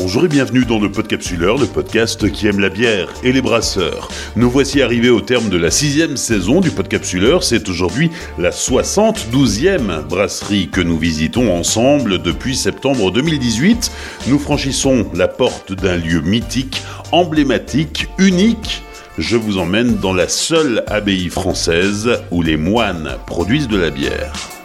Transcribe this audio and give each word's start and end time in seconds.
Bonjour 0.00 0.26
et 0.26 0.28
bienvenue 0.28 0.64
dans 0.64 0.78
le 0.78 0.92
Podcapsuleur, 0.92 1.58
le 1.58 1.66
podcast 1.66 2.30
qui 2.30 2.46
aime 2.46 2.60
la 2.60 2.68
bière 2.68 3.08
et 3.24 3.32
les 3.32 3.42
brasseurs. 3.42 4.08
Nous 4.36 4.48
voici 4.48 4.80
arrivés 4.80 5.10
au 5.10 5.20
terme 5.20 5.48
de 5.48 5.56
la 5.56 5.72
sixième 5.72 6.16
saison 6.16 6.60
du 6.60 6.70
Podcapsuleur. 6.70 7.42
C'est 7.42 7.68
aujourd'hui 7.68 8.12
la 8.38 8.50
72e 8.50 10.02
brasserie 10.04 10.68
que 10.68 10.80
nous 10.80 10.96
visitons 10.96 11.52
ensemble 11.52 12.22
depuis 12.22 12.54
septembre 12.54 13.10
2018. 13.10 13.90
Nous 14.28 14.38
franchissons 14.38 15.04
la 15.14 15.26
porte 15.26 15.72
d'un 15.72 15.96
lieu 15.96 16.20
mythique, 16.20 16.80
emblématique, 17.10 18.06
unique 18.18 18.84
je 19.18 19.36
vous 19.36 19.58
emmène 19.58 19.96
dans 19.96 20.12
la 20.12 20.28
seule 20.28 20.84
abbaye 20.86 21.28
française 21.28 22.08
où 22.30 22.40
les 22.40 22.56
moines 22.56 23.16
produisent 23.26 23.66
de 23.66 23.76
la 23.76 23.90
bière. 23.90 24.57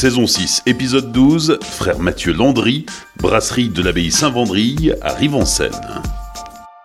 Saison 0.00 0.26
6, 0.26 0.62
épisode 0.64 1.12
12, 1.12 1.58
frère 1.60 1.98
Mathieu 1.98 2.32
Landry, 2.32 2.86
brasserie 3.18 3.68
de 3.68 3.82
l'abbaye 3.82 4.10
Saint-Vendry 4.10 4.92
à 5.02 5.12
Rive-en-Seine. 5.12 5.78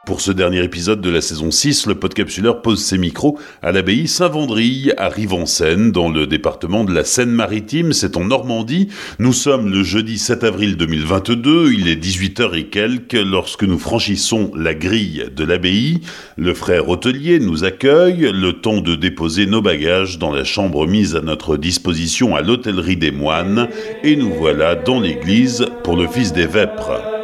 Pour 0.05 0.21
ce 0.21 0.31
dernier 0.31 0.63
épisode 0.63 1.01
de 1.01 1.09
la 1.09 1.19
saison 1.19 1.49
6, 1.49 1.87
le 1.87 1.95
podcapsuleur 1.95 2.61
pose 2.61 2.83
ses 2.83 2.99
micros 2.99 3.39
à 3.63 3.71
l'abbaye 3.71 4.07
Saint-Vendry, 4.07 4.91
à 4.97 5.09
Rive-en-Seine, 5.09 5.91
dans 5.91 6.11
le 6.11 6.27
département 6.27 6.83
de 6.83 6.93
la 6.93 7.03
Seine-Maritime, 7.03 7.91
c'est 7.91 8.15
en 8.15 8.25
Normandie. 8.25 8.89
Nous 9.17 9.33
sommes 9.33 9.71
le 9.71 9.81
jeudi 9.81 10.19
7 10.19 10.43
avril 10.43 10.77
2022, 10.77 11.73
il 11.73 11.87
est 11.87 11.95
18h 11.95 12.55
et 12.55 12.67
quelques 12.67 13.13
lorsque 13.13 13.63
nous 13.63 13.79
franchissons 13.79 14.51
la 14.55 14.75
grille 14.75 15.25
de 15.35 15.43
l'abbaye. 15.43 16.01
Le 16.37 16.53
frère 16.53 16.87
hôtelier 16.87 17.39
nous 17.39 17.63
accueille, 17.63 18.29
le 18.31 18.53
temps 18.53 18.81
de 18.81 18.93
déposer 18.93 19.47
nos 19.47 19.63
bagages 19.63 20.19
dans 20.19 20.31
la 20.31 20.43
chambre 20.43 20.85
mise 20.85 21.15
à 21.15 21.21
notre 21.21 21.57
disposition 21.57 22.35
à 22.35 22.43
l'hôtellerie 22.43 22.97
des 22.97 23.11
moines, 23.11 23.69
et 24.03 24.15
nous 24.15 24.31
voilà 24.35 24.75
dans 24.75 24.99
l'église 24.99 25.65
pour 25.83 25.97
le 25.97 26.07
fils 26.07 26.31
des 26.31 26.45
vêpres. 26.45 27.14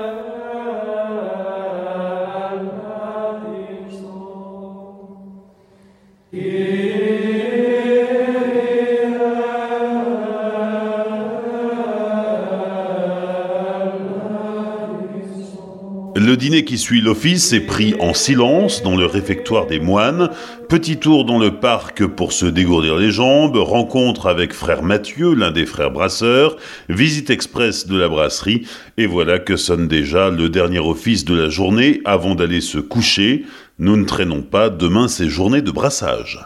Qui 16.52 16.77
suit 16.77 16.99
l'office 16.99 17.53
est 17.53 17.61
pris 17.61 17.95
en 18.02 18.13
silence 18.13 18.83
dans 18.83 18.97
le 18.97 19.05
réfectoire 19.05 19.67
des 19.67 19.80
moines. 19.80 20.30
Petit 20.67 20.97
tour 20.97 21.23
dans 21.23 21.39
le 21.39 21.59
parc 21.59 22.05
pour 22.05 22.33
se 22.33 22.45
dégourdir 22.45 22.97
les 22.97 23.09
jambes, 23.09 23.55
rencontre 23.55 24.27
avec 24.27 24.52
frère 24.52 24.83
Mathieu, 24.83 25.33
l'un 25.33 25.52
des 25.52 25.66
frères 25.66 25.91
brasseurs, 25.91 26.58
visite 26.89 27.30
express 27.30 27.88
de 27.88 27.97
la 27.97 28.09
brasserie, 28.09 28.67
et 28.97 29.05
voilà 29.05 29.39
que 29.39 29.55
sonne 29.55 29.88
déjà 29.88 30.30
le 30.30 30.49
dernier 30.49 30.80
office 30.80 31.23
de 31.23 31.35
la 31.35 31.47
journée 31.47 32.02
avant 32.03 32.35
d'aller 32.35 32.59
se 32.59 32.80
coucher. 32.80 33.45
Nous 33.80 33.95
ne 33.95 34.03
traînons 34.03 34.41
pas, 34.41 34.69
demain 34.69 35.08
c'est 35.08 35.30
journée 35.30 35.61
de 35.61 35.71
brassage. 35.71 36.38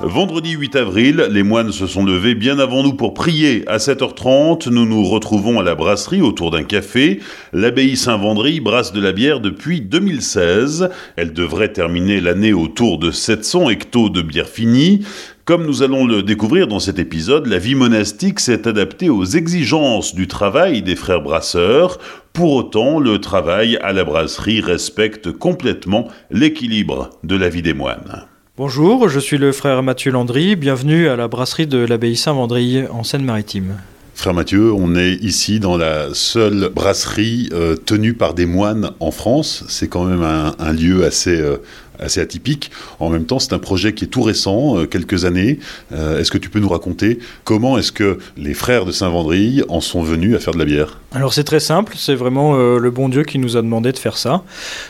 Vendredi 0.00 0.52
8 0.52 0.76
avril, 0.76 1.26
les 1.28 1.42
moines 1.42 1.72
se 1.72 1.88
sont 1.88 2.04
levés 2.04 2.36
bien 2.36 2.60
avant 2.60 2.84
nous 2.84 2.92
pour 2.92 3.14
prier. 3.14 3.64
À 3.66 3.78
7h30, 3.78 4.70
nous 4.70 4.86
nous 4.86 5.04
retrouvons 5.04 5.58
à 5.58 5.64
la 5.64 5.74
brasserie 5.74 6.22
autour 6.22 6.52
d'un 6.52 6.62
café. 6.62 7.18
L'abbaye 7.52 7.96
Saint-Vendry 7.96 8.60
brasse 8.60 8.92
de 8.92 9.00
la 9.00 9.10
bière 9.10 9.40
depuis 9.40 9.80
2016. 9.80 10.90
Elle 11.16 11.32
devrait 11.32 11.72
terminer 11.72 12.20
l'année 12.20 12.52
autour 12.52 12.98
de 12.98 13.10
700 13.10 13.70
hectos 13.70 14.08
de 14.08 14.22
bière 14.22 14.48
finie. 14.48 15.04
Comme 15.44 15.66
nous 15.66 15.82
allons 15.82 16.06
le 16.06 16.22
découvrir 16.22 16.68
dans 16.68 16.78
cet 16.78 17.00
épisode, 17.00 17.46
la 17.46 17.58
vie 17.58 17.74
monastique 17.74 18.38
s'est 18.38 18.68
adaptée 18.68 19.10
aux 19.10 19.24
exigences 19.24 20.14
du 20.14 20.28
travail 20.28 20.82
des 20.82 20.94
frères 20.94 21.22
brasseurs. 21.22 21.98
Pour 22.32 22.52
autant, 22.52 23.00
le 23.00 23.18
travail 23.20 23.76
à 23.82 23.92
la 23.92 24.04
brasserie 24.04 24.60
respecte 24.60 25.32
complètement 25.32 26.06
l'équilibre 26.30 27.10
de 27.24 27.34
la 27.34 27.48
vie 27.48 27.62
des 27.62 27.74
moines. 27.74 28.28
Bonjour, 28.58 29.08
je 29.08 29.20
suis 29.20 29.38
le 29.38 29.52
frère 29.52 29.84
Mathieu 29.84 30.10
Landry, 30.10 30.56
bienvenue 30.56 31.08
à 31.08 31.14
la 31.14 31.28
brasserie 31.28 31.68
de 31.68 31.78
l'abbaye 31.78 32.16
Saint-Vendry 32.16 32.88
en 32.90 33.04
Seine-Maritime. 33.04 33.76
Frère 34.16 34.34
Mathieu, 34.34 34.72
on 34.72 34.96
est 34.96 35.12
ici 35.12 35.60
dans 35.60 35.76
la 35.76 36.12
seule 36.12 36.68
brasserie 36.74 37.50
euh, 37.52 37.76
tenue 37.76 38.14
par 38.14 38.34
des 38.34 38.46
moines 38.46 38.90
en 38.98 39.12
France. 39.12 39.62
C'est 39.68 39.86
quand 39.86 40.02
même 40.02 40.24
un, 40.24 40.72
lieu 40.72 41.04
assez, 41.04 41.40
euh, 41.40 41.58
assez 41.98 42.20
atypique. 42.20 42.70
En 43.00 43.10
même 43.10 43.24
temps, 43.24 43.38
c'est 43.38 43.52
un 43.52 43.58
projet 43.58 43.92
qui 43.92 44.04
est 44.04 44.08
tout 44.08 44.22
récent, 44.22 44.78
euh, 44.78 44.86
quelques 44.86 45.24
années. 45.24 45.58
Euh, 45.92 46.20
est-ce 46.20 46.30
que 46.30 46.38
tu 46.38 46.50
peux 46.50 46.60
nous 46.60 46.68
raconter 46.68 47.18
comment 47.44 47.78
est-ce 47.78 47.92
que 47.92 48.18
les 48.36 48.54
frères 48.54 48.84
de 48.84 48.92
Saint-Vendry 48.92 49.62
en 49.68 49.80
sont 49.80 50.02
venus 50.02 50.36
à 50.36 50.38
faire 50.38 50.54
de 50.54 50.58
la 50.58 50.64
bière? 50.64 50.98
Alors 51.12 51.32
c'est 51.32 51.44
très 51.44 51.60
simple, 51.60 51.94
c'est 51.96 52.14
vraiment 52.14 52.56
euh, 52.56 52.78
le 52.78 52.90
bon 52.90 53.08
Dieu 53.08 53.24
qui 53.24 53.38
nous 53.38 53.56
a 53.56 53.62
demandé 53.62 53.92
de 53.92 53.98
faire 53.98 54.18
ça. 54.18 54.42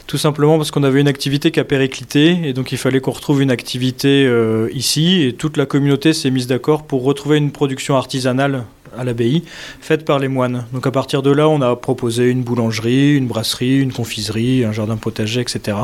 Tout 0.06 0.18
simplement 0.18 0.56
parce 0.56 0.70
qu'on 0.70 0.82
avait 0.82 1.00
une 1.00 1.08
activité 1.08 1.50
qui 1.50 1.60
a 1.60 1.64
périclité 1.64 2.38
et 2.44 2.52
donc 2.52 2.72
il 2.72 2.78
fallait 2.78 3.00
qu'on 3.00 3.12
retrouve 3.12 3.42
une 3.42 3.50
activité 3.50 4.28
ici 4.72 5.22
et 5.22 5.32
toute 5.32 5.56
la 5.56 5.66
communauté 5.66 6.12
s'est 6.12 6.30
mise 6.30 6.46
d'accord 6.46 6.84
pour 6.84 7.04
retrouver 7.04 7.36
une 7.36 7.52
production 7.52 7.96
artisanale 7.96 8.64
à 8.98 9.04
l'abbaye, 9.04 9.44
faite 9.80 10.04
par 10.04 10.18
les 10.18 10.28
moines. 10.28 10.64
Donc 10.72 10.86
à 10.86 10.90
partir 10.90 11.22
de 11.22 11.30
là, 11.30 11.48
on 11.48 11.62
a 11.62 11.76
proposé 11.76 12.28
une 12.30 12.42
boulangerie, 12.42 13.16
une 13.16 13.26
brasserie, 13.26 13.80
une 13.80 13.92
confiserie, 13.92 14.64
un 14.64 14.72
jardin 14.72 14.96
potager, 14.96 15.40
etc. 15.40 15.76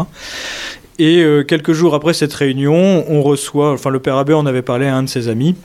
Et 0.98 1.22
euh, 1.22 1.42
quelques 1.42 1.72
jours 1.72 1.94
après 1.94 2.14
cette 2.14 2.32
réunion, 2.32 3.04
on 3.08 3.22
reçoit, 3.22 3.72
enfin 3.72 3.90
le 3.90 3.98
père 3.98 4.16
Abbé 4.16 4.32
en 4.32 4.46
avait 4.46 4.62
parlé 4.62 4.86
à 4.86 4.96
un 4.96 5.02
de 5.02 5.08
ses 5.08 5.28
amis, 5.28 5.56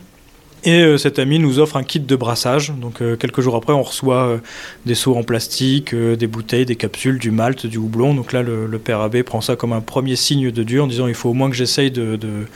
et 0.64 0.82
euh, 0.82 0.98
cet 0.98 1.20
ami 1.20 1.38
nous 1.38 1.60
offre 1.60 1.78
un 1.78 1.84
kit 1.84 2.00
de 2.00 2.16
brassage. 2.16 2.74
Donc 2.76 3.02
euh, 3.02 3.16
quelques 3.16 3.42
jours 3.42 3.56
après, 3.56 3.72
on 3.72 3.84
reçoit 3.84 4.40
des 4.88 4.96
seaux 4.96 5.16
en 5.16 5.24
plastique, 5.24 5.94
des 5.94 6.28
bouteilles, 6.28 6.66
des 6.66 6.76
capsules, 6.76 7.20
du 7.20 7.30
malt, 7.30 7.68
du 7.68 7.78
houblon. 7.78 8.16
Donc 8.16 8.34
là, 8.34 8.42
le, 8.42 8.80
père 8.80 9.02
Abbé 9.02 9.22
prend 9.22 9.40
ça 9.40 9.56
comme 9.56 9.72
un 9.72 9.82
premier 9.82 10.16
signe 10.16 10.52
de 10.52 10.64
Dieu 10.64 10.82
en 10.82 10.88
disant 10.88 11.08
il 11.08 11.14
faut 11.14 11.30
au 11.30 11.34
moins 11.34 11.50
que 11.50 11.56
j'essaye 11.56 11.92
de, 11.92 12.16
de, 12.16 12.48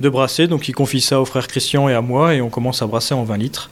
de, 0.00 0.08
brasser. 0.08 0.46
Donc 0.46 0.66
il 0.66 0.72
confie 0.72 1.02
ça 1.02 1.20
au 1.20 1.26
frère 1.26 1.46
Christian 1.46 1.90
et 1.90 1.94
à 1.94 2.00
moi 2.00 2.34
et 2.34 2.40
on 2.40 2.48
commence 2.48 2.80
à 2.80 2.86
brasser 2.86 3.12
en 3.12 3.24
20 3.24 3.36
litres. 3.36 3.70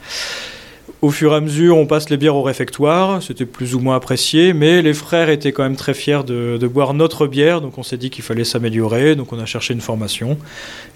Au 1.02 1.10
fur 1.10 1.32
et 1.32 1.34
à 1.34 1.40
mesure, 1.40 1.78
on 1.78 1.86
passe 1.86 2.10
les 2.10 2.16
bières 2.16 2.36
au 2.36 2.42
réfectoire, 2.42 3.20
c'était 3.20 3.44
plus 3.44 3.74
ou 3.74 3.80
moins 3.80 3.96
apprécié, 3.96 4.52
mais 4.52 4.82
les 4.82 4.94
frères 4.94 5.30
étaient 5.30 5.50
quand 5.50 5.64
même 5.64 5.74
très 5.74 5.94
fiers 5.94 6.22
de, 6.22 6.68
boire 6.68 6.94
notre 6.94 7.26
bière, 7.26 7.60
donc 7.60 7.76
on 7.76 7.82
s'est 7.82 7.96
dit 7.96 8.08
qu'il 8.08 8.22
fallait 8.22 8.44
s'améliorer, 8.44 9.16
donc 9.16 9.32
on 9.32 9.40
a 9.40 9.44
cherché 9.44 9.74
une 9.74 9.80
formation. 9.80 10.38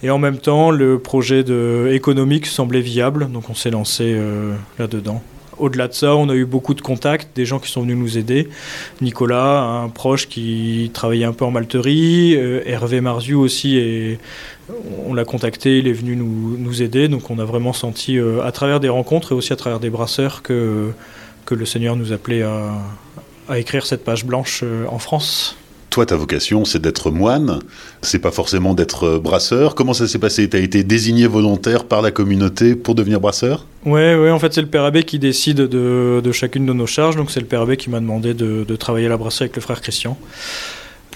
Et 0.03 0.09
en 0.09 0.17
même 0.17 0.37
temps, 0.37 0.71
le 0.71 0.97
projet 0.97 1.43
de, 1.43 1.89
économique 1.91 2.45
semblait 2.45 2.79
viable, 2.79 3.29
donc 3.29 3.49
on 3.49 3.53
s'est 3.53 3.69
lancé 3.69 4.13
euh, 4.15 4.53
là-dedans. 4.79 5.21
Au-delà 5.59 5.87
de 5.87 5.93
ça, 5.93 6.15
on 6.15 6.29
a 6.29 6.35
eu 6.35 6.45
beaucoup 6.45 6.73
de 6.73 6.81
contacts, 6.81 7.35
des 7.35 7.45
gens 7.45 7.59
qui 7.59 7.71
sont 7.71 7.81
venus 7.81 7.97
nous 7.97 8.17
aider. 8.17 8.47
Nicolas, 9.01 9.61
un 9.61 9.89
proche 9.89 10.27
qui 10.27 10.91
travaillait 10.93 11.25
un 11.25 11.33
peu 11.33 11.45
en 11.45 11.51
malterie, 11.51 12.35
euh, 12.35 12.61
Hervé 12.65 13.01
Marziou 13.01 13.39
aussi, 13.41 13.77
et 13.77 14.19
on 15.05 15.13
l'a 15.13 15.25
contacté, 15.25 15.79
il 15.79 15.87
est 15.87 15.93
venu 15.93 16.15
nous, 16.15 16.81
aider. 16.81 17.07
Donc 17.07 17.29
on 17.31 17.39
a 17.39 17.45
vraiment 17.45 17.73
senti, 17.73 18.17
euh, 18.17 18.43
à 18.43 18.51
travers 18.51 18.79
des 18.79 18.89
rencontres 18.89 19.31
et 19.31 19.35
aussi 19.35 19.53
à 19.53 19.55
travers 19.55 19.79
des 19.79 19.89
brasseurs, 19.89 20.43
que, 20.43 20.91
le 21.49 21.65
Seigneur 21.65 21.95
nous 21.95 22.11
appelait 22.11 22.43
à, 22.43 22.73
à 23.47 23.57
écrire 23.57 23.85
cette 23.85 24.03
page 24.03 24.25
blanche 24.25 24.61
euh, 24.63 24.85
en 24.89 24.99
France. 24.99 25.57
Toi, 25.97 26.05
ta 26.05 26.15
vocation, 26.15 26.63
c'est 26.63 26.79
d'être 26.79 27.09
moine, 27.09 27.57
c'est 28.03 28.19
pas 28.19 28.29
forcément 28.29 28.75
d'être 28.75 29.17
brasseur. 29.17 29.73
Comment 29.73 29.93
ça 29.93 30.07
s'est 30.07 30.19
passé? 30.19 30.47
Tu 30.47 30.55
as 30.55 30.59
été 30.59 30.83
désigné 30.83 31.25
volontaire 31.25 31.85
par 31.85 32.03
la 32.03 32.11
communauté 32.11 32.75
pour 32.75 32.93
devenir 32.93 33.19
brasseur? 33.19 33.65
Oui, 33.83 33.93
ouais, 33.93 34.29
en 34.29 34.37
fait, 34.37 34.53
c'est 34.53 34.61
le 34.61 34.67
Père 34.67 34.83
Abbé 34.83 35.01
qui 35.01 35.17
décide 35.17 35.57
de, 35.57 36.21
de, 36.23 36.31
chacune 36.31 36.67
de 36.67 36.73
nos 36.73 36.85
charges. 36.85 37.15
Donc, 37.15 37.31
c'est 37.31 37.39
le 37.39 37.47
Père 37.47 37.61
Abbé 37.61 37.77
qui 37.77 37.89
m'a 37.89 37.99
demandé 37.99 38.35
de, 38.35 38.63
de, 38.63 38.75
travailler 38.75 39.07
à 39.07 39.09
la 39.09 39.17
brasserie 39.17 39.45
avec 39.45 39.55
le 39.55 39.61
frère 39.63 39.81
Christian 39.81 40.19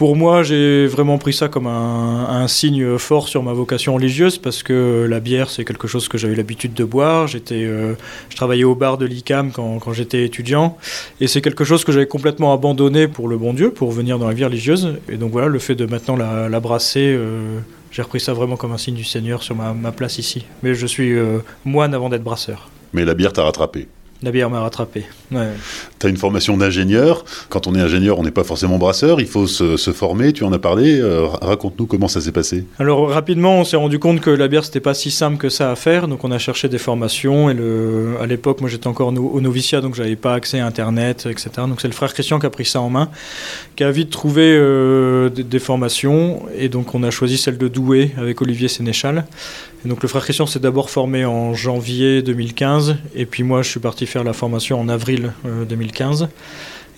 pour 0.01 0.15
moi, 0.15 0.42
j'ai 0.42 0.88
vraiment 0.88 1.19
pris 1.19 1.31
ça 1.31 1.48
comme 1.48 1.68
un, 1.68 2.48
signe 2.48 2.98
fort 2.98 3.27
sur 3.27 3.44
ma 3.44 3.53
vocation 3.53 3.94
religieuse 3.94 4.39
parce 4.39 4.63
que 4.63 5.06
la 5.07 5.19
bière, 5.19 5.51
c'est 5.51 5.63
quelque 5.63 5.88
chose 5.88 6.07
que 6.07 6.18
j'avais 6.18 6.33
l'habitude 6.33 6.74
de 6.74 6.83
boire. 6.83 7.27
J'étais, 7.27 7.65
euh, 7.65 7.94
je 8.30 8.36
travaillais 8.36 8.63
au 8.63 8.74
bar 8.74 8.98
de 8.98 9.06
l'ICAM 9.06 9.51
quand, 9.51 9.94
j'étais 9.94 10.25
étudiant 10.25 10.75
et 11.19 11.27
c'est 11.27 11.42
quelque 11.42 11.63
chose 11.63 11.83
que 11.83 11.92
j'avais 11.92 12.07
complètement 12.07 12.51
abandonné 12.51 13.07
pour 13.07 13.27
le 13.27 13.38
bon 13.38 13.53
Dieu, 13.53 13.69
pour 13.69 13.92
venir 13.92 14.18
dans 14.18 14.27
la 14.27 14.33
vie 14.33 14.44
religieuse. 14.44 14.95
Et 15.07 15.18
donc 15.18 15.33
voilà, 15.33 15.50
le 15.50 15.59
fait 15.59 15.75
de 15.75 15.86
maintenant 15.86 16.15
la, 16.15 16.59
brasser, 16.59 17.13
euh, 17.15 17.59
j'ai 17.92 18.01
repris 18.01 18.19
ça 18.19 18.33
vraiment 18.33 18.57
comme 18.57 18.71
un 18.71 18.80
signe 18.80 18.95
du 18.95 19.03
Seigneur 19.03 19.44
sur 19.44 19.56
ma, 19.56 19.92
place 19.92 20.18
ici. 20.18 20.45
Mais 20.63 20.74
je 20.74 20.88
suis 20.88 21.13
euh, 21.13 21.44
moine 21.63 21.94
avant 21.94 22.09
d'être 22.09 22.24
brasseur. 22.24 22.71
Mais 22.94 23.06
la 23.06 23.13
bière 23.13 23.33
t'a 23.33 23.44
rattrapé 23.44 23.88
La 24.23 24.29
bière 24.29 24.51
m'a 24.51 24.59
rattrapé. 24.59 25.06
Ouais. 25.31 25.47
Tu 25.97 26.06
as 26.06 26.09
une 26.09 26.18
formation 26.18 26.56
d'ingénieur. 26.56 27.25
Quand 27.50 27.65
on 27.65 27.73
est 27.73 27.79
ingénieur, 27.79 28.19
on 28.19 28.23
n'est 28.23 28.29
pas 28.29 28.44
forcément 28.44 28.77
brasseur. 28.77 29.19
Il 29.19 29.25
faut 29.25 29.47
se, 29.47 29.77
former. 29.91 30.31
Tu 30.31 30.44
en 30.44 30.53
as 30.53 30.59
parlé. 30.59 31.00
Euh, 31.00 31.25
raconte-nous 31.25 31.88
comment 31.88 32.07
ça 32.07 32.21
s'est 32.21 32.31
passé. 32.31 32.65
Alors, 32.77 33.09
rapidement, 33.09 33.56
on 33.56 33.63
s'est 33.63 33.77
rendu 33.77 33.97
compte 33.97 34.21
que 34.21 34.29
la 34.29 34.47
bière, 34.47 34.63
c'était 34.63 34.79
pas 34.79 34.94
si 34.94 35.09
simple 35.09 35.38
que 35.38 35.50
ça 35.50 35.71
à 35.71 35.75
faire. 35.75 36.07
Donc, 36.07 36.23
on 36.23 36.31
a 36.31 36.38
cherché 36.38 36.69
des 36.69 36.77
formations. 36.77 37.50
Et 37.50 37.56
le... 37.56 38.15
à 38.21 38.27
l'époque, 38.27 38.62
moi, 38.62 38.69
j'étais 38.69 38.85
encore 38.85 39.07
au 39.07 39.41
noviciat, 39.41 39.81
donc 39.81 39.95
j'avais 39.95 40.15
pas 40.15 40.35
accès 40.35 40.59
à 40.59 40.67
Internet, 40.67 41.27
etc. 41.27 41.50
Donc, 41.67 41.81
c'est 41.81 41.88
le 41.88 41.94
frère 41.95 42.13
Christian 42.13 42.39
qui 42.39 42.45
a 42.45 42.51
pris 42.51 42.65
ça 42.65 42.79
en 42.79 42.91
main, 42.91 43.09
qui 43.75 43.83
a 43.83 43.89
vite 43.89 44.12
trouvé 44.12 44.53
euh, 44.56 45.29
des, 45.29 45.44
des, 45.44 45.59
formations. 45.59 46.44
Et 46.56 46.69
donc, 46.69 46.94
on 46.94 47.01
a 47.01 47.09
choisi 47.09 47.39
celle 47.39 47.57
de 47.57 47.67
Douai 47.67 48.12
avec 48.17 48.39
Olivier 48.44 48.67
Sénéchal. 48.67 49.25
Et 49.83 49.89
donc, 49.89 50.03
le 50.03 50.07
frère 50.07 50.24
Christian 50.24 50.45
s'est 50.45 50.59
d'abord 50.59 50.91
formé 50.91 51.25
en 51.25 51.56
janvier 51.56 52.21
2015. 52.21 52.97
Et 53.15 53.25
puis, 53.25 53.41
moi, 53.41 53.63
je 53.63 53.69
suis 53.69 53.79
parti 53.79 54.06
faire 54.11 54.23
la 54.25 54.33
formation 54.33 54.79
en 54.79 54.89
avril 54.89 55.31
2015. 55.45 56.27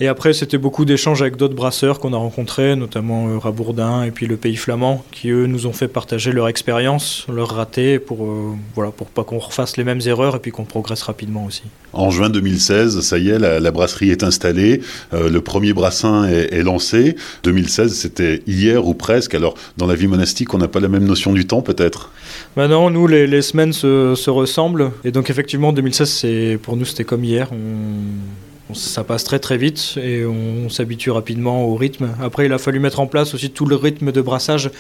Euh, 0.03 0.05
et 0.05 0.07
après, 0.07 0.33
c'était 0.33 0.57
beaucoup 0.57 0.85
d'échanges 0.85 1.21
avec 1.21 1.37
d'autres 1.37 1.55
brasseurs 1.55 1.99
qu'on 1.99 2.13
a 2.13 2.17
rencontrés, 2.17 2.75
notamment 2.75 3.27
euh, 3.27 3.37
Rabourdin 3.37 4.03
et 4.03 4.11
puis 4.11 4.27
le 4.27 4.37
Pays 4.37 4.55
Flamand, 4.55 5.03
qui 5.11 5.29
eux 5.29 5.47
nous 5.47 5.65
ont 5.67 5.73
fait 5.73 5.87
partager 5.87 6.31
leur 6.31 6.47
expérience, 6.47 7.25
leurs 7.33 7.49
ratés, 7.49 7.99
pour 7.99 8.25
euh, 8.25 8.51
voilà, 8.75 8.91
pour 8.91 9.07
pas 9.07 9.23
qu'on 9.23 9.39
refasse 9.39 9.77
les 9.77 9.83
mêmes 9.83 10.01
erreurs 10.05 10.35
et 10.35 10.39
puis 10.39 10.51
qu'on 10.51 10.65
progresse 10.65 11.03
rapidement 11.03 11.45
aussi. 11.45 11.63
En 11.93 12.09
juin 12.09 12.29
2016, 12.29 13.01
ça 13.01 13.17
y 13.17 13.29
est, 13.29 13.39
la, 13.39 13.71
brasserie 13.71 14.09
est 14.09 14.23
installée, 14.23 14.81
le 15.11 15.39
premier 15.41 15.73
brassin 15.73 16.27
est, 16.27 16.63
lancé. 16.63 17.15
2016, 17.43 17.93
c'était 17.93 18.41
hier 18.47 18.87
ou 18.87 18.95
presque. 18.95 19.35
Alors, 19.35 19.53
dans 19.77 19.85
la 19.85 19.93
vie 19.93 20.07
monastique, 20.07 20.55
on 20.55 20.57
n'a 20.57 20.67
pas 20.67 20.79
la 20.79 20.87
même 20.87 21.05
notion 21.05 21.33
du 21.33 21.45
temps, 21.45 21.61
peut-être? 21.61 22.09
Bah 22.55 22.67
non, 22.67 22.89
nous 22.89 23.05
les, 23.05 23.27
les 23.27 23.43
semaines 23.43 23.73
se, 23.73 24.15
se, 24.15 24.29
ressemblent 24.31 24.91
et 25.03 25.11
donc 25.11 25.29
effectivement 25.29 25.71
2016 25.71 26.09
c'est 26.09 26.59
pour 26.61 26.77
nous 26.77 26.85
c'était 26.85 27.03
comme 27.03 27.23
hier. 27.23 27.49
On, 27.51 28.42
ça 28.73 29.03
passe 29.03 29.23
très 29.23 29.39
très 29.39 29.57
vite 29.57 29.97
et 30.01 30.25
on, 30.25 30.69
s'habitue 30.69 31.11
rapidement 31.11 31.65
au 31.65 31.75
rythme. 31.75 32.09
Après, 32.21 32.45
il 32.45 32.53
a 32.53 32.57
fallu 32.57 32.79
mettre 32.79 32.99
en 32.99 33.07
place 33.07 33.33
aussi 33.33 33.49
tout 33.51 33.65
le 33.65 33.75
rythme 33.75 34.11
de 34.11 34.21
brassage. 34.21 34.71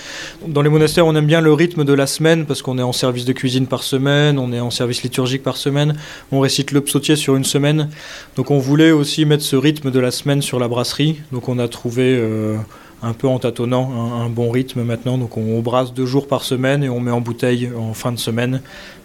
Dans 0.47 0.61
les 0.61 0.69
monastères, 0.69 1.05
on 1.05 1.15
aime 1.15 1.25
bien 1.25 1.41
le 1.41 1.53
rythme 1.53 1.83
de 1.83 1.93
la 1.93 2.07
semaine 2.07 2.45
parce 2.45 2.61
qu'on 2.61 2.77
est 2.79 2.83
en 2.83 2.93
service 2.93 3.25
de 3.25 3.33
cuisine 3.33 3.67
par 3.67 3.83
semaine, 3.83 4.39
on 4.39 4.51
est 4.51 4.59
en 4.59 4.71
service 4.71 5.03
liturgique 5.03 5.43
par 5.43 5.57
semaine, 5.57 5.95
on 6.31 6.39
récite 6.39 6.71
le 6.71 6.81
psautier 6.81 7.15
sur 7.15 7.35
une 7.35 7.43
semaine. 7.43 7.89
Donc 8.35 8.51
on 8.51 8.57
voulait 8.57 8.91
aussi 8.91 9.25
mettre 9.25 9.43
ce 9.43 9.55
rythme 9.55 9.91
de 9.91 9.99
la 9.99 10.11
semaine 10.11 10.41
sur 10.41 10.59
la 10.59 10.67
brasserie. 10.67 11.21
Donc 11.31 11.49
on 11.49 11.59
a 11.59 11.67
trouvé 11.67 12.15
euh, 12.17 12.57
un 13.03 13.13
peu 13.13 13.27
en 13.27 13.37
tâtonnant 13.37 14.21
un, 14.21 14.29
bon 14.29 14.49
rythme 14.49 14.83
maintenant. 14.83 15.17
Donc 15.17 15.37
on, 15.37 15.59
brasse 15.59 15.93
deux 15.93 16.05
jours 16.05 16.27
par 16.27 16.43
semaine 16.43 16.83
et 16.83 16.89
on 16.89 16.99
met 16.99 17.11
en 17.11 17.21
bouteille 17.21 17.69
en 17.77 17.93
fin 17.93 18.11
de 18.11 18.19
semaine. 18.19 18.61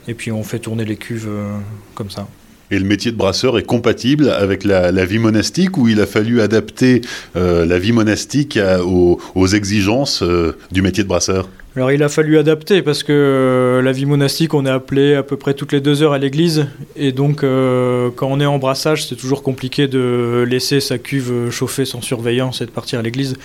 Et 0.06 0.14
puis 0.14 0.32
on 0.32 0.43
fait 0.43 0.61
tourner 0.61 0.84
les 0.84 0.96
cuves 0.96 1.29
euh, 1.29 1.58
comme 1.94 2.11
ça. 2.11 2.26
Et 2.70 2.79
le 2.79 2.85
métier 2.85 3.11
de 3.11 3.17
brasseur 3.17 3.59
est 3.59 3.62
compatible 3.62 4.31
avec 4.31 4.65
la, 4.65 5.05
vie 5.05 5.19
monastique 5.19 5.79
où 5.79 5.88
il 5.88 6.00
a 6.00 6.06
fallu 6.06 6.41
adapter 6.41 7.00
euh, 7.37 7.65
la 7.65 7.79
vie 7.79 7.93
monastique 7.93 8.59
aux, 8.85 9.47
exigences 9.47 10.23
euh, 10.23 10.56
du 10.70 10.82
métier 10.82 11.03
de 11.03 11.09
brasseur? 11.09 11.49
Alors 11.78 11.92
il 11.92 12.02
a 12.02 12.08
fallu 12.08 12.38
adapter 12.38 12.82
parce 12.82 13.04
que 13.04 13.12
euh, 13.12 13.82
la 13.82 13.92
vie 13.92 14.04
monastique, 14.04 14.52
on 14.52 14.66
est 14.66 14.70
appelé 14.70 15.14
à 15.14 15.22
peu 15.22 15.36
près 15.36 15.54
toutes 15.54 15.70
les 15.70 15.80
deux 15.80 16.02
heures 16.02 16.12
à 16.12 16.19
l'église. 16.19 16.66
Et 16.96 17.12
donc 17.12 17.44
euh, 17.44 18.10
quand 18.16 18.26
on 18.26 18.40
est 18.40 18.46
en 18.46 18.58
brassage, 18.58 19.06
c'est 19.06 19.14
toujours 19.14 19.44
compliqué 19.44 19.86
de 19.86 20.44
laisser 20.48 20.80
sa 20.80 20.98
cuve 20.98 21.50
chauffer 21.50 21.84
sans 21.84 22.00
surveillance 22.00 22.62
et 22.62 22.66
de 22.66 22.72
partir 22.72 22.98
à 22.98 23.02
l'église. 23.02 23.36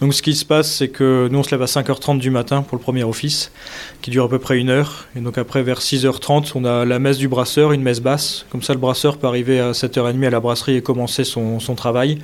Donc 0.00 0.14
ce 0.14 0.22
qui 0.22 0.34
se 0.34 0.46
passe, 0.46 0.72
c'est 0.72 0.88
que 0.88 1.28
nous 1.30 1.38
on 1.38 1.42
se 1.42 1.50
lève 1.50 1.60
à 1.60 1.66
5h30 1.66 2.20
du 2.20 2.30
matin 2.30 2.62
pour 2.62 2.78
le 2.78 2.82
premier 2.82 3.04
office, 3.04 3.52
qui 4.00 4.10
dure 4.10 4.24
à 4.24 4.28
peu 4.30 4.38
près 4.38 4.58
une 4.58 4.70
heure. 4.70 5.06
Et 5.14 5.20
donc 5.20 5.36
après 5.36 5.62
vers 5.62 5.80
6h30, 5.80 6.52
on 6.54 6.64
a 6.64 6.86
la 6.86 6.98
messe 6.98 7.18
du 7.18 7.28
brasseur, 7.28 7.72
une 7.72 7.82
messe 7.82 8.00
basse. 8.00 8.46
Comme 8.48 8.62
ça 8.62 8.72
le 8.72 8.80
brasseur 8.80 9.18
peut 9.18 9.26
arriver 9.26 9.60
à 9.60 9.72
7h30 9.72 10.26
à 10.26 10.30
la 10.30 10.40
brasserie 10.40 10.76
et 10.76 10.80
commencer 10.80 11.24
son 11.24 11.74
travail 11.76 12.18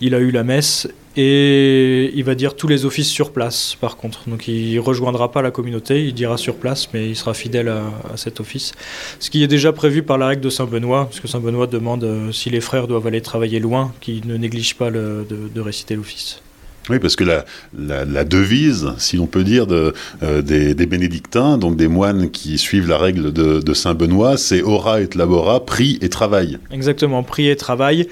il 0.00 0.14
a 0.14 0.18
eu 0.18 0.30
la 0.30 0.44
messe 0.44 0.88
et 1.20 2.12
il 2.14 2.22
va 2.22 2.36
dire 2.36 2.54
tous 2.54 2.68
les 2.68 2.84
offices 2.84 3.08
sur 3.08 3.32
place 3.32 3.74
par 3.80 3.96
contre. 3.96 4.28
Donc 4.28 4.46
il 4.46 4.78
rejoindra 4.78 5.32
pas 5.32 5.42
la 5.42 5.50
communauté, 5.50 6.04
il 6.04 6.14
dira 6.14 6.36
sur 6.36 6.54
place, 6.54 6.88
mais 6.94 7.08
il 7.08 7.16
sera 7.16 7.34
fidèle 7.34 7.68
à, 7.68 8.16
cet 8.16 8.38
office. 8.38 8.72
Ce 9.18 9.28
qui 9.28 9.42
est 9.42 9.48
déjà 9.48 9.72
prévu 9.72 10.04
par 10.04 10.16
la 10.16 10.28
règle 10.28 10.42
de 10.42 10.50
Saint-Benoît, 10.50 11.06
parce 11.06 11.18
que 11.18 11.26
Saint-Benoît 11.26 11.66
demande 11.66 12.04
euh, 12.04 12.30
si 12.30 12.50
les 12.50 12.60
frères 12.60 12.86
doivent 12.86 13.08
aller 13.08 13.20
travailler 13.20 13.58
loin, 13.58 13.92
qu'ils 14.00 14.28
ne 14.28 14.36
négligent 14.36 14.76
pas 14.76 14.92
de 14.92 15.60
réciter 15.60 15.96
l'office. 15.96 16.40
Oui, 16.90 16.98
parce 16.98 17.16
que 17.16 17.24
la, 17.24 17.44
la, 17.76 18.24
devise, 18.24 18.92
si 18.98 19.16
l'on 19.16 19.26
peut 19.26 19.44
dire, 19.44 19.66
de, 19.66 19.92
euh, 20.22 20.42
des, 20.42 20.86
bénédictins, 20.86 21.58
donc 21.58 21.76
des 21.76 21.88
moines 21.88 22.30
qui 22.30 22.58
suivent 22.58 22.88
la 22.88 22.98
règle 22.98 23.32
de, 23.32 23.74
Saint 23.74 23.94
Benoît, 23.94 24.36
c'est 24.36 24.62
ora 24.62 25.00
et 25.00 25.08
labora, 25.14 25.64
prix 25.64 25.98
et 26.00 26.08
travail. 26.08 26.58
Exactement, 26.70 27.22
prix 27.22 27.48
et 27.48 27.56
travail, 27.56 28.08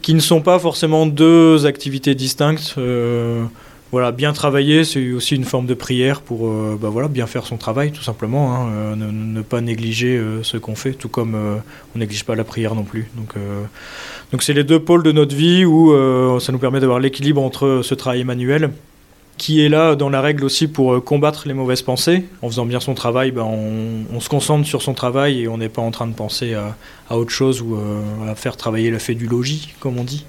qui 0.00 0.14
ne 0.14 0.20
sont 0.20 0.40
pas 0.40 0.58
forcément 0.58 1.06
deux 1.06 1.66
activités 1.66 2.14
distinctes. 2.14 2.74
Euh, 2.78 3.44
voilà, 3.92 4.10
bien 4.10 4.32
travailler, 4.32 4.84
c'est 4.84 5.12
aussi 5.12 5.36
une 5.36 5.44
forme 5.44 5.66
de 5.66 5.74
prière 5.74 6.22
pour 6.22 6.48
euh, 6.48 6.78
bah 6.80 6.88
voilà, 6.88 7.08
bien 7.08 7.26
faire 7.26 7.44
son 7.44 7.58
travail, 7.58 7.92
tout 7.92 8.02
simplement. 8.02 8.54
Hein, 8.54 8.70
euh, 8.72 8.94
ne, 8.96 9.42
pas 9.42 9.60
négliger 9.60 10.16
euh, 10.16 10.42
ce 10.42 10.56
qu'on 10.56 10.74
fait, 10.74 10.92
tout 10.92 11.10
comme 11.10 11.36
on 11.94 11.98
néglige 11.98 12.24
pas 12.24 12.34
la 12.34 12.44
prière 12.44 12.74
non 12.74 12.84
plus. 12.84 13.10
Donc, 13.16 13.34
donc 14.32 14.42
c'est 14.42 14.54
les 14.54 14.64
deux 14.64 14.80
pôles 14.80 15.02
de 15.02 15.12
notre 15.12 15.36
vie 15.36 15.66
où 15.66 15.92
ça 16.40 16.52
nous 16.52 16.58
permet 16.58 16.80
d'avoir 16.80 17.00
l'équilibre 17.00 17.42
entre 17.42 17.82
ce 17.84 17.94
travail 17.94 18.24
manuel 18.24 18.70
qui 19.36 19.64
est 19.64 19.68
là 19.68 19.94
dans 19.94 20.08
la 20.08 20.20
règle 20.20 20.44
aussi 20.44 20.68
pour 20.68 21.02
combattre 21.04 21.46
les 21.46 21.54
mauvaises 21.54 21.82
pensées. 21.82 22.24
En 22.40 22.48
faisant 22.48 22.64
bien 22.64 22.80
son 22.80 22.94
travail, 22.94 23.30
ben 23.30 23.42
on, 23.42 24.20
se 24.20 24.28
concentre 24.28 24.66
sur 24.66 24.80
son 24.80 24.94
travail 24.94 25.42
et 25.42 25.48
on 25.48 25.58
n'est 25.58 25.68
pas 25.68 25.82
en 25.82 25.90
train 25.90 26.06
de 26.06 26.14
penser 26.14 26.54
à, 26.54 27.16
autre 27.16 27.30
chose 27.30 27.60
ou 27.60 27.76
à 28.26 28.34
faire 28.36 28.56
travailler 28.56 28.90
la 28.90 28.98
fait 28.98 29.14
du 29.14 29.26
logis, 29.26 29.74
comme 29.80 29.98
on 29.98 30.04
dit. 30.04 30.24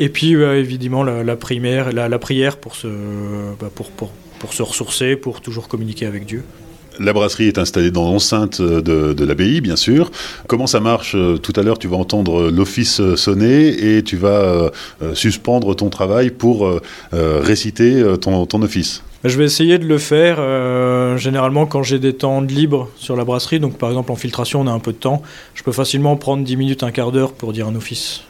Et 0.00 0.08
puis 0.08 0.34
euh, 0.34 0.58
évidemment 0.58 1.04
la, 1.04 1.36
primaire, 1.36 1.92
la, 1.92 2.18
prière 2.18 2.56
pour 2.56 2.74
se, 2.74 2.88
bah, 3.60 3.68
pour, 3.72 3.90
pour, 3.90 4.10
pour, 4.38 4.54
se 4.54 4.62
ressourcer, 4.62 5.14
pour 5.14 5.42
toujours 5.42 5.68
communiquer 5.68 6.06
avec 6.06 6.24
Dieu. 6.24 6.42
La 6.98 7.12
brasserie 7.12 7.48
est 7.48 7.58
installée 7.58 7.90
dans 7.90 8.04
l'enceinte 8.04 8.60
de, 8.60 8.80
de 9.12 9.24
l'abbaye, 9.24 9.60
bien 9.60 9.76
sûr. 9.76 10.10
Comment 10.48 10.66
ça 10.66 10.80
marche 10.80 11.16
Tout 11.42 11.52
à 11.56 11.62
l'heure, 11.62 11.78
tu 11.78 11.86
vas 11.86 11.96
entendre 11.96 12.50
l'office 12.50 13.00
sonner 13.14 13.68
et 13.68 14.02
tu 14.02 14.16
vas 14.16 14.70
euh, 15.02 15.14
suspendre 15.14 15.74
ton 15.76 15.88
travail 15.88 16.30
pour 16.30 16.66
euh, 16.66 16.80
réciter 17.12 18.02
ton, 18.20 18.44
ton 18.44 18.60
office? 18.62 19.02
Je 19.24 19.36
vais 19.38 19.44
essayer 19.44 19.78
de 19.78 19.86
le 19.86 19.98
faire 19.98 20.38
généralement 21.18 21.66
quand 21.66 21.82
j'ai 21.82 21.98
des 21.98 22.14
temps 22.14 22.40
de 22.40 22.52
libre 22.52 22.88
sur 22.96 23.16
la 23.16 23.24
brasserie. 23.24 23.60
Donc 23.60 23.76
par 23.76 23.90
exemple 23.90 24.12
en 24.12 24.16
filtration, 24.16 24.62
on 24.62 24.66
a 24.66 24.72
un 24.72 24.78
peu 24.78 24.92
de 24.92 24.98
temps. 24.98 25.22
Je 25.54 25.62
peux 25.62 25.72
facilement 25.72 26.16
prendre 26.16 26.42
10 26.42 26.56
minutes, 26.56 26.82
un 26.82 26.90
quart 26.90 27.12
d'heure 27.12 27.32
pour 27.32 27.52
dire 27.52 27.66
un 27.66 27.74
office. 27.74 28.22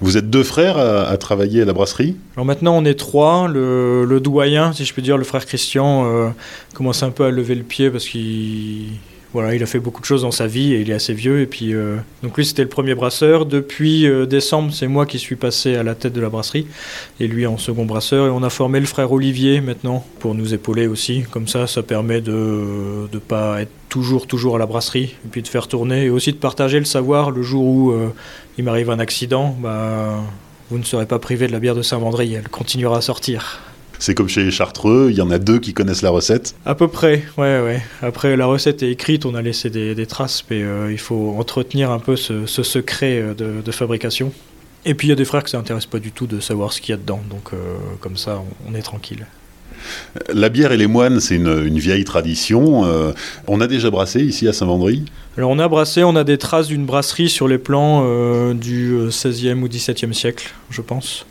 Vous 0.00 0.16
êtes 0.16 0.28
deux 0.28 0.42
frères 0.42 0.78
à, 0.78 1.16
travailler 1.16 1.62
à 1.62 1.64
la 1.64 1.72
brasserie 1.72 2.16
Alors 2.36 2.44
maintenant 2.44 2.76
on 2.76 2.84
est 2.84 2.98
trois. 2.98 3.48
Le, 3.48 4.20
doyen, 4.20 4.72
si 4.72 4.84
je 4.84 4.92
peux 4.92 5.02
dire, 5.02 5.16
le 5.16 5.24
frère 5.24 5.46
Christian, 5.46 6.06
euh, 6.06 6.28
commence 6.74 7.02
un 7.02 7.10
peu 7.10 7.24
à 7.24 7.30
lever 7.30 7.54
le 7.54 7.62
pied 7.62 7.90
parce 7.90 8.06
qu'il 8.06 8.90
voilà, 9.36 9.54
il 9.54 9.62
a 9.62 9.66
fait 9.66 9.80
beaucoup 9.80 10.00
de 10.00 10.06
choses 10.06 10.22
dans 10.22 10.30
sa 10.30 10.46
vie 10.46 10.72
et 10.72 10.80
il 10.80 10.90
est 10.90 10.94
assez 10.94 11.12
vieux. 11.12 11.40
Et 11.40 11.46
puis, 11.46 11.74
euh, 11.74 11.96
donc 12.22 12.38
lui, 12.38 12.46
c'était 12.46 12.62
le 12.62 12.70
premier 12.70 12.94
brasseur. 12.94 13.44
Depuis 13.44 14.06
euh, 14.06 14.24
décembre, 14.24 14.72
c'est 14.72 14.86
moi 14.86 15.04
qui 15.04 15.18
suis 15.18 15.36
passé 15.36 15.76
à 15.76 15.82
la 15.82 15.94
tête 15.94 16.14
de 16.14 16.22
la 16.22 16.30
brasserie 16.30 16.66
et 17.20 17.28
lui 17.28 17.46
en 17.46 17.58
second 17.58 17.84
brasseur. 17.84 18.28
Et 18.28 18.30
on 18.30 18.42
a 18.42 18.48
formé 18.48 18.80
le 18.80 18.86
frère 18.86 19.12
Olivier 19.12 19.60
maintenant 19.60 20.06
pour 20.20 20.34
nous 20.34 20.54
épauler 20.54 20.86
aussi. 20.86 21.24
Comme 21.30 21.48
ça, 21.48 21.66
ça 21.66 21.82
permet 21.82 22.22
de 22.22 23.08
ne 23.12 23.18
pas 23.18 23.60
être 23.60 23.72
toujours, 23.90 24.26
toujours 24.26 24.56
à 24.56 24.58
la 24.58 24.66
brasserie 24.66 25.14
et 25.26 25.28
puis 25.30 25.42
de 25.42 25.48
faire 25.48 25.68
tourner 25.68 26.04
et 26.04 26.10
aussi 26.10 26.32
de 26.32 26.38
partager 26.38 26.78
le 26.78 26.86
savoir 26.86 27.30
le 27.30 27.42
jour 27.42 27.64
où 27.64 27.94
il 28.58 28.64
m'arrive 28.64 28.90
un 28.90 28.98
accident. 28.98 29.56
Bah, 29.58 30.20
vous 30.70 30.78
ne 30.78 30.84
serez 30.84 31.06
pas 31.06 31.18
privé 31.18 31.46
de 31.46 31.52
la 31.52 31.60
bière 31.60 31.74
de 31.74 31.82
Saint-Vendry, 31.82 32.34
elle 32.34 32.48
continuera 32.48 32.98
à 32.98 33.00
sortir. 33.00 33.60
C'est 33.98 34.14
comme 34.14 34.28
chez 34.28 34.44
les 34.44 34.50
Chartreux, 34.50 35.08
il 35.10 35.16
y 35.16 35.22
en 35.22 35.30
a 35.30 35.38
deux 35.38 35.58
qui 35.58 35.72
connaissent 35.72 36.02
la 36.02 36.10
recette 36.10 36.54
À 36.66 36.74
peu 36.74 36.88
près, 36.88 37.24
ouais, 37.38 37.60
ouais. 37.60 37.82
Après, 38.02 38.36
la 38.36 38.46
recette 38.46 38.82
est 38.82 38.90
écrite, 38.90 39.24
on 39.24 39.34
a 39.34 39.42
laissé 39.42 39.70
des, 39.70 40.06
traces, 40.06 40.44
mais 40.50 40.62
euh, 40.62 40.92
il 40.92 40.98
faut 40.98 41.34
entretenir 41.38 41.90
un 41.90 41.98
peu 41.98 42.16
ce, 42.16 42.46
secret 42.46 43.18
euh, 43.20 43.34
de, 43.34 43.72
fabrication. 43.72 44.32
Et 44.84 44.94
puis, 44.94 45.08
il 45.08 45.10
y 45.10 45.12
a 45.12 45.16
des 45.16 45.24
frères 45.24 45.42
que 45.42 45.50
ça 45.50 45.56
n'intéresse 45.56 45.86
pas 45.86 45.98
du 45.98 46.12
tout 46.12 46.26
de 46.26 46.40
savoir 46.40 46.72
ce 46.72 46.80
qu'il 46.80 46.90
y 46.90 46.94
a 46.94 46.98
dedans, 46.98 47.22
donc 47.30 47.52
euh, 47.52 47.56
comme 48.00 48.16
ça, 48.16 48.42
on, 48.68 48.74
est 48.74 48.82
tranquille. 48.82 49.26
La 50.32 50.48
bière 50.48 50.72
et 50.72 50.76
les 50.76 50.86
moines, 50.86 51.20
c'est 51.20 51.36
une, 51.36 51.78
vieille 51.78 52.04
tradition. 52.04 52.84
on 53.46 53.60
a 53.60 53.66
déjà 53.66 53.90
brassé 53.90 54.20
ici 54.20 54.48
à 54.48 54.52
Saint-Vendry? 54.52 55.04
Alors 55.36 55.50
on 55.50 55.58
a 55.58 55.68
brassé, 55.68 56.02
on 56.04 56.16
a 56.16 56.24
des 56.24 56.38
traces 56.38 56.68
d'une 56.68 56.86
brasserie 56.86 57.28
sur 57.28 57.48
les 57.48 57.58
plans 57.58 58.02
du 58.54 58.94
16e 59.08 59.60
ou 59.60 59.68
17e 59.68 60.12
siècle, 60.12 60.54
je 60.70 60.80
pense 60.80 61.26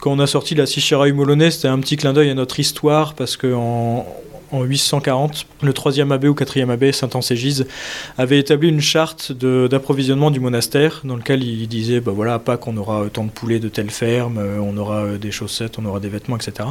quand 0.00 0.12
on 0.12 0.18
a 0.18 0.26
sorti 0.26 0.54
la 0.54 0.64
Sichera 0.64 1.08
Humolonais, 1.08 1.50
c'était 1.50 1.68
un 1.68 1.78
petit 1.78 1.98
clin 1.98 2.14
d'œil 2.14 2.30
à 2.30 2.34
notre 2.34 2.58
histoire 2.58 3.12
parce 3.12 3.36
qu'en 3.36 4.06
en 4.52 4.64
840, 4.64 5.46
le 5.62 5.72
troisième 5.72 6.10
abbé 6.12 6.28
ou 6.28 6.34
quatrième 6.34 6.70
abbé, 6.70 6.92
saint 6.92 7.10
Anségise, 7.14 7.66
avait 8.18 8.38
établi 8.38 8.68
une 8.68 8.80
charte 8.80 9.32
d'approvisionnement 9.32 10.30
du 10.30 10.40
monastère 10.40 11.02
dans 11.04 11.16
lequel 11.16 11.44
il 11.44 11.68
disait 11.68 12.00
bah 12.00 12.12
voilà, 12.14 12.34
à 12.34 12.38
Pâques, 12.38 12.66
on 12.66 12.76
aura 12.76 13.04
tant 13.12 13.24
de 13.24 13.30
poulets 13.30 13.60
de 13.60 13.68
telle 13.68 13.90
ferme, 13.90 14.38
euh, 14.38 14.58
on 14.58 14.76
aura 14.76 15.04
euh, 15.04 15.18
des 15.18 15.30
chaussettes, 15.30 15.78
on 15.78 15.84
aura 15.84 16.00
des 16.00 16.08
vêtements, 16.08 16.36
etc. 16.36 16.70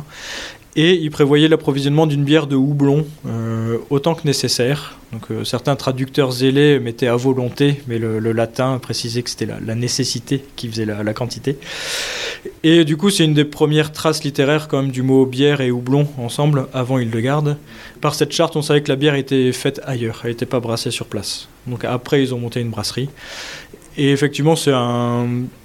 Et 0.75 0.93
il 0.93 1.09
prévoyait 1.09 1.47
l'approvisionnement 1.47 2.05
d'une 2.05 2.23
bière 2.23 2.45
de 2.45 2.55
houblon 2.55 3.05
euh, 3.27 3.77
autant 3.89 4.13
que 4.13 4.25
nécessaire. 4.25 4.99
Donc 5.11 5.31
euh, 5.31 5.43
certains 5.43 5.75
traducteurs 5.75 6.31
zélés 6.31 6.79
mettaient 6.79 7.07
à 7.07 7.15
volonté, 7.15 7.81
mais 7.87 7.97
le, 7.97 8.19
latin 8.31 8.77
précisait 8.77 9.23
que 9.23 9.29
c'était 9.31 9.47
la, 9.47 9.75
nécessité 9.75 10.43
qui 10.55 10.69
faisait 10.69 10.85
la, 10.85 11.13
quantité. 11.13 11.57
Et 12.63 12.85
du 12.85 12.97
coup, 12.97 13.09
c'est 13.09 13.25
une 13.25 13.33
des 13.33 13.45
premières 13.45 13.91
traces 13.91 14.23
littéraires 14.23 14.67
quand 14.67 14.83
même 14.83 14.91
du 14.91 15.01
mot 15.01 15.25
bière 15.25 15.61
et 15.61 15.71
houblon 15.71 16.07
ensemble 16.19 16.67
avant 16.73 16.99
Hildegarde. 16.99 17.57
Par 18.01 18.13
cette 18.13 18.31
charte, 18.31 18.55
on 18.55 18.61
savait 18.61 18.83
que 18.83 18.89
la 18.89 18.95
bière 18.95 19.15
était 19.15 19.51
faite 19.51 19.81
ailleurs, 19.85 20.21
elle 20.23 20.31
n'était 20.31 20.45
pas 20.45 20.59
brassée 20.59 20.91
sur 20.91 21.07
place. 21.07 21.47
Donc 21.65 21.83
après, 21.83 22.21
ils 22.21 22.33
ont 22.35 22.39
monté 22.39 22.61
une 22.61 22.69
brasserie. 22.69 23.09
Et 23.97 24.11
effectivement, 24.11 24.55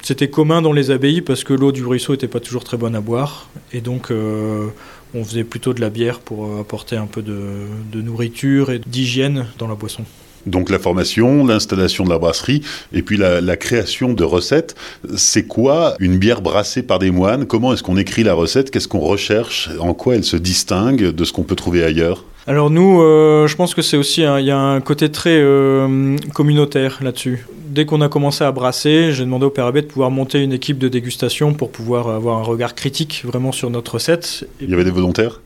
c'était 0.01 0.29
commun 0.29 0.61
dans 0.61 0.73
les 0.73 0.91
abbayes 0.91 1.21
parce 1.21 1.45
que 1.45 1.53
l'eau 1.53 1.71
du 1.71 1.85
ruisseau 1.85 2.11
n'était 2.11 2.27
pas 2.27 2.41
toujours 2.41 2.65
très 2.65 2.75
bonne 2.75 2.93
à 2.93 2.99
boire. 2.99 3.47
Et 3.71 3.79
donc, 3.79 4.11
euh, 4.11 4.67
on 5.15 5.23
faisait 5.23 5.43
plutôt 5.43 5.73
de 5.73 5.81
la 5.81 5.89
bière 5.89 6.19
pour 6.19 6.45
euh, 6.45 6.61
apporter 6.61 6.97
un 6.97 7.07
peu 7.07 7.21
de, 7.21 8.01
nourriture 8.01 8.71
et 8.71 8.79
d'hygiène 8.79 9.47
dans 9.57 9.67
la 9.67 9.75
boisson. 9.75 10.03
Donc 10.45 10.69
la 10.69 10.77
formation, 10.77 11.43
l'installation 11.43 12.03
de 12.03 12.09
la 12.09 12.19
brasserie 12.19 12.61
et 12.93 13.01
puis 13.01 13.17
la, 13.17 13.57
création 13.57 14.13
de 14.13 14.23
recettes. 14.23 14.75
C'est 15.15 15.47
quoi 15.47 15.95
une 15.99 16.19
bière 16.19 16.41
brassée 16.41 16.83
par 16.83 16.99
des 16.99 17.09
moines? 17.09 17.47
Comment 17.47 17.73
est-ce 17.73 17.81
qu'on 17.81 17.97
écrit 17.97 18.23
la 18.23 18.35
recette? 18.35 18.69
Qu'est-ce 18.69 18.87
qu'on 18.87 18.99
recherche? 18.99 19.71
En 19.79 19.95
quoi 19.95 20.15
elle 20.15 20.23
se 20.23 20.37
distingue 20.37 21.11
de 21.11 21.25
ce 21.25 21.33
qu'on 21.33 21.43
peut 21.43 21.55
trouver 21.55 21.83
ailleurs? 21.83 22.23
Alors 22.47 22.69
nous, 22.69 23.01
euh, 23.01 23.47
je 23.47 23.55
pense 23.55 23.73
que 23.73 23.81
c'est 23.81 23.97
aussi, 23.97 24.21
il 24.21 24.45
y 24.45 24.51
a 24.51 24.59
un 24.59 24.79
côté 24.79 25.09
très 25.09 25.37
euh, 25.39 26.15
communautaire 26.33 26.99
là-dessus. 27.01 27.47
Dès 27.69 27.85
qu'on 27.85 28.01
a 28.01 28.09
commencé 28.09 28.43
à 28.43 28.51
brasser, 28.51 29.11
j'ai 29.11 29.23
demandé 29.23 29.45
au 29.45 29.49
Père 29.49 29.65
Abbé 29.65 29.81
de 29.81 29.87
pouvoir 29.87 30.11
monter 30.11 30.43
une 30.43 30.53
équipe 30.53 30.77
de 30.77 30.87
dégustation 30.87 31.53
pour 31.53 31.71
pouvoir 31.71 32.07
avoir 32.07 32.37
un 32.37 32.43
regard 32.43 32.75
critique 32.75 33.23
vraiment 33.25 33.51
sur 33.51 33.71
notre 33.71 33.95
recette. 33.95 34.47
Il 34.61 34.69
y 34.69 34.73
avait 34.73 34.83
des 34.83 34.91
volontaires? 34.91 35.41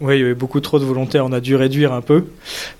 Oui, 0.00 0.16
il 0.16 0.20
y 0.20 0.24
avait 0.24 0.34
beaucoup 0.34 0.58
trop 0.58 0.80
de 0.80 0.84
volontaires, 0.84 1.24
on 1.24 1.32
a 1.32 1.38
dû 1.38 1.54
réduire 1.54 1.92
un 1.92 2.00
peu. 2.00 2.24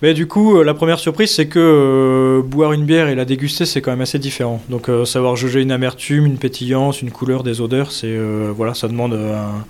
Mais 0.03 0.13
du 0.13 0.27
coup, 0.27 0.59
euh, 0.59 0.65
la 0.65 0.75
première 0.75 0.99
surprise, 0.99 1.31
c'est 1.31 1.47
que 1.47 2.43
boire 2.45 2.73
une 2.73 2.85
bière 2.85 3.09
et 3.09 3.15
la 3.15 3.25
déguster, 3.25 3.65
c'est 3.65 3.81
quand 3.81 3.93
même 3.93 4.01
assez 4.01 4.19
différent. 4.19 4.61
Donc 4.71 4.91
savoir 5.05 5.37
juger 5.37 5.63
une 5.63 5.71
amertume, 5.71 6.27
une 6.27 6.39
pétillance, 6.39 7.01
une 7.01 7.13
couleur, 7.13 7.45
des 7.45 7.61
odeurs, 7.61 7.93
c'est 7.93 8.19
voilà, 8.57 8.75
ça 8.75 8.89
demande 8.89 9.15
un, 9.15 9.65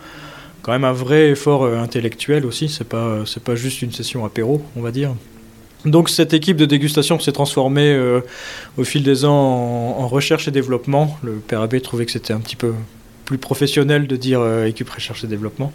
quand 0.62 0.73
même 0.73 0.85
un 0.85 0.92
vrai 0.92 1.31
effort 1.31 1.64
euh, 1.64 1.78
intellectuel 1.78 2.47
aussi. 2.47 2.69
C'est 2.69 2.88
pas, 2.88 2.97
euh, 2.97 3.25
c'est 3.26 3.42
pas 3.42 3.54
juste 3.54 3.83
une 3.83 3.92
session 3.92 4.25
apéro, 4.25 4.62
on 4.76 4.81
va 4.81 4.92
dire. 4.92 5.14
Donc 5.85 6.09
cette 6.09 6.33
équipe 6.33 6.57
de 6.57 6.64
dégustation 6.64 7.19
s'est 7.19 7.33
transformée 7.33 7.92
euh, 7.92 8.21
au 8.78 8.85
fil 8.85 9.02
des 9.02 9.25
ans 9.25 9.97
en, 9.99 10.07
recherche 10.07 10.47
et 10.47 10.52
développement. 10.52 11.19
Le 11.25 11.33
père 11.33 11.61
Abbé 11.61 11.81
trouvait 11.81 12.07
que 12.07 12.12
c'était 12.12 12.33
un 12.33 12.40
petit 12.40 12.57
peu 12.57 12.73
plus 13.25 13.38
professionnel 13.38 14.07
de 14.07 14.16
dire 14.16 14.40
équipe 14.64 14.90
recherche 14.90 15.25
et 15.25 15.26
développement. 15.26 15.73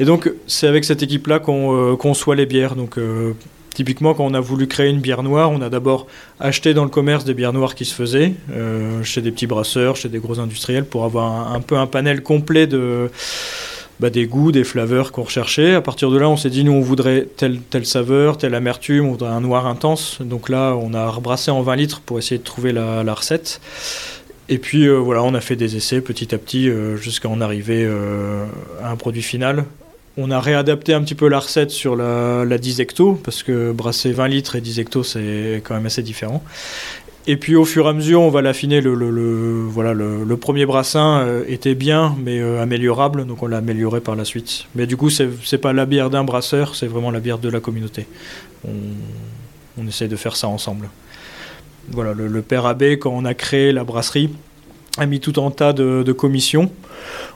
Et 0.00 0.04
donc 0.04 0.32
c'est 0.48 0.66
avec 0.66 0.84
cette 0.84 1.02
équipe-là 1.02 1.38
qu'on 1.38 1.96
conçoit 1.96 2.34
les 2.34 2.46
bières. 2.46 2.74
Donc 2.74 2.98
typiquement 3.74 4.14
quand 4.14 4.24
on 4.24 4.34
a 4.34 4.40
voulu 4.40 4.66
créer 4.66 4.90
une 4.90 5.00
bière 5.00 5.22
noire, 5.22 5.50
on 5.50 5.60
a 5.60 5.70
d'abord 5.70 6.06
acheté 6.40 6.72
dans 6.72 6.84
le 6.84 6.90
commerce 6.90 7.24
des 7.24 7.34
bières 7.34 7.52
noires 7.52 7.74
qui 7.74 7.84
se 7.84 7.94
faisaient 7.94 8.34
chez 9.02 9.22
des 9.22 9.32
petits 9.32 9.48
brasseurs, 9.48 9.96
chez 9.96 10.08
des 10.08 10.18
gros 10.18 10.40
industriels 10.40 10.84
pour 10.84 11.04
avoir 11.04 11.52
un 11.52 11.60
peu 11.60 11.76
un 11.76 11.86
panel 11.86 12.22
complet 12.22 12.66
de 12.66 13.10
bah, 14.00 14.10
des 14.10 14.26
goûts, 14.26 14.52
des 14.52 14.64
flaveurs 14.64 15.12
qu'on 15.12 15.22
recherchait. 15.22 15.74
À 15.74 15.80
partir 15.80 16.10
de 16.10 16.18
là, 16.18 16.28
on 16.28 16.36
s'est 16.36 16.50
dit, 16.50 16.64
nous, 16.64 16.72
on 16.72 16.80
voudrait 16.80 17.26
telle, 17.36 17.60
telle 17.60 17.86
saveur, 17.86 18.38
telle 18.38 18.54
amertume, 18.54 19.06
on 19.06 19.10
voudrait 19.12 19.30
un 19.30 19.40
noir 19.40 19.66
intense. 19.66 20.18
Donc 20.20 20.48
là, 20.48 20.74
on 20.74 20.94
a 20.94 21.08
rebrassé 21.08 21.50
en 21.50 21.62
20 21.62 21.76
litres 21.76 22.00
pour 22.00 22.18
essayer 22.18 22.38
de 22.38 22.44
trouver 22.44 22.72
la, 22.72 23.14
recette. 23.14 23.60
Et 24.48 24.58
puis 24.58 24.86
euh, 24.86 24.96
voilà, 24.96 25.22
on 25.22 25.32
a 25.34 25.40
fait 25.40 25.56
des 25.56 25.76
essais 25.76 26.00
petit 26.00 26.34
à 26.34 26.38
petit 26.38 26.68
euh, 26.68 26.96
jusqu'à 26.96 27.28
en 27.28 27.40
arriver 27.40 27.84
euh, 27.86 28.44
à 28.82 28.90
un 28.90 28.96
produit 28.96 29.22
final. 29.22 29.64
On 30.16 30.30
a 30.30 30.38
réadapté 30.38 30.92
un 30.92 31.02
petit 31.02 31.14
peu 31.14 31.28
la 31.28 31.38
recette 31.38 31.70
sur 31.70 31.96
la, 31.96 32.44
la 32.44 32.58
10 32.58 32.80
hecto, 32.80 33.14
parce 33.14 33.42
que 33.42 33.72
brasser 33.72 34.12
20 34.12 34.28
litres 34.28 34.56
et 34.56 34.60
10 34.60 34.80
hecto, 34.80 35.02
c'est 35.02 35.62
quand 35.64 35.74
même 35.74 35.86
assez 35.86 36.02
différent. 36.02 36.42
Et 37.26 37.38
puis 37.38 37.56
au 37.56 37.64
fur 37.64 37.86
et 37.86 37.88
à 37.88 37.92
mesure, 37.94 38.20
on 38.20 38.28
va 38.28 38.42
l'affiner. 38.42 38.82
Le, 38.82 38.92
voilà, 39.66 39.94
le, 39.94 40.36
premier 40.36 40.66
brassin 40.66 41.20
euh, 41.20 41.44
était 41.48 41.74
bien, 41.74 42.14
mais 42.22 42.38
euh, 42.38 42.62
améliorable, 42.62 43.26
donc 43.26 43.42
on 43.42 43.46
l'a 43.46 43.58
amélioré 43.58 44.00
par 44.00 44.14
la 44.14 44.26
suite. 44.26 44.66
Mais 44.74 44.86
du 44.86 44.96
coup, 44.96 45.08
c'est 45.08 45.28
n'est 45.52 45.58
pas 45.58 45.72
la 45.72 45.86
bière 45.86 46.10
d'un 46.10 46.24
brasseur, 46.24 46.76
c'est 46.76 46.86
vraiment 46.86 47.10
la 47.10 47.20
bière 47.20 47.38
de 47.38 47.48
la 47.48 47.60
communauté. 47.60 48.06
On, 48.66 48.72
on 49.78 49.86
essaie 49.86 50.08
de 50.08 50.16
faire 50.16 50.36
ça 50.36 50.48
ensemble. 50.48 50.90
Voilà, 51.90 52.14
le, 52.14 52.42
père 52.42 52.66
Abbé, 52.66 52.98
quand 52.98 53.12
on 53.14 53.24
a 53.24 53.34
créé 53.34 53.72
la 53.72 53.84
brasserie, 53.84 54.30
a 54.96 55.06
mis 55.06 55.20
tout 55.20 55.40
un 55.42 55.50
tas 55.50 55.72
de, 55.72 56.12
commissions 56.12 56.70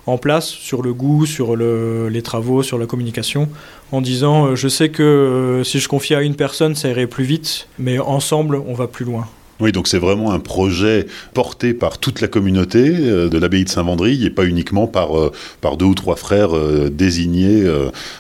en 0.07 0.17
place 0.17 0.47
sur 0.47 0.83
le 0.83 0.95
goût, 0.95 1.27
sur 1.27 1.57
les 1.57 2.23
travaux, 2.23 2.63
sur 2.63 2.79
la 2.79 2.87
communication, 2.87 3.49
en 3.93 4.01
disant 4.01 4.47
euh, 4.47 4.55
je 4.55 4.69
sais 4.69 4.89
que 4.89 5.63
si 5.65 5.81
je 5.81 5.89
confie 5.89 6.15
à 6.15 6.23
une 6.23 6.35
personne, 6.35 6.75
ça 6.75 6.89
irait 6.89 7.07
plus 7.07 7.25
vite, 7.25 7.69
mais 7.79 7.99
ensemble, 7.99 8.63
on 8.67 8.75
va 8.75 8.87
plus 8.87 9.05
loin. 9.05 9.27
Oui, 9.61 9.73
donc 9.73 9.89
c'est 9.89 9.99
vraiment 9.99 10.31
un 10.31 10.39
projet 10.39 11.07
porté 11.35 11.75
par 11.75 11.99
toute 11.99 12.21
la 12.21 12.29
communauté 12.29 12.95
euh, 12.97 13.29
de 13.29 13.39
l'abbaye 13.39 13.65
de 13.65 13.69
Saint-Vendry 13.69 14.25
et 14.25 14.31
pas 14.31 14.45
uniquement 14.45 14.87
par, 14.87 15.19
euh, 15.19 15.33
deux 15.77 15.87
ou 15.87 15.95
trois 15.95 16.17
frères 16.17 16.57
euh, 16.57 16.91
désignés 16.91 17.65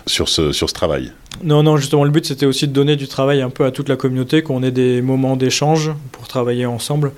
sur, 0.07 0.28
ce, 0.28 0.52
sur 0.52 0.68
ce 0.68 0.75
travail. 0.75 1.12
Non, 1.45 1.62
non, 1.62 1.76
justement, 1.76 2.04
le 2.04 2.11
but 2.11 2.26
c'était 2.26 2.47
aussi 2.47 2.66
de 2.66 2.73
donner 2.73 2.97
du 2.97 3.07
travail 3.07 3.40
un 3.40 3.50
peu 3.50 3.64
à 3.64 3.71
toute 3.71 3.88
la 3.88 3.97
communauté, 3.97 4.42
qu'on 4.42 4.62
ait 4.62 4.71
des 4.71 5.00
moments 5.02 5.37
d'échange 5.37 5.92
pour 6.12 6.26
travailler 6.26 6.66
ensemble. 6.66 7.12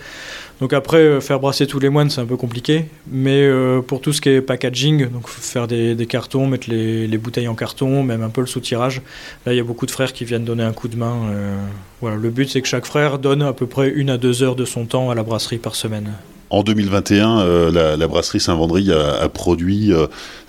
Donc 0.60 0.74
après, 0.74 0.98
euh, 0.98 1.20
faire 1.20 1.40
brasser 1.40 1.66
tous 1.66 1.80
les 1.80 1.88
moines, 1.88 2.10
c'est 2.10 2.20
un 2.20 2.26
peu 2.26 2.36
compliqué. 2.36 2.84
Mais 3.10 3.42
euh, 3.42 3.80
pour 3.80 4.00
tout 4.00 4.12
ce 4.12 4.20
qui 4.20 4.28
est 4.28 4.42
packaging, 4.42 5.08
donc 5.08 5.26
faire 5.28 5.66
des, 5.66 6.06
cartons, 6.06 6.46
mettre 6.46 6.68
les, 6.68 7.18
bouteilles 7.18 7.48
en 7.48 7.54
carton, 7.54 8.02
même 8.02 8.22
un 8.22 8.28
peu 8.28 8.42
le 8.42 8.46
soutirage, 8.46 9.00
là, 9.46 9.54
il 9.54 9.56
y 9.56 9.60
a 9.60 9.64
beaucoup 9.64 9.86
de 9.86 9.90
frères 9.90 10.12
qui 10.12 10.24
viennent 10.24 10.44
donner 10.44 10.62
un 10.62 10.72
coup 10.72 10.88
de 10.88 10.96
main. 10.96 11.16
Euh, 11.30 11.56
voilà, 12.00 12.16
le 12.16 12.30
but, 12.30 12.48
c'est 12.50 12.60
que 12.60 12.68
chaque 12.68 12.86
frère 12.86 13.18
donne 13.18 13.42
à 13.42 13.54
peu 13.54 13.66
près 13.66 13.88
une 13.88 14.10
à 14.10 14.18
deux 14.18 14.42
heures 14.42 14.56
de 14.56 14.66
son 14.66 14.84
temps 14.84 15.10
à 15.10 15.14
la 15.14 15.22
brasserie 15.22 15.58
par 15.58 15.74
semaine. 15.74 16.12
En 16.50 16.64
2021, 16.64 17.40
euh, 17.40 17.96
la, 17.96 18.06
brasserie 18.08 18.40
Saint-Vendry 18.40 18.90
a, 18.92 19.28
produit 19.28 19.92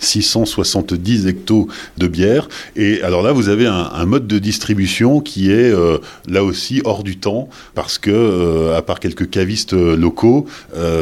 670 0.00 1.24
euh, 1.24 1.28
hectos 1.28 1.68
de 1.96 2.08
bière. 2.08 2.48
Et 2.74 3.00
alors 3.02 3.22
là, 3.22 3.30
vous 3.30 3.48
avez 3.48 3.66
un, 3.66 4.04
mode 4.04 4.26
de 4.26 4.40
distribution 4.40 5.20
qui 5.20 5.52
est 5.52 5.72
euh, 5.72 5.98
là 6.28 6.42
aussi 6.42 6.82
hors 6.84 7.04
du 7.04 7.18
temps, 7.18 7.48
parce 7.74 7.98
que, 7.98 8.72
à 8.74 8.82
part 8.82 8.98
quelques 8.98 9.30
cavistes 9.30 9.72
locaux, 9.72 10.46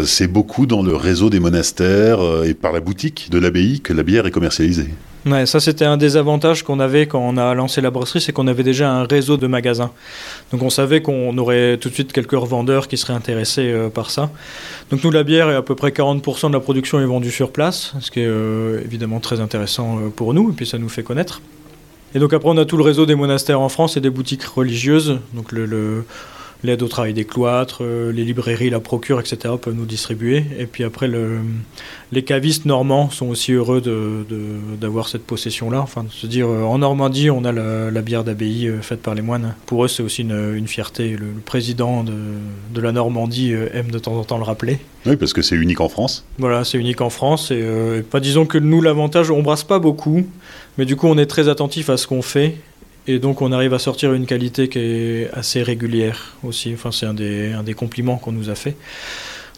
c'est 0.04 0.28
beaucoup 0.28 0.66
dans 0.66 0.82
le 0.82 0.94
réseau 0.94 1.30
des 1.30 1.40
monastères 1.40 2.20
et 2.44 2.54
par 2.54 2.72
la 2.72 2.80
boutique 2.80 3.28
de 3.30 3.38
l'abbaye 3.38 3.80
que 3.80 3.92
la 3.92 4.02
bière 4.02 4.26
est 4.26 4.30
commercialisée. 4.30 4.90
Ouais, 5.26 5.44
ça 5.44 5.60
c'était 5.60 5.84
un 5.84 5.98
des 5.98 6.16
avantages 6.16 6.62
qu'on 6.62 6.80
avait 6.80 7.06
quand 7.06 7.20
on 7.20 7.36
a 7.36 7.54
lancé 7.54 7.82
la 7.82 7.90
brasserie, 7.90 8.22
c'est 8.22 8.32
qu'on 8.32 8.46
avait 8.46 8.62
déjà 8.62 8.90
un 8.90 9.04
réseau 9.04 9.36
de 9.36 9.46
magasins. 9.46 9.90
Donc 10.50 10.62
on 10.62 10.70
savait 10.70 11.02
qu'on 11.02 11.36
aurait 11.36 11.76
tout 11.76 11.90
de 11.90 11.94
suite 11.94 12.12
quelques 12.12 12.32
revendeurs 12.32 12.88
qui 12.88 12.96
seraient 12.96 13.12
intéressés 13.12 13.70
euh, 13.70 13.90
par 13.90 14.10
ça. 14.10 14.30
Donc 14.90 15.04
nous 15.04 15.10
la 15.10 15.22
bière 15.22 15.48
à 15.48 15.60
peu 15.60 15.74
près 15.74 15.90
40% 15.90 16.48
de 16.48 16.54
la 16.54 16.60
production 16.60 17.00
est 17.00 17.04
vendue 17.04 17.30
sur 17.30 17.52
place, 17.52 17.92
ce 18.00 18.10
qui 18.10 18.20
est 18.20 18.26
euh, 18.26 18.80
évidemment 18.82 19.20
très 19.20 19.40
intéressant 19.40 19.98
euh, 19.98 20.08
pour 20.08 20.32
nous 20.32 20.50
et 20.50 20.52
puis 20.54 20.66
ça 20.66 20.78
nous 20.78 20.88
fait 20.88 21.02
connaître. 21.02 21.42
Et 22.14 22.18
donc 22.18 22.32
après 22.32 22.48
on 22.48 22.56
a 22.56 22.64
tout 22.64 22.78
le 22.78 22.82
réseau 22.82 23.04
des 23.04 23.14
monastères 23.14 23.60
en 23.60 23.68
France 23.68 23.98
et 23.98 24.00
des 24.00 24.10
boutiques 24.10 24.44
religieuses. 24.44 25.18
Donc 25.34 25.52
le 25.52 26.04
l'aide 26.62 26.82
au 26.82 26.88
travail 26.88 27.14
des 27.14 27.24
cloîtres, 27.24 27.78
euh, 27.82 28.12
les 28.12 28.24
librairies, 28.24 28.70
la 28.70 28.80
procure, 28.80 29.20
etc. 29.20 29.54
peuvent 29.60 29.74
nous 29.74 29.86
distribuer. 29.86 30.44
Et 30.58 30.66
puis 30.66 30.84
après, 30.84 31.08
le, 31.08 31.38
les 32.12 32.22
cavistes 32.22 32.66
normands 32.66 33.10
sont 33.10 33.28
aussi 33.28 33.52
heureux 33.52 33.82
d'avoir 34.80 35.08
cette 35.08 35.24
possession-là. 35.24 35.80
Enfin, 35.80 36.04
de 36.04 36.10
se 36.10 36.26
dire, 36.26 36.48
euh, 36.48 36.62
en 36.62 36.78
Normandie, 36.78 37.30
on 37.30 37.44
a 37.44 37.52
la, 37.52 38.02
bière 38.02 38.24
d'abbaye 38.24 38.68
euh, 38.68 38.80
faite 38.82 39.02
par 39.02 39.14
les 39.14 39.22
moines. 39.22 39.54
Pour 39.66 39.84
eux, 39.84 39.88
c'est 39.88 40.02
aussi 40.02 40.22
une, 40.22 40.54
une, 40.56 40.68
fierté. 40.68 41.16
Le, 41.16 41.26
président 41.44 42.04
de, 42.04 42.12
de, 42.74 42.80
la 42.80 42.92
Normandie 42.92 43.52
aime 43.72 43.90
de 43.90 43.98
temps 43.98 44.14
en 44.14 44.24
temps 44.24 44.38
le 44.38 44.44
rappeler. 44.44 44.78
Oui, 45.06 45.16
parce 45.16 45.32
que 45.32 45.42
c'est 45.42 45.56
unique 45.56 45.80
en 45.80 45.88
France. 45.88 46.24
Voilà, 46.38 46.64
c'est 46.64 46.78
unique 46.78 47.00
en 47.00 47.10
France. 47.10 47.50
Et 47.50 47.64
pas 48.10 48.20
disons 48.20 48.46
que 48.46 48.58
nous, 48.58 48.82
l'avantage, 48.82 49.30
on 49.30 49.42
brasse 49.42 49.64
pas 49.64 49.78
beaucoup, 49.78 50.26
mais 50.78 50.84
du 50.84 50.96
coup, 50.96 51.06
on 51.06 51.18
est 51.18 51.26
très 51.26 51.48
attentif 51.48 51.90
à 51.90 51.96
ce 51.96 52.06
qu'on 52.06 52.22
fait. 52.22 52.56
Et 53.10 53.18
donc 53.18 53.42
on 53.42 53.50
arrive 53.50 53.74
à 53.74 53.80
sortir 53.80 54.12
une 54.12 54.24
qualité 54.24 54.68
qui 54.68 54.78
est 54.78 55.30
assez 55.32 55.64
régulière 55.64 56.34
aussi. 56.44 56.72
Enfin, 56.72 56.92
c'est 56.92 57.06
un 57.06 57.14
des, 57.14 57.50
un 57.52 57.64
des 57.64 57.74
compliments 57.74 58.18
qu'on 58.18 58.30
nous 58.30 58.50
a 58.50 58.54
fait 58.54 58.76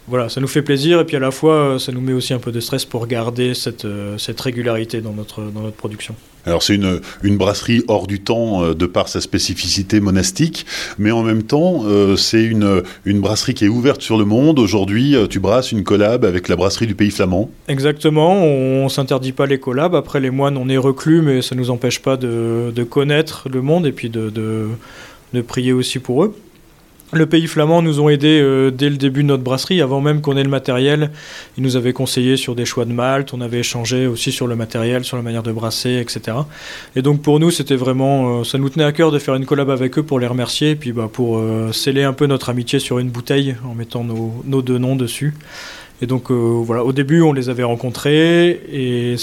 voilà, 0.07 0.27
ça 0.27 0.41
nous 0.41 0.47
fait 0.47 0.61
plaisir 0.61 0.99
et 0.99 1.05
puis 1.05 1.15
à 1.15 1.19
la 1.19 1.31
fois 1.31 1.53
euh, 1.53 1.79
ça 1.79 1.93
nous 1.93 2.01
met 2.01 2.11
aussi 2.11 2.33
un 2.33 2.39
peu 2.39 2.51
de 2.51 2.59
stress 2.59 2.83
pour 2.83 3.07
garder 3.07 3.53
cette, 3.53 3.85
euh, 3.85 4.17
cette 4.17 4.39
régularité 4.41 4.99
dans 4.99 5.13
notre, 5.13 5.41
dans 5.43 5.61
notre 5.61 5.77
production. 5.77 6.13
Alors 6.45 6.61
c'est 6.61 6.75
une, 6.75 6.99
une 7.21 7.37
brasserie 7.37 7.83
hors 7.87 8.05
du 8.05 8.19
temps 8.19 8.65
euh, 8.65 8.73
de 8.73 8.85
par 8.85 9.07
sa 9.07 9.21
spécificité 9.21 10.01
monastique, 10.01 10.65
mais 10.97 11.11
en 11.11 11.23
même 11.23 11.43
temps 11.43 11.83
c'est 12.17 12.43
une, 12.43 12.83
une 13.05 13.21
brasserie 13.21 13.53
qui 13.53 13.63
est 13.63 13.69
ouverte 13.69 14.01
sur 14.01 14.17
le 14.17 14.25
monde. 14.25 14.59
Aujourd'hui 14.59 15.15
tu 15.29 15.39
brasses 15.39 15.71
une 15.71 15.83
collab 15.83 16.25
avec 16.25 16.49
la 16.49 16.57
brasserie 16.57 16.87
du 16.87 16.95
pays 16.95 17.11
flamand. 17.11 17.49
Exactement, 17.69 18.43
on, 18.43 18.83
ne 18.83 18.89
s'interdit 18.89 19.31
pas 19.31 19.45
les 19.45 19.59
collabs. 19.59 19.95
Après 19.95 20.19
les 20.19 20.31
moines 20.31 20.57
on 20.57 20.67
est 20.67 20.77
reclus 20.77 21.21
mais 21.21 21.41
ça 21.41 21.55
ne 21.55 21.61
nous 21.61 21.69
empêche 21.71 22.01
pas 22.01 22.17
de, 22.17 22.73
de, 22.75 22.83
connaître 22.83 23.47
le 23.49 23.61
monde 23.61 23.87
et 23.87 23.93
puis 23.93 24.09
de, 24.09 24.29
de, 24.29 24.67
de 25.33 25.41
prier 25.41 25.71
aussi 25.71 25.99
pour 25.99 26.25
eux. 26.25 26.35
Le 27.17 27.25
pays 27.25 27.47
flamand 27.47 27.81
nous 27.81 27.99
ont 27.99 28.09
aidés 28.09 28.39
euh, 28.41 28.71
dès 28.71 28.89
le 28.89 28.97
début 28.97 29.23
de 29.23 29.27
notre 29.27 29.43
brasserie, 29.43 29.81
avant 29.81 30.01
même 30.01 30.21
qu'on 30.21 30.37
ait 30.37 30.43
le 30.43 30.49
matériel. 30.49 31.11
Ils 31.57 31.63
nous 31.63 31.75
avaient 31.75 31.93
conseillé 31.93 32.37
sur 32.37 32.55
des 32.55 32.65
choix 32.65 32.85
de 32.85 32.93
malt, 32.93 33.33
on 33.33 33.41
avait 33.41 33.59
échangé 33.59 34.07
aussi 34.07 34.31
sur 34.31 34.47
le 34.47 34.55
matériel, 34.55 35.03
sur 35.03 35.17
la 35.17 35.23
manière 35.23 35.43
de 35.43 35.51
brasser, 35.51 35.99
etc. 36.01 36.37
Et 36.95 37.01
donc 37.01 37.21
pour 37.21 37.39
nous, 37.39 37.51
c'était 37.51 37.75
vraiment, 37.75 38.39
euh, 38.39 38.43
ça 38.43 38.57
nous 38.57 38.69
tenait 38.69 38.83
à 38.83 38.91
cœur 38.91 39.11
de 39.11 39.19
faire 39.19 39.35
une 39.35 39.45
collab 39.45 39.69
avec 39.69 39.97
eux 39.97 40.03
pour 40.03 40.19
les 40.19 40.27
remercier, 40.27 40.75
puis 40.75 40.91
bah, 40.91 41.09
pour 41.11 41.37
euh, 41.37 41.71
sceller 41.71 42.03
un 42.03 42.13
peu 42.13 42.25
notre 42.25 42.49
amitié 42.49 42.79
sur 42.79 42.99
une 42.99 43.09
bouteille 43.09 43.55
en 43.65 43.73
mettant 43.75 44.03
nos, 44.03 44.61
deux 44.61 44.77
noms 44.77 44.95
dessus. 44.95 45.33
Et 46.01 46.05
donc 46.05 46.31
voilà, 46.31 46.83
au 46.83 46.91
début 46.91 47.21
on 47.21 47.31
les 47.31 47.49
avait 47.49 47.63
rencontrés 47.63 48.59
et 48.71 49.15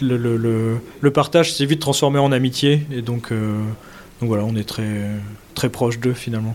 le 0.00 1.10
partage 1.12 1.52
s'est 1.52 1.66
vite 1.66 1.80
transformé 1.80 2.20
en 2.20 2.30
amitié. 2.30 2.82
Et 2.92 3.02
donc, 3.02 3.30
donc 3.32 4.28
voilà, 4.28 4.44
on 4.44 4.54
est 4.54 4.68
très, 4.68 5.10
très 5.54 5.68
proche 5.68 5.98
d'eux 5.98 6.12
finalement. 6.12 6.54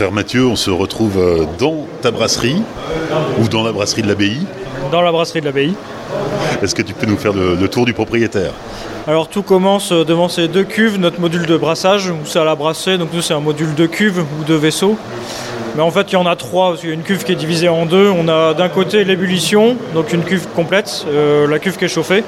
Frère 0.00 0.12
Mathieu, 0.12 0.46
on 0.46 0.56
se 0.56 0.70
retrouve 0.70 1.18
euh, 1.18 1.44
dans 1.58 1.86
ta 2.00 2.10
brasserie 2.10 2.62
ou 3.38 3.48
dans 3.48 3.62
la 3.62 3.70
brasserie 3.70 4.00
de 4.00 4.08
l'abbaye 4.08 4.46
Dans 4.90 5.02
la 5.02 5.12
brasserie 5.12 5.42
de 5.42 5.44
l'abbaye. 5.44 5.74
Est-ce 6.62 6.74
que 6.74 6.80
tu 6.80 6.94
peux 6.94 7.04
nous 7.04 7.18
faire 7.18 7.34
le, 7.34 7.54
le 7.54 7.68
tour 7.68 7.84
du 7.84 7.92
propriétaire? 7.92 8.52
Alors 9.06 9.28
tout 9.28 9.42
commence 9.42 9.92
euh, 9.92 10.02
devant 10.02 10.30
ces 10.30 10.48
deux 10.48 10.64
cuves, 10.64 10.98
notre 10.98 11.20
module 11.20 11.44
de 11.44 11.54
brassage, 11.54 12.08
où 12.08 12.16
c'est 12.24 12.38
à 12.38 12.44
la 12.44 12.54
brasser, 12.54 12.96
donc 12.96 13.10
nous 13.12 13.20
c'est 13.20 13.34
un 13.34 13.40
module 13.40 13.74
de 13.74 13.84
cuves 13.84 14.24
ou 14.40 14.44
de 14.44 14.54
vaisseaux. 14.54 14.96
Mais 15.76 15.82
en 15.82 15.90
fait 15.90 16.10
il 16.10 16.14
y 16.14 16.16
en 16.16 16.24
a 16.24 16.34
trois, 16.34 16.70
parce 16.70 16.80
qu'il 16.80 16.88
y 16.88 16.92
a 16.92 16.94
une 16.94 17.02
cuve 17.02 17.22
qui 17.22 17.32
est 17.32 17.36
divisée 17.36 17.68
en 17.68 17.84
deux. 17.84 18.08
On 18.08 18.26
a 18.26 18.54
d'un 18.54 18.70
côté 18.70 19.04
l'ébullition, 19.04 19.76
donc 19.92 20.14
une 20.14 20.22
cuve 20.22 20.46
complète, 20.56 21.04
euh, 21.10 21.46
la 21.46 21.58
cuve 21.58 21.76
qui 21.76 21.84
est 21.84 21.88
chauffée. 21.88 22.24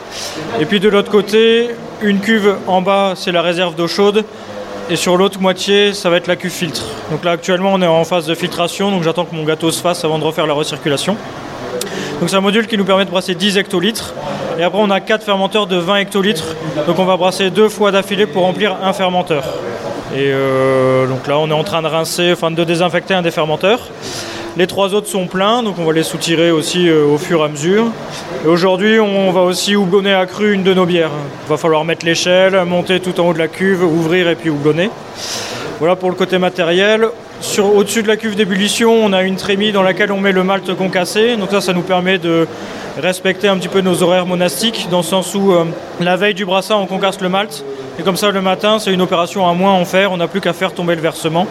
Et 0.60 0.66
puis 0.66 0.78
de 0.78 0.90
l'autre 0.90 1.10
côté, 1.10 1.70
une 2.02 2.20
cuve 2.20 2.54
en 2.66 2.82
bas, 2.82 3.14
c'est 3.16 3.32
la 3.32 3.40
réserve 3.40 3.76
d'eau 3.76 3.88
chaude, 3.88 4.26
et 4.90 4.96
sur 4.96 5.16
l'autre 5.16 5.40
moitié, 5.40 5.94
ça 5.94 6.10
va 6.10 6.16
être 6.16 6.26
la 6.26 6.36
cuve 6.36 6.50
filtre. 6.50 6.84
Donc 7.10 7.24
là, 7.24 7.32
actuellement, 7.32 7.72
on 7.72 7.82
est 7.82 7.86
en 7.86 8.04
phase 8.04 8.26
de 8.26 8.34
filtration, 8.34 8.90
donc 8.90 9.02
j'attends 9.02 9.24
que 9.24 9.34
mon 9.34 9.44
gâteau 9.44 9.70
se 9.70 9.80
fasse 9.80 10.04
avant 10.04 10.18
de 10.18 10.24
refaire 10.24 10.46
la 10.46 10.54
recirculation. 10.54 11.16
Donc 12.20 12.30
c'est 12.30 12.36
un 12.36 12.40
module 12.40 12.66
qui 12.66 12.76
nous 12.78 12.84
permet 12.84 13.04
de 13.04 13.10
brasser 13.10 13.34
10 13.34 13.58
hectolitres. 13.58 14.14
Et 14.58 14.62
après, 14.62 14.78
on 14.80 14.90
a 14.90 15.00
4 15.00 15.24
fermenteurs 15.24 15.66
de 15.66 15.76
20 15.76 15.96
hectolitres. 15.96 16.54
Donc 16.86 16.98
on 16.98 17.04
va 17.04 17.16
brasser 17.16 17.50
deux 17.50 17.68
fois 17.68 17.90
d'affilée 17.90 18.26
pour 18.26 18.42
remplir 18.42 18.76
un 18.82 18.92
fermenteur. 18.92 19.44
Et 20.14 20.30
euh, 20.30 21.06
donc 21.06 21.26
là, 21.26 21.38
on 21.38 21.48
est 21.48 21.54
en 21.54 21.64
train 21.64 21.82
de 21.82 21.88
rincer, 21.88 22.32
enfin 22.32 22.50
de 22.50 22.64
désinfecter 22.64 23.14
un 23.14 23.22
des 23.22 23.30
fermenteurs. 23.30 23.80
Les 24.58 24.66
trois 24.66 24.92
autres 24.92 25.08
sont 25.08 25.28
pleins, 25.28 25.62
donc 25.62 25.76
on 25.78 25.84
va 25.86 25.94
les 25.94 26.02
soutirer 26.02 26.50
aussi 26.50 26.86
euh, 26.86 27.06
au 27.06 27.16
fur 27.16 27.40
et 27.40 27.44
à 27.44 27.48
mesure. 27.48 27.86
Et 28.44 28.48
aujourd'hui, 28.48 29.00
on 29.00 29.32
va 29.32 29.40
aussi 29.40 29.76
houblonner 29.76 30.12
à 30.12 30.26
cru 30.26 30.52
une 30.52 30.62
de 30.62 30.74
nos 30.74 30.84
bières. 30.84 31.10
Il 31.46 31.48
va 31.48 31.56
falloir 31.56 31.86
mettre 31.86 32.04
l'échelle, 32.04 32.62
monter 32.66 33.00
tout 33.00 33.18
en 33.18 33.28
haut 33.28 33.32
de 33.32 33.38
la 33.38 33.48
cuve, 33.48 33.82
ouvrir 33.82 34.28
et 34.28 34.34
puis 34.34 34.50
houblonner. 34.50 34.90
Voilà 35.78 35.96
pour 35.96 36.10
le 36.10 36.16
côté 36.16 36.36
matériel. 36.36 37.08
Au-dessus 37.58 38.02
de 38.02 38.08
la 38.08 38.18
cuve 38.18 38.36
d'ébullition, 38.36 38.92
on 38.92 39.14
a 39.14 39.22
une 39.22 39.36
trémie 39.36 39.72
dans 39.72 39.82
laquelle 39.82 40.12
on 40.12 40.20
met 40.20 40.32
le 40.32 40.44
malt 40.44 40.76
concassé. 40.76 41.36
Donc 41.36 41.50
ça, 41.50 41.62
ça 41.62 41.72
nous 41.72 41.80
permet 41.80 42.18
de 42.18 42.46
respecter 43.00 43.48
un 43.48 43.56
petit 43.56 43.68
peu 43.68 43.80
nos 43.80 44.02
horaires 44.02 44.26
monastiques, 44.26 44.88
dans 44.90 44.98
le 44.98 45.02
sens 45.02 45.34
où 45.34 45.52
euh, 45.52 45.64
la 45.98 46.16
veille 46.16 46.34
du 46.34 46.44
brassin, 46.44 46.76
on 46.76 46.84
concasse 46.84 47.22
le 47.22 47.30
malt. 47.30 47.64
Et 47.98 48.02
comme 48.02 48.16
ça, 48.16 48.30
le 48.30 48.42
matin, 48.42 48.78
c'est 48.78 48.92
une 48.92 49.00
opération 49.00 49.48
à 49.48 49.54
moins 49.54 49.72
en 49.72 49.86
faire. 49.86 50.12
On 50.12 50.18
n'a 50.18 50.28
plus 50.28 50.42
qu'à 50.42 50.52
faire 50.52 50.74
tomber 50.74 50.94
le 50.94 51.00
versement. 51.00 51.46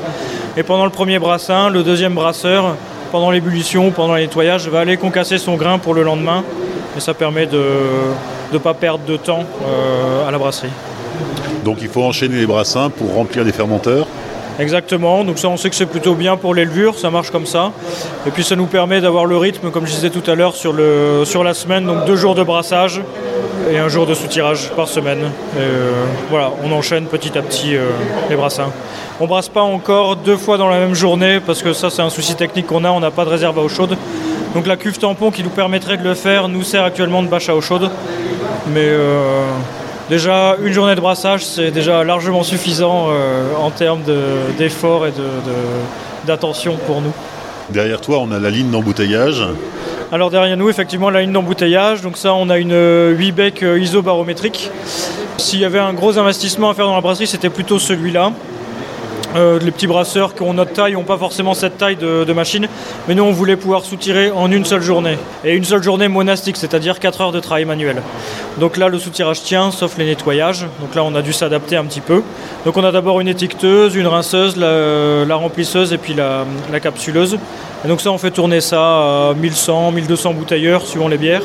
Et 0.55 0.61
pendant 0.63 0.85
le 0.85 0.91
premier 0.91 1.17
brassin, 1.17 1.69
le 1.69 1.81
deuxième 1.81 2.13
brasseur, 2.13 2.75
pendant 3.11 3.29
l'ébullition, 3.29 3.91
pendant 3.91 4.15
le 4.15 4.21
nettoyage, 4.21 4.67
va 4.69 4.79
aller 4.79 4.97
concasser 4.97 5.37
son 5.37 5.55
grain 5.55 5.77
pour 5.77 5.93
le 5.93 6.03
lendemain. 6.03 6.43
Et 6.97 6.99
ça 6.99 7.13
permet 7.13 7.45
de 7.45 7.63
ne 8.51 8.57
pas 8.57 8.73
perdre 8.73 9.05
de 9.05 9.17
temps 9.17 9.43
euh, 9.63 10.27
à 10.27 10.31
la 10.31 10.37
brasserie. 10.37 10.71
Donc 11.63 11.77
il 11.81 11.87
faut 11.87 12.03
enchaîner 12.03 12.37
les 12.37 12.47
brassins 12.47 12.89
pour 12.89 13.13
remplir 13.13 13.43
les 13.43 13.51
fermenteurs 13.51 14.07
Exactement, 14.59 15.23
donc 15.23 15.39
ça 15.39 15.47
on 15.47 15.57
sait 15.57 15.69
que 15.69 15.75
c'est 15.75 15.85
plutôt 15.85 16.13
bien 16.13 16.35
pour 16.37 16.53
les 16.53 16.65
levures, 16.65 16.99
ça 16.99 17.09
marche 17.09 17.31
comme 17.31 17.45
ça. 17.45 17.71
Et 18.27 18.31
puis 18.31 18.43
ça 18.43 18.55
nous 18.55 18.65
permet 18.65 19.01
d'avoir 19.01 19.25
le 19.25 19.37
rythme, 19.37 19.71
comme 19.71 19.87
je 19.87 19.91
disais 19.91 20.09
tout 20.09 20.29
à 20.29 20.35
l'heure, 20.35 20.55
sur, 20.55 20.73
le, 20.73 21.23
sur 21.25 21.43
la 21.43 21.53
semaine, 21.53 21.85
donc 21.85 22.05
deux 22.05 22.17
jours 22.17 22.35
de 22.35 22.43
brassage 22.43 23.01
et 23.71 23.77
un 23.77 23.87
jour 23.87 24.05
de 24.05 24.13
soutirage 24.13 24.69
par 24.75 24.87
semaine. 24.87 25.19
Et 25.19 25.61
euh, 25.61 25.91
voilà, 26.29 26.51
on 26.63 26.71
enchaîne 26.73 27.05
petit 27.05 27.37
à 27.37 27.41
petit 27.41 27.75
euh, 27.75 27.85
les 28.29 28.35
brassins. 28.35 28.71
On 29.19 29.27
brasse 29.27 29.49
pas 29.49 29.61
encore 29.61 30.15
deux 30.15 30.37
fois 30.37 30.57
dans 30.57 30.67
la 30.69 30.79
même 30.79 30.95
journée 30.95 31.39
parce 31.45 31.61
que 31.61 31.73
ça 31.73 31.89
c'est 31.89 32.01
un 32.01 32.09
souci 32.09 32.35
technique 32.35 32.65
qu'on 32.67 32.83
a, 32.85 32.89
on 32.89 32.99
n'a 32.99 33.11
pas 33.11 33.23
de 33.25 33.29
réserve 33.29 33.57
à 33.59 33.61
eau 33.61 33.69
chaude. 33.69 33.95
Donc 34.55 34.65
la 34.67 34.77
cuve 34.77 34.97
tampon 34.97 35.29
qui 35.31 35.43
nous 35.43 35.49
permettrait 35.49 35.97
de 35.97 36.03
le 36.03 36.15
faire 36.15 36.47
nous 36.47 36.63
sert 36.63 36.83
actuellement 36.83 37.21
de 37.21 37.27
bâche 37.27 37.47
à 37.49 37.55
eau 37.55 37.61
chaude. 37.61 37.89
Mais 38.73 38.85
euh, 38.87 39.43
déjà 40.09 40.55
une 40.63 40.73
journée 40.73 40.95
de 40.95 41.01
brassage 41.01 41.45
c'est 41.45 41.69
déjà 41.71 42.03
largement 42.03 42.41
suffisant 42.43 43.07
euh, 43.11 43.43
en 43.61 43.69
termes 43.69 44.01
de- 44.03 44.53
d'effort 44.57 45.05
et 45.05 45.11
de- 45.11 45.17
de- 45.17 46.25
d'attention 46.27 46.77
pour 46.87 47.01
nous. 47.01 47.13
Derrière 47.69 48.01
toi, 48.01 48.17
on 48.19 48.31
a 48.31 48.39
la 48.39 48.49
ligne 48.49 48.69
d'embouteillage. 48.71 49.43
Alors 50.11 50.29
derrière 50.29 50.57
nous, 50.57 50.69
effectivement, 50.69 51.09
la 51.09 51.21
ligne 51.21 51.31
d'embouteillage. 51.31 52.01
Donc 52.01 52.17
ça, 52.17 52.33
on 52.33 52.49
a 52.49 52.57
une 52.57 52.73
euh, 52.73 53.11
8 53.11 53.31
bec 53.31 53.63
euh, 53.63 53.79
isobarométrique. 53.79 54.69
S'il 55.37 55.59
y 55.59 55.65
avait 55.65 55.79
un 55.79 55.93
gros 55.93 56.17
investissement 56.19 56.71
à 56.71 56.73
faire 56.73 56.85
dans 56.85 56.95
la 56.95 57.01
brasserie, 57.01 57.27
c'était 57.27 57.49
plutôt 57.49 57.79
celui-là. 57.79 58.31
Euh, 59.35 59.59
les 59.59 59.71
petits 59.71 59.87
brasseurs 59.87 60.35
qui 60.35 60.41
ont 60.41 60.53
notre 60.53 60.73
taille 60.73 60.93
n'ont 60.93 61.03
pas 61.03 61.17
forcément 61.17 61.53
cette 61.53 61.77
taille 61.77 61.95
de, 61.95 62.33
machine, 62.33 62.67
mais 63.07 63.15
nous 63.15 63.23
on 63.23 63.31
voulait 63.31 63.55
pouvoir 63.55 63.83
soutirer 63.83 64.31
en 64.31 64.51
une 64.51 64.65
seule 64.65 64.81
journée. 64.81 65.17
Et 65.45 65.55
une 65.55 65.63
seule 65.63 65.83
journée 65.83 66.07
monastique, 66.07 66.57
c'est-à-dire 66.57 66.99
4 66.99 67.21
heures 67.21 67.31
de 67.31 67.39
travail 67.39 67.65
manuel. 67.65 68.01
Donc 68.59 68.77
là 68.77 68.89
le 68.89 68.99
soutirage 68.99 69.41
tient, 69.43 69.71
sauf 69.71 69.97
les 69.97 70.05
nettoyages. 70.05 70.65
Donc 70.79 70.95
là 70.95 71.03
on 71.03 71.15
a 71.15 71.21
dû 71.21 71.33
s'adapter 71.33 71.77
un 71.77 71.85
petit 71.85 72.01
peu. 72.01 72.23
Donc 72.65 72.77
on 72.77 72.83
a 72.83 72.91
d'abord 72.91 73.19
une 73.19 73.27
étiqueteuse, 73.27 73.95
une 73.95 74.07
rinceuse, 74.07 74.57
la, 74.57 75.35
remplisseuse 75.35 75.93
et 75.93 75.97
puis 75.97 76.13
la, 76.13 76.45
la 76.71 76.79
capsuleuse. 76.79 77.37
Et 77.85 77.87
donc 77.87 78.01
ça 78.01 78.11
on 78.11 78.17
fait 78.17 78.31
tourner 78.31 78.61
ça 78.61 78.81
à 79.29 79.33
1100, 79.33 79.91
1200 79.91 80.33
bouteilleurs 80.33 80.85
suivant 80.85 81.07
les 81.07 81.17
bières. 81.17 81.43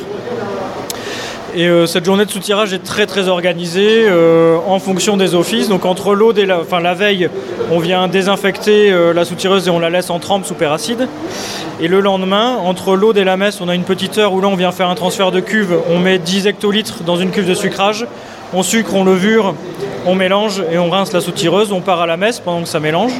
Et 1.58 1.68
euh, 1.70 1.86
cette 1.86 2.04
journée 2.04 2.26
de 2.26 2.30
soutirage 2.30 2.74
est 2.74 2.82
très 2.82 3.06
très 3.06 3.28
organisée 3.28 4.04
euh, 4.04 4.58
en 4.66 4.78
fonction 4.78 5.16
des 5.16 5.34
offices. 5.34 5.70
Donc 5.70 5.86
entre 5.86 6.14
et 6.36 6.44
la, 6.44 6.60
enfin, 6.60 6.80
la 6.80 6.92
veille, 6.92 7.30
on 7.72 7.78
vient 7.78 8.08
désinfecter 8.08 8.92
euh, 8.92 9.14
la 9.14 9.24
soutireuse 9.24 9.66
et 9.66 9.70
on 9.70 9.78
la 9.78 9.88
laisse 9.88 10.10
en 10.10 10.18
trempe 10.18 10.44
sous 10.44 10.52
peracide. 10.52 11.08
Et 11.80 11.88
le 11.88 12.00
lendemain, 12.00 12.58
entre 12.62 12.94
l'aude 12.94 13.16
et 13.16 13.24
la 13.24 13.38
messe, 13.38 13.62
on 13.62 13.70
a 13.70 13.74
une 13.74 13.84
petite 13.84 14.18
heure 14.18 14.34
où 14.34 14.42
là 14.42 14.48
on 14.48 14.54
vient 14.54 14.70
faire 14.70 14.90
un 14.90 14.94
transfert 14.94 15.30
de 15.30 15.40
cuve. 15.40 15.78
On 15.88 15.98
met 15.98 16.18
10 16.18 16.46
hectolitres 16.46 17.04
dans 17.04 17.16
une 17.16 17.30
cuve 17.30 17.48
de 17.48 17.54
sucrage. 17.54 18.06
On 18.52 18.62
sucre, 18.62 18.94
on 18.94 19.04
levure, 19.04 19.54
on 20.04 20.14
mélange 20.14 20.62
et 20.70 20.76
on 20.76 20.90
rince 20.90 21.14
la 21.14 21.22
soutireuse. 21.22 21.72
On 21.72 21.80
part 21.80 22.02
à 22.02 22.06
la 22.06 22.18
messe 22.18 22.38
pendant 22.38 22.64
que 22.64 22.68
ça 22.68 22.80
mélange. 22.80 23.12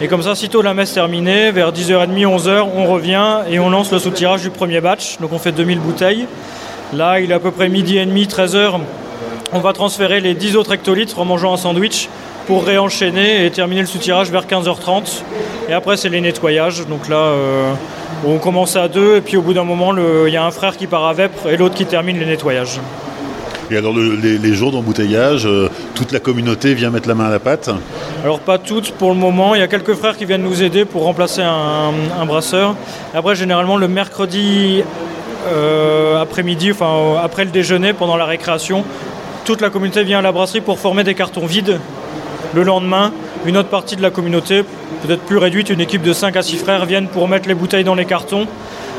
Et 0.00 0.08
comme 0.08 0.22
ça, 0.22 0.34
sitôt 0.34 0.62
la 0.62 0.72
messe 0.72 0.94
terminée, 0.94 1.50
vers 1.50 1.72
10h30, 1.72 2.24
11h, 2.24 2.68
on 2.74 2.86
revient 2.86 3.40
et 3.50 3.58
on 3.58 3.68
lance 3.68 3.92
le 3.92 3.98
soutirage 3.98 4.40
du 4.40 4.48
premier 4.48 4.80
batch. 4.80 5.18
Donc 5.20 5.34
on 5.34 5.38
fait 5.38 5.52
2000 5.52 5.78
bouteilles. 5.80 6.26
Là, 6.92 7.20
il 7.20 7.30
est 7.30 7.34
à 7.34 7.38
peu 7.40 7.50
près 7.50 7.68
midi 7.68 7.98
et 7.98 8.06
demi, 8.06 8.24
13h. 8.26 8.72
On 9.52 9.58
va 9.60 9.72
transférer 9.72 10.20
les 10.20 10.34
10 10.34 10.56
autres 10.56 10.72
hectolitres 10.72 11.18
en 11.18 11.24
mangeant 11.24 11.52
un 11.52 11.56
sandwich 11.56 12.08
pour 12.46 12.64
réenchaîner 12.64 13.44
et 13.44 13.50
terminer 13.50 13.80
le 13.80 13.86
soutirage 13.86 14.30
vers 14.30 14.46
15h30. 14.46 15.22
Et 15.68 15.72
après, 15.72 15.96
c'est 15.96 16.08
les 16.08 16.20
nettoyages. 16.20 16.86
Donc 16.86 17.08
là, 17.08 17.16
euh, 17.16 17.72
on 18.26 18.38
commence 18.38 18.76
à 18.76 18.88
deux 18.88 19.16
et 19.16 19.20
puis 19.20 19.36
au 19.36 19.42
bout 19.42 19.52
d'un 19.54 19.64
moment, 19.64 19.94
il 20.26 20.32
y 20.32 20.36
a 20.36 20.44
un 20.44 20.50
frère 20.52 20.76
qui 20.76 20.86
part 20.86 21.04
à 21.06 21.12
Vêpres 21.12 21.48
et 21.48 21.56
l'autre 21.56 21.74
qui 21.74 21.86
termine 21.86 22.18
les 22.18 22.26
nettoyages. 22.26 22.80
Et 23.68 23.76
alors 23.76 23.92
le- 23.92 24.14
les, 24.14 24.38
les 24.38 24.54
jours 24.54 24.70
d'embouteillage, 24.70 25.44
euh, 25.44 25.68
toute 25.96 26.12
la 26.12 26.20
communauté 26.20 26.72
vient 26.74 26.90
mettre 26.90 27.08
la 27.08 27.16
main 27.16 27.24
à 27.26 27.30
la 27.30 27.40
pâte. 27.40 27.68
Alors 28.22 28.38
pas 28.38 28.58
toutes 28.58 28.92
pour 28.92 29.08
le 29.10 29.16
moment, 29.16 29.56
il 29.56 29.60
y 29.60 29.64
a 29.64 29.66
quelques 29.66 29.94
frères 29.94 30.16
qui 30.16 30.24
viennent 30.24 30.44
nous 30.44 30.62
aider 30.62 30.84
pour 30.84 31.02
remplacer 31.02 31.42
un, 31.42 31.90
un 32.20 32.26
brasseur. 32.26 32.76
Après 33.12 33.34
généralement 33.34 33.76
le 33.76 33.88
mercredi 33.88 34.84
après-midi, 36.20 36.72
euh, 36.80 37.16
après 37.22 37.44
le 37.44 37.50
déjeuner, 37.50 37.92
pendant 37.92 38.16
la 38.16 38.24
récréation, 38.24 38.84
toute 39.44 39.60
la 39.60 39.70
communauté 39.70 40.02
vient 40.02 40.18
à 40.18 40.22
la 40.22 40.32
brasserie 40.32 40.60
pour 40.60 40.78
former 40.78 41.04
des 41.04 41.14
cartons 41.14 41.46
vides. 41.46 41.80
Le 42.54 42.62
lendemain, 42.62 43.12
une 43.44 43.56
autre 43.56 43.68
partie 43.68 43.96
de 43.96 44.02
la 44.02 44.10
communauté, 44.10 44.64
peut-être 45.02 45.22
plus 45.22 45.38
réduite, 45.38 45.70
une 45.70 45.80
équipe 45.80 46.02
de 46.02 46.12
5 46.12 46.36
à 46.36 46.42
6 46.42 46.58
frères, 46.58 46.84
viennent 46.84 47.08
pour 47.08 47.28
mettre 47.28 47.48
les 47.48 47.54
bouteilles 47.54 47.84
dans 47.84 47.94
les 47.94 48.06
cartons, 48.06 48.46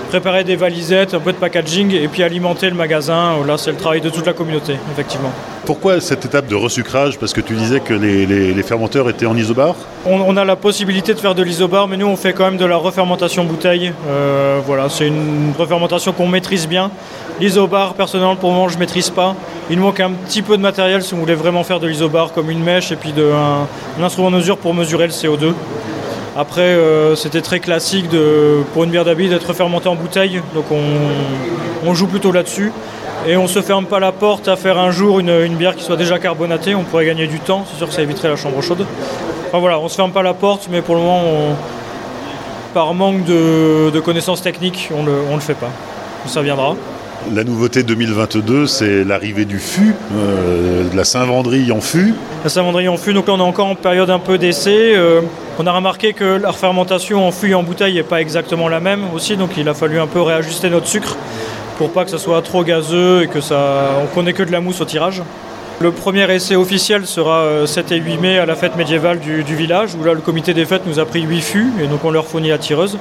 préparer 0.07 0.43
des 0.43 0.55
valisettes, 0.55 1.13
un 1.13 1.19
peu 1.19 1.31
de 1.31 1.37
packaging 1.37 1.93
et 1.93 2.07
puis 2.07 2.23
alimenter 2.23 2.69
le 2.69 2.75
magasin. 2.75 3.35
Là 3.45 3.57
c'est 3.57 3.71
le 3.71 3.77
travail 3.77 4.01
de 4.01 4.09
toute 4.09 4.25
la 4.25 4.33
communauté, 4.33 4.73
effectivement. 4.91 5.31
Pourquoi 5.65 5.99
cette 5.99 6.23
étape 6.23 6.47
de 6.47 6.55
resucrage? 6.55 7.17
Parce 7.19 7.33
que 7.33 7.41
tu 7.41 7.53
disais 7.53 7.81
que 7.81 7.93
les, 7.93 8.25
les- 8.25 8.53
les 8.53 8.63
fermenteurs 8.63 9.09
étaient 9.09 9.25
en 9.25 9.35
isobar? 9.35 9.75
On, 10.05 10.21
on 10.21 10.37
a 10.37 10.45
la 10.45 10.55
possibilité 10.55 11.13
de 11.13 11.19
faire 11.19 11.35
de 11.35 11.43
l'isobar, 11.43 11.87
mais 11.89 11.97
nous 11.97 12.07
on 12.07 12.15
fait 12.15 12.31
quand 12.31 12.45
même 12.45 12.57
de 12.57 12.65
la 12.65 12.77
refermentation 12.77 13.43
bouteille. 13.43 13.91
Euh, 14.07 14.59
voilà, 14.65 14.87
c'est 14.89 15.07
une 15.07 15.51
refermentation 15.57 16.13
qu'on 16.13 16.27
maîtrise 16.27 16.67
bien. 16.69 16.89
L'isobar, 17.41 17.93
personnellement, 17.93 18.35
pour 18.35 18.49
le 18.49 18.55
moment, 18.55 18.69
je 18.69 18.79
maîtrise 18.79 19.09
pas. 19.09 19.35
Il 19.69 19.77
manque 19.79 19.99
un 19.99 20.11
petit 20.11 20.41
peu 20.41 20.55
de 20.57 20.61
matériel 20.61 21.03
si 21.03 21.13
on 21.13 21.17
voulait 21.17 21.35
vraiment 21.35 21.63
faire 21.63 21.79
de 21.79 21.87
l'isobar, 21.87 22.31
comme 22.33 22.49
une 22.49 22.63
mèche 22.63 22.91
et 22.91 22.95
puis 22.95 23.11
de, 23.11 23.29
un, 23.31 23.67
un 24.01 24.03
instrument 24.05 24.31
de 24.31 24.37
mesure 24.37 24.57
pour 24.57 24.73
mesurer 24.73 25.05
le 25.05 25.11
CO2. 25.13 25.53
Après, 26.37 26.61
euh, 26.61 27.15
c'était 27.15 27.41
très 27.41 27.59
classique 27.59 28.05
pour 28.71 28.83
une 28.83 28.91
bière 28.91 29.05
d'habit 29.05 29.27
d'être 29.27 29.53
fermentée 29.53 29.89
en 29.89 29.95
bouteille, 29.95 30.39
donc 30.53 30.65
on, 30.71 31.93
joue 31.95 32.05
plutôt 32.05 32.31
là-dessus. 32.31 32.71
Et 33.27 33.35
on 33.37 33.47
se 33.47 33.59
ferme 33.63 33.87
pas 33.87 33.99
la 33.99 34.11
porte 34.11 34.47
à 34.47 34.55
faire 34.55 34.77
un 34.77 34.91
jour 34.91 35.19
une, 35.19 35.55
bière 35.55 35.75
qui 35.75 35.83
soit 35.83 35.95
déjà 35.95 36.19
carbonatée. 36.19 36.75
On 36.75 36.83
pourrait 36.83 37.07
gagner 37.07 37.25
du 37.25 37.39
temps. 37.39 37.65
C'est 37.67 37.77
sûr 37.77 37.87
que 37.87 37.93
ça 37.93 38.03
éviterait 38.03 38.29
la 38.29 38.35
chambre 38.35 38.61
chaude. 38.61 38.85
Enfin 39.47 39.57
voilà, 39.57 39.79
on 39.79 39.89
se 39.89 39.95
ferme 39.95 40.11
pas 40.11 40.21
la 40.21 40.35
porte, 40.35 40.67
mais 40.69 40.83
pour 40.83 40.93
le 40.93 41.01
moment, 41.01 41.23
par 42.71 42.93
manque 42.93 43.23
de, 43.23 43.99
connaissances 44.05 44.43
techniques, 44.43 44.91
on 44.95 45.03
le, 45.03 45.13
on 45.31 45.33
le 45.33 45.41
fait 45.41 45.55
pas. 45.55 45.71
Ça 46.27 46.43
viendra. 46.43 46.75
La 47.33 47.43
nouveauté 47.43 47.83
2022, 47.83 48.67
c'est 48.67 49.03
l'arrivée 49.03 49.43
du 49.43 49.59
fût, 49.59 49.93
euh, 50.15 50.89
de 50.89 50.95
la 50.95 51.03
Saint-Vendry 51.03 51.71
en 51.71 51.81
fût. 51.81 52.13
La 52.43 52.49
savonnerie 52.49 52.87
en 52.87 52.95
fût, 52.95 53.13
donc 53.13 53.27
là 53.27 53.33
on 53.33 53.39
est 53.39 53.41
encore 53.41 53.67
en 53.67 53.75
période 53.75 54.09
un 54.09 54.19
peu 54.19 54.37
d'essai. 54.37 54.93
Euh, 54.95 55.21
on 55.59 55.67
a 55.67 55.71
remarqué 55.71 56.13
que 56.13 56.23
la 56.23 56.53
fermentation 56.53 57.27
en 57.27 57.31
fût 57.31 57.49
et 57.49 57.55
en 57.55 57.63
bouteille 57.63 57.95
n'est 57.95 58.03
pas 58.03 58.21
exactement 58.21 58.69
la 58.69 58.79
même 58.79 59.01
aussi, 59.13 59.35
donc 59.35 59.57
il 59.57 59.67
a 59.67 59.73
fallu 59.73 59.99
un 59.99 60.07
peu 60.07 60.21
réajuster 60.21 60.69
notre 60.69 60.87
sucre 60.87 61.17
pour 61.77 61.91
pas 61.91 62.05
que 62.05 62.11
ça 62.11 62.17
soit 62.17 62.41
trop 62.41 62.63
gazeux 62.63 63.23
et 63.23 63.27
que 63.27 63.41
ça, 63.41 63.91
on 64.01 64.13
connaît 64.15 64.33
que 64.33 64.43
de 64.43 64.51
la 64.51 64.61
mousse 64.61 64.79
au 64.81 64.85
tirage. 64.85 65.21
Le 65.79 65.91
premier 65.91 66.31
essai 66.33 66.55
officiel 66.55 67.05
sera 67.05 67.41
euh, 67.41 67.65
7 67.67 67.91
et 67.91 67.97
8 67.97 68.17
mai 68.17 68.39
à 68.39 68.47
la 68.47 68.55
fête 68.55 68.75
médiévale 68.75 69.19
du, 69.19 69.43
village, 69.55 69.93
où 69.93 70.03
là 70.03 70.13
le 70.13 70.21
comité 70.21 70.55
des 70.55 70.65
fêtes 70.65 70.87
nous 70.87 70.99
a 70.99 71.05
pris 71.05 71.21
8 71.21 71.41
fûts, 71.41 71.71
et 71.79 71.85
donc 71.85 72.03
on 72.03 72.09
leur 72.09 72.25
fournit 72.25 72.49
la 72.49 72.57
tireuse. 72.57 72.97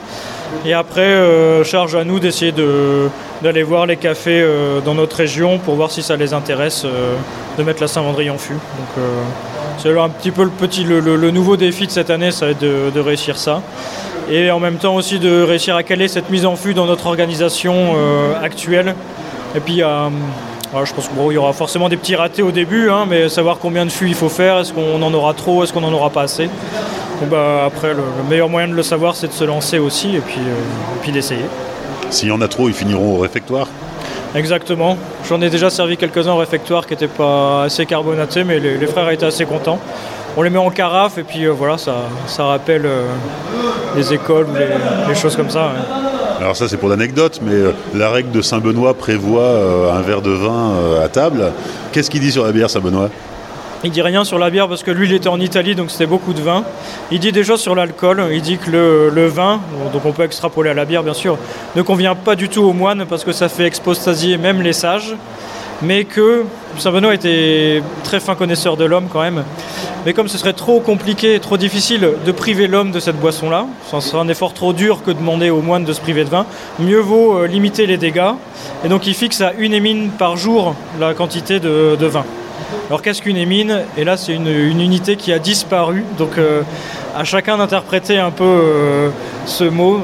Et 0.67 0.75
après, 0.75 1.01
euh, 1.01 1.65
charge 1.65 1.95
à 1.95 2.05
nous 2.05 2.21
d'essayer 2.21 2.53
de- 2.53 3.09
d'aller 3.43 3.62
voir 3.62 3.87
les 3.87 3.97
cafés 3.97 4.43
euh, 4.43 4.81
dans 4.81 4.95
notre 4.95 5.17
région 5.17 5.59
pour 5.59 5.75
voir 5.75 5.91
si 5.91 6.03
ça 6.03 6.17
les 6.17 6.35
intéresse 6.35 6.83
euh, 6.85 7.15
de 7.59 7.62
mettre 7.62 7.81
la 7.81 7.89
Saint-Vendry 7.89 8.29
en 8.29 8.39
fût. 8.39 8.53
Donc, 8.53 8.61
euh, 8.99 9.23
c'est 9.79 9.99
un 9.99 10.09
petit 10.09 10.31
peu 10.31 10.43
le, 10.45 11.31
nouveau 11.31 11.57
défi 11.57 11.87
de 11.87 11.93
cette 11.93 12.11
année, 12.11 12.31
ça 12.31 12.47
va 12.47 12.53
être 12.53 12.61
de, 12.61 13.01
réussir 13.01 13.37
ça. 13.37 13.62
Et 14.31 14.51
en 14.51 14.59
même 14.59 14.77
temps 14.77 14.95
aussi 14.95 15.19
de 15.19 15.43
réussir 15.43 15.77
à 15.77 15.83
caler 15.83 16.09
cette 16.09 16.31
mise 16.31 16.47
en 16.47 16.57
fût 16.57 16.75
dans 16.75 16.87
notre 16.87 17.07
organisation 17.07 17.95
euh, 17.95 18.33
actuelle. 18.43 18.95
Et 19.55 19.61
puis, 19.61 19.83
euh, 19.83 20.09
je 20.85 20.93
pense 20.95 21.09
qu'il 21.09 21.33
y 21.33 21.37
aura 21.37 21.53
forcément 21.53 21.89
des 21.89 21.97
petits 21.97 22.17
ratés 22.17 22.43
au 22.43 22.51
début, 22.51 22.91
hein, 22.91 23.07
mais 23.09 23.29
savoir 23.29 23.59
combien 23.59 23.85
de 23.85 23.91
fûts 23.91 24.09
il 24.09 24.15
faut 24.15 24.29
faire, 24.29 24.59
est-ce 24.59 24.73
qu'on 24.73 25.03
en 25.03 25.15
aura 25.15 25.35
trop, 25.35 25.62
est-ce 25.65 25.73
qu'on 25.73 25.85
en 25.85 25.93
aura 25.93 26.11
pas 26.11 26.23
assez. 26.23 26.45
Donc, 27.21 27.31
bah, 27.31 27.65
après, 27.67 27.89
le, 27.89 28.03
le 28.19 28.29
meilleur 28.29 28.49
moyen 28.49 28.69
de 28.69 28.75
le 28.75 28.83
savoir, 28.83 29.15
c'est 29.17 29.29
de 29.29 29.33
se 29.33 29.45
lancer 29.45 29.79
aussi 29.79 30.17
et 30.17 30.21
puis, 30.21 30.39
euh, 30.41 30.97
et 30.97 31.03
puis 31.03 31.12
d'essayer. 31.12 31.45
S'il 32.11 32.29
y 32.29 32.33
en 32.33 32.41
a 32.41 32.49
trop, 32.49 32.69
ils 32.69 32.75
finiront 32.75 33.17
au 33.17 33.19
réfectoire? 33.21 33.69
Exactement. 34.35 34.99
J'en 35.29 35.41
ai 35.41 35.49
déjà 35.49 35.71
servi 35.71 35.97
quelques-uns 35.97 36.33
au 36.33 36.37
réfectoire 36.37 36.87
qui 36.87 36.93
n'étaient 36.93 37.07
pas 37.09 37.65
assez 37.65 37.87
carbonatés, 37.87 38.45
mais 38.45 38.59
les, 38.61 38.77
les 38.77 38.87
frères 38.87 39.09
étaient 39.11 39.27
assez 39.27 39.47
contents. 39.47 39.79
On 40.37 40.43
les 40.43 40.51
met 40.51 40.59
en 40.59 40.69
carafe 40.71 41.17
et 41.17 41.23
puis 41.23 41.45
euh, 41.45 41.53
voilà, 41.53 41.79
ça, 41.79 41.95
ça 42.27 42.45
rappelle 42.45 42.85
euh, 42.85 43.07
les 43.97 44.12
écoles 44.12 44.47
ou 44.53 44.55
les, 44.55 44.67
les 45.09 45.15
choses 45.15 45.35
comme 45.35 45.49
ça. 45.49 45.61
ouais. 45.69 46.16
Alors 46.38 46.55
ça 46.55 46.68
c'est 46.68 46.77
pour 46.77 46.88
l'anecdote, 46.88 47.40
mais 47.42 47.53
euh, 47.53 47.72
la 47.94 48.11
règle 48.11 48.31
de 48.31 48.42
Saint-Benoît 48.42 48.94
prévoit 48.94 49.42
euh, 49.42 49.92
un 49.92 50.03
verre 50.03 50.20
de 50.20 50.31
vin 50.31 50.72
euh, 50.72 51.05
à 51.05 51.09
table. 51.09 51.53
Qu'est-ce 51.92 52.11
qu'il 52.11 52.20
dit 52.20 52.31
sur 52.31 52.44
la 52.44 52.53
bière 52.53 52.68
Saint-Benoît? 52.68 53.09
Il 53.85 53.90
dit 53.90 54.03
rien 54.03 54.25
sur 54.25 54.38
la 54.38 54.51
bière 54.51 54.68
parce 54.68 54.83
que 54.83 54.90
lui 54.90 55.07
il 55.07 55.14
était 55.14 55.29
en 55.29 55.40
Italie 55.40 55.75
donc 55.75 55.90
c'était 55.90 56.07
beaucoup 56.07 56.35
de 56.35 56.40
vin. 56.40 56.64
Il 57.11 57.20
dit 57.20 57.33
déjà 57.33 57.57
sur 57.57 57.75
l'alcool, 57.75 58.22
il 58.33 58.42
dit 58.42 58.59
que 58.59 58.70
le, 58.70 59.11
le 59.11 59.27
vin, 59.29 59.61
donc 59.92 60.05
on 60.05 60.12
peut 60.12 60.25
extrapoler 60.25 60.70
à 60.70 60.75
la 60.75 60.85
bière 60.85 61.03
bien 61.03 61.14
sûr, 61.14 61.38
ne 61.75 61.83
convient 61.83 62.14
pas 62.14 62.37
du 62.37 62.49
tout 62.49 62.62
aux 62.62 62.72
moines 62.72 63.07
parce 63.09 63.25
que 63.25 63.33
ça 63.33 63.49
fait 63.49 63.64
expostasier 63.64 64.37
même 64.37 64.61
les 64.61 64.72
sages. 64.72 65.14
Mais 65.83 66.05
que 66.05 66.45
Saint 66.79 66.91
Benoît 66.91 67.15
était 67.15 67.83
très 68.03 68.21
fin 68.21 68.35
connaisseur 68.35 68.77
de 68.77 68.85
l'homme 68.85 69.09
quand 69.12 69.21
même. 69.21 69.45
Mais 70.07 70.12
comme 70.12 70.29
ce 70.29 70.39
serait 70.39 70.53
trop 70.53 70.81
compliqué 70.81 71.35
et 71.35 71.41
trop 71.41 71.57
difficile 71.57 72.09
de 72.25 72.33
priver 72.33 72.69
l'homme 72.69 72.93
de 72.93 73.01
cette 73.01 73.19
boisson-là, 73.19 73.67
ce 73.91 74.01
serait 74.01 74.23
un 74.23 74.29
effort 74.29 74.55
trop 74.55 74.73
dur 74.73 75.03
que 75.05 75.11
de 75.11 75.19
demander 75.19 75.51
aux 75.51 75.62
moines 75.62 75.85
de 75.85 75.93
se 75.93 76.01
priver 76.01 76.25
de 76.25 76.31
vin, 76.31 76.47
mieux 76.79 77.01
vaut 77.01 77.39
euh, 77.39 77.47
limiter 77.47 77.87
les 77.87 77.97
dégâts. 77.97 78.33
Et 78.85 78.89
donc 78.89 79.07
il 79.07 79.15
fixe 79.15 79.41
à 79.41 79.53
une 79.59 79.75
émine 79.75 80.11
par 80.11 80.37
jour 80.37 80.77
la 81.01 81.12
quantité 81.12 81.59
de, 81.59 81.97
de 81.99 82.07
vin. 82.07 82.25
Alors 82.89 83.03
qu'est-ce 83.03 83.21
qu'une 83.21 83.37
émine? 83.37 83.81
Et 83.97 84.05
là, 84.05 84.17
c'est 84.17 84.33
une, 84.33 84.47
unité 84.47 85.17
qui 85.17 85.33
a 85.33 85.39
disparu. 85.41 86.05
Donc 86.19 86.39
euh, 86.39 86.62
à 87.17 87.25
chacun 87.25 87.59
d'interpréter 87.59 88.19
un 88.19 88.31
peu 88.31 88.45
euh, 88.45 89.11
ce 89.45 89.65
mot 89.65 90.01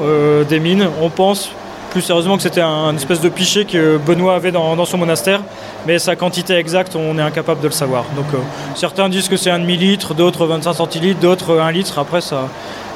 d'émine. 0.49 0.89
On 1.01 1.09
pense 1.09 1.49
plus 1.93 2.01
sérieusement 2.01 2.37
que 2.37 2.43
c'était 2.43 2.61
un, 2.61 2.95
espèce 2.95 3.21
de 3.21 3.29
pichet 3.29 3.65
que 3.65 3.97
Benoît 3.97 4.33
avait 4.33 4.51
dans, 4.51 4.83
son 4.83 4.97
monastère. 4.97 5.41
Mais 5.85 5.99
sa 5.99 6.15
quantité 6.15 6.55
exacte, 6.55 6.95
on 6.95 7.17
est 7.19 7.21
incapable 7.21 7.61
de 7.61 7.67
le 7.67 7.71
savoir. 7.71 8.05
Donc 8.15 8.25
euh, 8.33 8.37
certains 8.75 9.07
disent 9.09 9.29
que 9.29 9.37
c'est 9.37 9.51
un 9.51 9.59
demi-litre, 9.59 10.15
d'autres 10.15 10.47
25 10.47 10.73
centilitres, 10.73 11.19
d'autres 11.19 11.59
1 11.59 11.71
litre. 11.71 11.99
Après, 11.99 12.19
ça, 12.19 12.49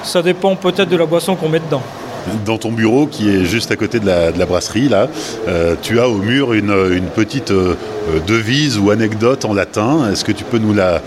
ça 0.04 0.24
dépend 0.24 0.56
peut-être 0.56 0.90
de 0.90 0.98
la 0.98 1.06
boisson 1.06 1.36
qu'on 1.36 1.48
met 1.48 1.60
dedans. 1.60 1.84
Dans 2.44 2.58
ton 2.58 2.72
bureau 2.72 3.06
qui 3.06 3.30
est 3.30 3.46
juste 3.46 3.72
à 3.72 3.76
côté 3.76 4.00
de 4.00 4.08
la, 4.08 4.46
brasserie, 4.46 4.90
là, 4.90 5.08
euh, 5.48 5.76
tu 5.82 6.00
as 6.00 6.10
au 6.10 6.18
mur 6.18 6.54
une, 6.54 6.74
petite 7.16 7.52
euh, 7.52 7.76
devise 8.26 8.80
ou 8.80 8.90
anecdote 8.90 9.46
en 9.46 9.54
latin. 9.54 10.10
Est-ce 10.12 10.26
que 10.26 10.32
tu 10.32 10.44
peux 10.44 10.58
nous 10.58 10.74
la 10.74 11.02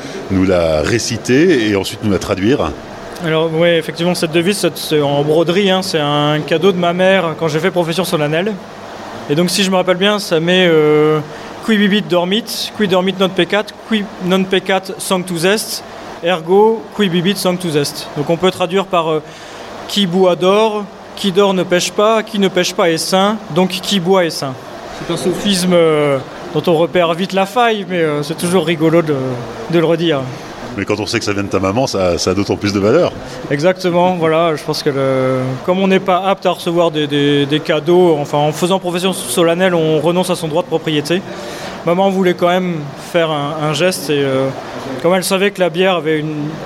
réciter 0.83 1.68
et 1.68 1.74
ensuite 1.74 2.05
nous 2.05 2.11
la 2.12 2.18
traduire? 2.18 2.70
Alors 3.24 3.50
oui, 3.52 3.68
effectivement, 3.68 4.14
cette 4.14 4.33
devise, 4.33 4.66
c'est- 4.74 5.00
en 5.02 5.22
broderie, 5.22 5.70
hein, 5.70 5.83
c'est 5.83 6.00
un 6.00 6.40
cadeau 6.40 6.72
de 6.72 6.78
ma 6.78 6.92
mère 6.92 7.35
quand 7.38 7.48
j'ai 7.48 7.59
fait 7.61 7.70
profession 7.70 8.04
solennelle. 8.04 8.54
Et 9.28 9.35
donc 9.35 9.50
si 9.50 9.62
je 9.62 9.70
me 9.70 9.76
rappelle 9.76 9.98
bien, 9.98 10.18
ça 10.18 10.40
met 10.40 10.66
euh, 10.66 11.20
qui 11.66 11.76
bibit 11.76 12.02
dormit, 12.09 12.70
qui 12.76 12.88
dormit 12.88 13.14
non 13.20 13.28
pecat, 13.28 13.64
qui 13.90 14.04
non 14.24 14.42
pecat 14.44 14.83
sanctus 14.98 15.44
est, 15.44 15.85
ergo 16.24 16.83
qui 16.96 17.09
bibit 17.11 17.37
sanctus 17.37 17.76
est. 17.76 18.09
Donc 18.16 18.30
on 18.30 18.37
peut 18.38 18.50
traduire 18.50 18.87
par 18.87 19.11
euh, 19.11 19.22
qui 19.87 20.06
boit 20.06 20.35
dort, 20.37 20.85
qui 21.14 21.30
dort 21.30 21.52
ne 21.52 21.62
pêche 21.62 21.92
pas, 21.92 22.22
qui 22.22 22.38
ne 22.38 22.48
pêche 22.48 22.72
pas 22.72 22.88
est 22.90 22.96
saint, 22.98 23.37
donc 23.54 23.68
qui 23.68 24.00
boit 24.00 24.24
est 24.24 24.30
saint. 24.30 24.54
C'est 25.06 25.12
un 25.12 25.16
sophisme 25.18 25.74
euh, 25.74 26.18
dont 26.54 26.62
on 26.72 26.76
repère 26.76 27.12
vite 27.12 27.35
la 27.35 27.44
faille, 27.46 27.85
mais 27.88 28.02
c'est 28.22 28.37
toujours 28.38 28.64
rigolo 28.64 29.02
de 29.02 29.78
le 29.78 29.85
redire. 29.85 30.20
Mais 30.76 30.85
quand 30.85 31.00
on 31.00 31.06
sait 31.06 31.18
que 31.18 31.24
ça 31.24 31.33
vient 31.33 31.42
de 31.42 31.48
ta 31.48 31.59
maman, 31.59 31.87
ça, 31.87 32.14
a 32.14 32.35
d'autant 32.35 32.56
plus 32.56 32.72
de 32.72 32.80
valeur. 32.80 33.12
Exactement, 33.50 34.14
voilà, 34.14 34.54
je 34.56 34.62
pense 34.62 34.83
que 34.83 34.90
comme 35.66 35.80
on 35.80 35.88
n'est 35.88 36.00
pas 36.00 36.22
apte 36.26 36.46
à 36.46 36.50
recevoir 36.50 36.90
des, 36.90 37.62
cadeaux, 37.64 38.16
enfin 38.20 38.38
en 38.38 38.52
faisant 38.52 38.78
profession 38.78 39.12
solennelle, 39.12 39.74
on 39.74 40.00
renonce 40.00 40.30
à 40.30 40.37
son 40.37 40.48
droit 40.48 40.62
de 40.62 40.68
propriété. 40.68 41.22
Maman 41.87 42.11
voulait 42.11 42.35
quand 42.35 42.48
même 42.48 42.76
faire 43.11 43.30
un, 43.30 43.72
geste 43.72 44.11
et 44.11 44.22
euh, 44.22 44.48
comme 45.02 45.14
elle 45.14 45.24
savait 45.24 45.50
que 45.50 45.61
la 45.61 45.70
bière 45.70 46.02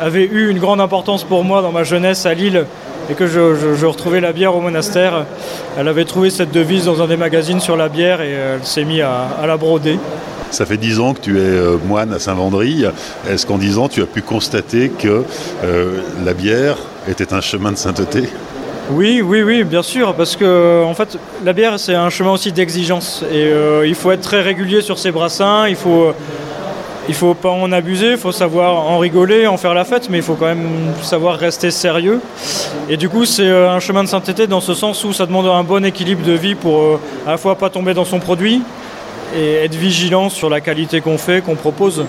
avait, 0.01 0.25
eu 0.25 0.51
une 0.51 0.59
grande 0.59 0.81
importance 0.81 1.23
pour 1.23 1.45
moi 1.45 1.63
dans 1.63 1.71
ma 1.71 1.85
jeunesse 1.85 2.27
à 2.27 2.35
Lille 2.35 2.67
et 3.09 3.15
que 3.15 3.27
je, 3.27 3.87
retrouvais 3.87 4.21
la 4.21 4.33
bière 4.33 4.57
au 4.57 4.61
monastère, 4.61 5.25
elle 5.79 5.87
avait 5.87 6.05
trouvé 6.05 6.31
cette 6.31 6.51
devise 6.51 6.87
dans 6.87 7.01
un 7.01 7.07
des 7.07 7.17
magazines 7.17 7.61
sur 7.61 7.77
la 7.77 7.89
bière 7.89 8.23
et 8.23 8.33
elle 8.33 8.65
s'est 8.65 8.85
mise 8.85 9.03
à 9.03 9.47
la 9.47 9.57
broder. 9.57 9.99
Ça 10.55 10.67
fait 10.67 10.77
dix 10.77 11.01
ans 11.01 11.15
que 11.15 11.21
tu 11.21 11.37
es 11.37 11.43
euh, 11.43 11.79
moine 11.85 12.13
à 12.13 12.21
Saint-Vendry. 12.21 12.85
Est-ce 13.29 13.45
qu'en 13.45 13.59
dix 13.59 13.77
ans, 13.77 13.89
tu 13.89 14.03
as 14.03 14.07
pu 14.07 14.23
constater 14.23 14.89
que 14.89 15.25
euh, 15.65 15.99
la 16.25 16.33
bière 16.33 16.77
était 17.09 17.35
un 17.35 17.41
chemin 17.41 17.73
de 17.73 17.77
sainteté? 17.77 18.29
Oui, 18.93 19.21
oui, 19.21 19.43
oui, 19.43 19.65
bien 19.65 19.83
sûr, 19.83 20.15
parce 20.15 20.37
que 20.37 20.85
en 20.85 20.95
fait, 20.95 21.19
la 21.45 21.53
bière 21.53 21.81
c'est 21.81 21.97
un 21.97 22.09
chemin 22.09 22.31
aussi 22.31 22.53
d'exigence 22.53 23.25
et 23.33 23.47
euh, 23.47 23.85
il 23.85 23.97
faut 23.97 24.13
être 24.13 24.21
très 24.21 24.43
régulier 24.43 24.81
sur 24.81 24.97
ses 24.97 25.11
brassins. 25.11 25.67
Il 25.67 25.75
faut, 25.75 26.13
il 27.09 27.15
faut 27.15 27.35
pas 27.35 27.51
en 27.51 27.73
abuser, 27.73 28.13
il 28.13 28.17
faut 28.17 28.31
savoir 28.31 28.77
en 28.77 28.99
rigoler, 28.99 29.49
en 29.49 29.57
faire 29.57 29.75
la 29.75 29.85
fête, 29.85 30.09
mais 30.09 30.19
il 30.19 30.23
faut 30.23 30.35
quand 30.35 30.47
même 30.47 30.69
savoir 31.03 31.37
rester 31.37 31.73
sérieux. 31.73 32.21
Et 32.89 32.97
du 32.97 33.09
coup, 33.09 33.25
c'est 33.25 33.49
euh, 33.49 33.73
un 33.73 33.81
chemin 33.81 34.05
de 34.05 34.09
sainteté 34.09 34.47
dans 34.47 34.61
ce 34.61 34.75
sens 34.75 35.03
où 35.03 35.13
ça 35.13 35.27
demande 35.27 35.47
un 35.47 35.65
bon 35.65 35.85
équilibre 35.85 36.25
de 36.25 36.33
vie 36.33 36.55
pour 36.55 36.81
euh, 36.81 37.01
à 37.27 37.33
la 37.33 37.39
fois 37.39 37.57
pas 37.57 37.71
tomber 37.71 37.93
dans 37.93 38.05
son 38.05 38.21
produit 38.21 38.63
et 39.35 39.55
être 39.55 39.75
vigilant 39.75 40.29
sur 40.29 40.49
la 40.49 40.61
qualité 40.61 41.01
qu'on 41.01 41.19
fait, 41.19 41.43
qu'on 41.43 41.57
propose. 41.57 42.05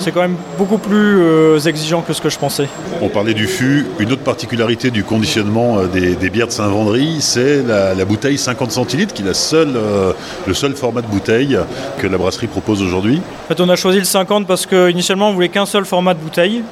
C'est 0.00 0.12
quand 0.12 0.22
même 0.22 0.36
beaucoup 0.56 0.78
plus 0.78 1.20
euh, 1.20 1.58
exigeant 1.60 2.00
que 2.00 2.14
ce 2.14 2.22
que 2.22 2.30
je 2.30 2.38
pensais. 2.38 2.68
On 3.02 3.08
parlait 3.08 3.34
du 3.34 3.46
fût. 3.46 3.86
Une 3.98 4.10
autre 4.12 4.22
particularité 4.22 4.90
du 4.90 5.04
conditionnement 5.04 5.78
euh, 5.78 5.86
des, 5.88 6.14
des 6.14 6.30
bières 6.30 6.46
de 6.46 6.52
Saint-Vendry, 6.52 7.18
c'est 7.20 7.62
la, 7.62 7.94
la 7.94 8.04
bouteille 8.06 8.38
50 8.38 8.72
centilitres, 8.72 9.12
qui 9.12 9.20
est 9.22 9.26
la 9.26 9.34
seule, 9.34 9.76
euh, 9.76 10.12
le 10.46 10.54
seul 10.54 10.74
format 10.74 11.02
de 11.02 11.06
bouteille 11.06 11.58
que 11.98 12.06
la 12.06 12.16
brasserie 12.16 12.46
propose 12.46 12.82
aujourd'hui. 12.82 13.20
En 13.44 13.48
fait, 13.54 13.60
on 13.60 13.68
a 13.68 13.76
choisi 13.76 13.98
le 13.98 14.04
50 14.04 14.46
parce 14.46 14.64
qu'initialement, 14.64 15.28
on 15.28 15.34
voulait 15.34 15.50
qu'un 15.50 15.66
seul 15.66 15.84
format 15.84 16.14
de 16.14 16.20
bouteille 16.20 16.62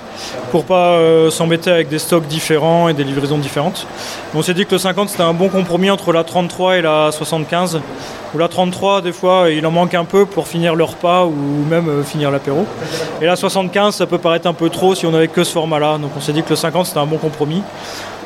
pour 0.51 0.65
pas 0.65 0.93
euh, 0.95 1.31
s'embêter 1.31 1.71
avec 1.71 1.89
des 1.91 1.99
stocks 1.99 2.27
différents 2.27 2.89
et 2.89 2.95
des 2.95 3.05
livraisons 3.05 3.39
différentes. 3.39 3.87
On 4.35 4.41
s'est 4.43 4.55
dit 4.55 4.65
que 4.65 4.73
le 4.73 4.79
50 4.79 5.11
c'était 5.11 5.23
un 5.23 5.35
bon 5.35 5.49
compromis 5.51 5.91
entre 5.91 6.13
la 6.13 6.25
33 6.25 6.79
et 6.79 6.83
la 6.83 7.11
75. 7.13 7.81
Ou 8.35 8.39
la 8.39 8.49
33, 8.49 9.01
des 9.01 9.13
fois, 9.13 9.47
il 9.51 9.65
en 9.65 9.71
manque 9.71 9.95
un 9.95 10.05
peu 10.05 10.27
pour 10.27 10.49
finir 10.49 10.75
le 10.75 10.85
repas 10.85 11.25
ou 11.25 11.65
même 11.71 12.05
finir 12.05 12.31
l'apéro. 12.31 12.67
Et 13.21 13.27
la 13.27 13.37
75, 13.37 13.95
ça 13.95 14.07
peut 14.07 14.19
paraître 14.19 14.47
un 14.47 14.53
peu 14.53 14.71
trop 14.71 14.95
si 14.95 15.07
on 15.07 15.11
n'avait 15.11 15.29
que 15.29 15.43
ce 15.45 15.53
format-là. 15.53 15.99
Donc 15.99 16.13
on 16.17 16.21
s'est 16.21 16.33
dit 16.33 16.43
que 16.43 16.51
le 16.51 16.57
50 16.57 16.87
c'était 16.87 16.99
un 16.99 17.07
bon 17.07 17.19
compromis. 17.19 17.63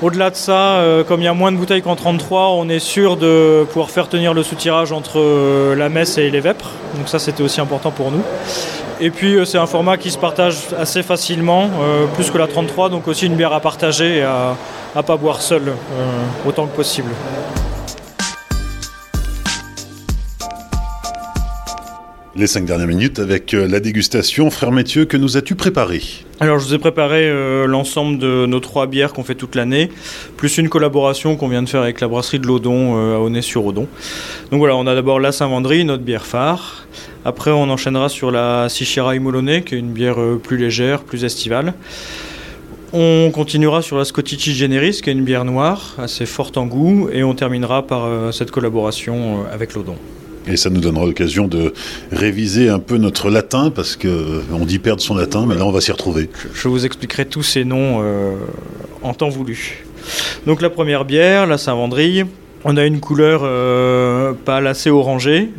Au-delà 0.03 0.31
de 0.31 0.37
ça, 0.37 0.75
euh, 0.75 1.05
comme 1.05 1.21
il 1.21 1.25
y 1.25 1.29
a 1.29 1.35
moins 1.35 1.53
de 1.53 1.57
bouteilles 1.57 1.83
qu'en 1.83 1.97
33, 1.97 2.51
on 2.51 2.69
est 2.69 2.81
sûr 2.81 3.17
de 3.17 3.65
pouvoir 3.71 3.91
faire 3.91 4.09
tenir 4.09 4.35
le 4.35 4.43
soutirage 4.43 4.93
entre 4.93 5.19
euh, 5.19 5.75
la 5.77 5.89
messe 5.89 6.19
et 6.19 6.29
les 6.29 6.41
vêpres. 6.41 6.71
Donc 6.97 7.09
ça, 7.09 7.19
c'était 7.19 7.43
aussi 7.43 7.61
important 7.61 7.91
pour 7.91 8.11
nous. 8.11 8.23
Et 9.01 9.11
puis, 9.11 9.35
euh, 9.35 9.45
c'est 9.45 9.59
un 9.59 9.67
format 9.67 9.97
qui 9.97 10.11
se 10.11 10.19
partage 10.19 10.57
assez 10.79 11.03
facilement, 11.03 11.71
plus 12.15 12.31
que 12.31 12.39
la 12.39 12.47
33, 12.47 12.89
donc 12.89 13.09
aussi 13.09 13.27
une 13.27 13.37
bière 13.37 13.53
à 13.53 13.61
partager 13.61 14.19
et 14.19 14.23
à 14.23 14.55
ne 14.97 15.03
pas 15.03 15.17
boire 15.17 15.41
seul 15.41 15.69
euh, 15.69 15.75
autant 16.47 16.67
que 16.67 16.77
possible. 16.77 17.11
Les 22.35 22.47
cinq 22.47 22.65
dernières 22.65 22.87
minutes 22.87 23.19
avec 23.19 23.53
euh, 23.53 23.69
la 23.69 23.79
dégustation. 23.79 24.49
Frère 24.49 24.73
Mathieu, 24.73 25.05
que 25.05 25.19
nous 25.19 25.37
as-tu 25.37 25.55
préparé? 25.55 26.01
Alors, 26.41 26.59
je 26.59 26.65
vous 26.65 26.73
ai 26.73 26.79
préparé 26.79 27.29
euh, 27.29 27.67
l'ensemble 27.67 28.19
de 28.19 28.47
nos 28.47 28.59
trois 28.59 28.87
bières 28.87 29.13
qu'on 29.13 29.23
fait 29.23 29.35
toute 29.35 29.55
l'année, 29.55 29.91
plus 30.39 30.57
une 30.57 30.71
collaboration 30.71 31.37
qu'on 31.37 31.49
vient 31.49 31.63
de 31.63 31.69
faire 31.69 31.83
avec 31.83 32.01
la 32.01 32.09
brasserie 32.09 32.39
de 32.39 32.47
l'Odon 32.47 32.97
euh, 32.97 33.17
à 33.17 33.19
Aunay-sur-Odon. 33.21 33.87
Donc 34.51 34.59
voilà, 34.61 34.77
on 34.77 34.87
a 34.87 34.95
d'abord 34.95 35.21
la 35.21 35.31
Saint-Vendry, 35.31 35.85
notre 35.85 36.05
bière 36.05 36.25
phare. 36.25 36.87
Après, 37.27 37.51
on 37.51 37.65
enchaînera 37.65 38.09
sur 38.09 38.31
la 38.31 38.71
Sichera 38.71 39.15
Imolone, 39.15 39.63
qui 39.63 39.75
est 39.75 39.79
une 39.79 39.93
bière 39.93 40.17
plus 40.43 40.57
légère, 40.57 41.03
plus 41.03 41.27
estivale. 41.27 41.75
On 42.95 43.31
continuera 43.31 43.83
sur 43.83 43.99
la 43.99 44.07
Scottici 44.07 44.55
Generis, 44.55 45.03
qui 45.03 45.11
est 45.11 45.13
une 45.13 45.25
bière 45.25 45.45
noire, 45.45 45.97
assez 45.99 46.25
forte 46.25 46.57
en 46.57 46.65
goût, 46.65 47.11
et 47.13 47.25
on 47.25 47.35
terminera 47.35 47.87
par 47.87 48.33
cette 48.33 48.51
collaboration 48.51 49.45
avec 49.53 49.75
l'Odon. 49.75 49.97
Et 50.47 50.57
ça 50.57 50.71
nous 50.71 50.81
donnera 50.81 51.07
l'occasion 51.07 51.47
de 51.47 51.73
réviser 52.11 52.69
un 52.69 52.79
peu 52.79 52.97
notre 52.97 53.31
latin, 53.31 53.71
parce 53.71 53.97
qu'on 53.97 54.09
euh, 54.09 54.65
dit 54.67 54.79
perdre 54.79 55.01
son 55.01 55.15
latin, 55.15 55.47
mais 55.47 55.55
là 55.55 55.65
on 55.65 55.71
va 55.71 55.81
s'y 55.81 55.93
retrouver. 55.93 56.29
Je 56.53 56.69
vous 56.69 56.85
expliquerai 56.85 57.27
tous 57.27 57.43
ces 57.43 57.65
noms 57.65 58.01
euh, 58.03 58.35
en 59.03 59.15
temps 59.15 59.29
voulu. 59.29 59.85
Donc 60.47 60.61
la 60.61 60.71
première 60.71 61.05
bière, 61.05 61.47
la 61.47 61.59
Saint-Vendry, 61.59 62.25
on 62.65 62.77
a 62.77 62.85
une 62.85 63.01
couleur 63.01 63.43
euh, 63.45 64.33
pâle 64.45 64.67
assez 64.67 64.91
orangée, 64.91 65.51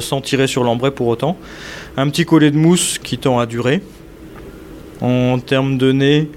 sans 0.00 0.20
tirer 0.20 0.46
sur 0.46 0.64
l'ambrai 0.64 0.90
pour 0.90 1.08
autant. 1.08 1.38
Un 1.96 2.08
petit 2.08 2.24
collet 2.24 2.50
de 2.50 2.56
mousse 2.56 2.98
qui 3.02 3.18
tend 3.18 3.38
à 3.38 3.46
durer. 3.46 3.82
En 5.00 5.38
termes 5.38 5.78
de 5.78 5.92
nez, 5.92 6.28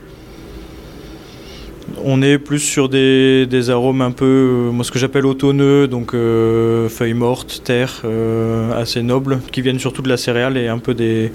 on 2.08 2.22
est 2.22 2.38
plus 2.38 2.60
sur 2.60 2.88
des, 2.88 3.70
arômes 3.72 4.02
un 4.02 4.12
peu, 4.12 4.26
euh, 4.68 4.72
moi 4.72 4.86
ce 4.86 4.92
que 4.92 5.00
j'appelle 5.00 5.26
automneux, 5.26 5.88
donc 5.88 6.14
euh, 6.14 6.88
feuilles 6.88 7.16
mortes, 7.16 7.64
terre, 7.64 8.04
euh, 8.06 8.80
assez 8.80 9.02
nobles, 9.02 9.40
qui 9.52 9.62
viennent 9.62 9.80
surtout 9.80 10.04
de 10.04 10.10
la 10.10 10.16
céréale 10.16 10.56
et 10.56 10.68
un 10.68 10.78
peu 10.78 10.94
des, 10.94 11.32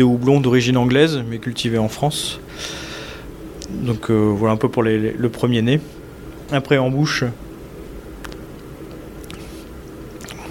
houblons 0.00 0.40
d'origine 0.40 0.78
anglaise, 0.78 1.22
mais 1.28 1.38
cultivés 1.38 1.76
en 1.76 1.88
France. 1.88 2.40
Donc 3.70 4.10
voilà 4.10 4.54
un 4.54 4.56
peu 4.56 4.70
pour 4.70 4.82
le 4.82 5.28
premier 5.28 5.60
nez. 5.60 5.80
Après 6.52 6.78
en 6.78 6.90
bouche, 6.90 7.24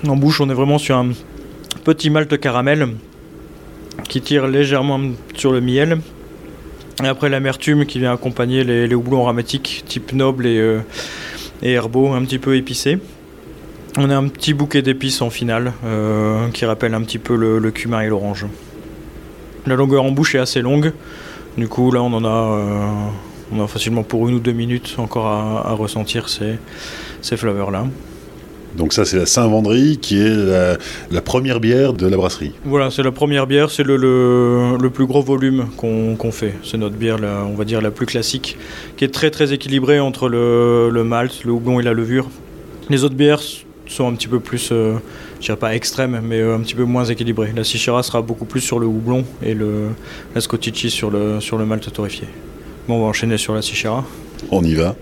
en 0.07 0.15
bouche 0.15 0.39
on 0.39 0.49
est 0.49 0.53
vraiment 0.53 0.77
sur 0.77 0.97
un 0.97 1.11
petit 1.83 2.11
malt 2.11 2.39
caramel 2.39 2.89
qui 4.07 4.21
tire 4.21 4.45
légèrement 4.45 4.99
sur 5.35 5.51
le 5.51 5.61
miel 5.61 5.99
et 7.01 7.07
après 7.07 7.29
l'amertume 7.29 7.85
qui 7.85 7.99
vient 7.99 8.13
accompagner 8.13 8.63
les, 8.63 8.93
houblons 8.93 9.23
aromatiques 9.23 9.83
type 9.87 10.13
noble 10.13 10.45
euh, 10.45 10.81
et, 11.61 11.71
herbaux, 11.73 12.13
un 12.13 12.23
petit 12.23 12.39
peu 12.39 12.55
épicés. 12.55 12.99
On 13.97 14.09
a 14.09 14.15
un 14.15 14.27
petit 14.27 14.53
bouquet 14.53 14.81
d'épices 14.81 15.21
en 15.21 15.29
finale 15.29 15.73
euh, 15.85 16.49
qui 16.49 16.65
rappelle 16.65 16.93
un 16.93 17.01
petit 17.01 17.19
peu 17.19 17.35
le, 17.35 17.71
cumin 17.71 18.01
et 18.01 18.07
l'orange. 18.07 18.45
La 19.65 19.75
longueur 19.75 20.03
en 20.03 20.11
bouche 20.11 20.35
est 20.35 20.39
assez 20.39 20.61
longue. 20.61 20.93
Du 21.57 21.67
coup 21.67 21.91
là 21.91 22.01
on 22.01 22.13
en 22.13 22.25
a, 22.25 23.57
euh, 23.57 23.67
facilement 23.67 24.03
pour 24.03 24.27
une 24.27 24.35
ou 24.35 24.39
deux 24.39 24.51
minutes 24.51 24.95
encore 24.97 25.27
à, 25.27 25.73
ressentir 25.73 26.29
ces, 26.29 26.57
ces 27.21 27.37
flavors 27.37 27.71
là. 27.71 27.85
Donc 28.77 28.93
ça, 28.93 29.05
c'est 29.05 29.17
la 29.17 29.25
Saint-Vendry 29.25 29.97
qui 30.01 30.19
est 30.19 30.35
la, 31.11 31.21
première 31.21 31.59
bière 31.59 31.93
de 31.93 32.07
la 32.07 32.17
brasserie. 32.17 32.53
Voilà, 32.65 32.89
c'est 32.91 33.03
la 33.03 33.11
première 33.11 33.47
bière, 33.47 33.69
c'est 33.69 33.83
le, 33.83 33.97
le, 33.97 34.89
plus 34.89 35.05
gros 35.05 35.21
volume 35.21 35.67
qu'on 35.77 36.31
fait. 36.31 36.55
C'est 36.63 36.77
notre 36.77 36.95
bière, 36.95 37.17
on 37.21 37.55
va 37.55 37.65
dire, 37.65 37.81
la 37.81 37.91
plus 37.91 38.05
classique, 38.05 38.57
qui 38.97 39.05
est 39.05 39.13
très 39.13 39.31
très 39.31 39.53
équilibrée 39.53 39.99
entre 39.99 40.27
le, 40.27 40.89
le, 40.89 41.03
malt, 41.03 41.43
le 41.45 41.51
houblon 41.51 41.79
et 41.79 41.83
la 41.83 41.93
levure. 41.93 42.29
Les 42.89 43.03
autres 43.03 43.15
bières 43.15 43.41
sont 43.87 44.07
un 44.07 44.13
petit 44.13 44.27
peu 44.27 44.39
plus, 44.39 44.69
euh, 44.71 44.95
je 45.39 45.45
dirais 45.45 45.57
pas 45.57 45.75
extrêmes, 45.75 46.21
mais 46.23 46.39
euh, 46.39 46.55
un 46.55 46.59
petit 46.59 46.75
peu 46.75 46.83
moins 46.83 47.05
équilibrées. 47.05 47.53
La 47.55 47.63
Sichera 47.63 48.03
sera 48.03 48.21
beaucoup 48.21 48.45
plus 48.45 48.61
sur 48.61 48.79
le 48.79 48.87
houblon 48.87 49.25
et 49.43 49.53
le, 49.53 49.89
la 50.35 50.41
Scottici 50.41 50.89
sur 50.89 51.09
le, 51.09 51.39
sur 51.39 51.57
le 51.57 51.65
malt 51.65 51.91
torréfié. 51.91 52.27
Bon, 52.87 52.95
on 52.95 53.01
va 53.01 53.05
enchaîner 53.05 53.37
sur 53.37 53.53
la 53.53 53.61
Sichera. 53.61 54.03
On 54.51 54.63
y 54.63 54.73
va. 54.73 54.95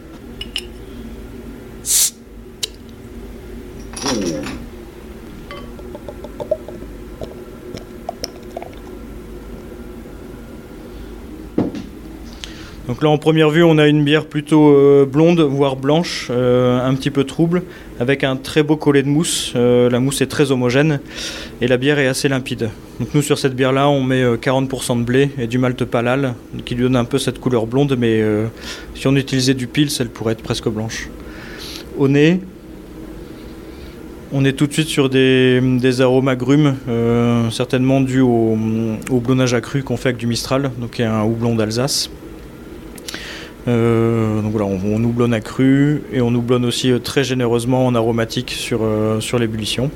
Là 13.02 13.10
en 13.10 13.18
première 13.18 13.50
vue 13.50 13.64
on 13.64 13.80
a 13.80 13.88
une 13.88 14.04
bière 14.04 14.28
plutôt 14.28 14.76
euh, 14.76 15.08
blonde, 15.12 15.40
voire 15.40 15.76
blanche, 15.76 16.28
euh, 16.30 16.88
un 16.88 16.94
petit 16.94 17.10
peu 17.10 17.24
trouble, 17.24 17.64
avec 18.00 18.24
un 18.24 18.36
très 18.36 18.62
beau 18.62 18.76
collet 18.76 19.02
de 19.02 19.08
mousse. 19.08 19.54
Euh, 19.56 19.90
la 19.90 20.00
mousse 20.00 20.22
est 20.22 20.28
très 20.28 20.52
homogène 20.52 21.00
et 21.62 21.68
la 21.68 21.78
bière 21.78 21.98
est 21.98 22.06
assez 22.06 22.30
limpide. 22.30 22.70
Donc 23.00 23.10
nous 23.16 23.24
sur 23.24 23.40
cette 23.40 23.56
bière 23.56 23.72
là 23.72 23.90
on 23.90 24.04
met 24.04 24.24
40% 24.24 25.00
de 25.00 25.04
blé 25.04 25.32
et 25.40 25.48
du 25.48 25.58
malt 25.58 25.84
palal 25.84 26.36
qui 26.64 26.76
lui 26.76 26.84
donne 26.84 26.96
un 26.96 27.06
peu 27.06 27.18
cette 27.18 27.40
couleur 27.40 27.66
blonde 27.66 27.96
mais 27.98 28.24
si 28.94 29.08
on 29.08 29.16
utilisait 29.16 29.56
du 29.56 29.66
pils 29.66 29.90
elle 30.00 30.10
pourrait 30.10 30.34
être 30.34 30.44
presque 30.44 30.70
blanche. 30.70 31.10
Au 31.98 32.08
nez, 32.08 32.40
on 34.32 34.46
est 34.46 34.54
tout 34.54 34.68
de 34.68 34.74
suite 34.74 34.90
sur 34.90 35.10
des, 35.10 36.02
arômes 36.02 36.28
agrumes, 36.28 36.76
certainement 37.50 38.00
dus 38.00 38.22
au, 38.22 38.56
houblonnage 39.10 39.56
accru 39.56 39.82
qu'on 39.82 39.98
fait 39.98 40.10
avec 40.10 40.20
du 40.20 40.28
Mistral, 40.28 40.70
donc 40.78 40.92
qui 40.92 41.02
est 41.02 41.06
un 41.06 41.24
houblon 41.24 41.56
d'Alsace. 41.56 42.12
Euh, 43.68 44.42
donc 44.42 44.52
voilà, 44.52 44.66
on, 44.66 44.80
on, 44.84 45.04
houblonne 45.04 45.34
à 45.34 45.40
cru 45.40 46.02
et 46.12 46.22
on 46.22 46.34
houblonne 46.34 46.66
aussi 46.66 46.92
euh, 46.92 46.98
très 46.98 47.24
généreusement 47.24 47.86
en 47.86 47.94
aromatique 47.94 48.52
sur, 48.52 48.80
euh, 48.82 49.20
sur 49.20 49.38
l'ébullition. 49.38 49.92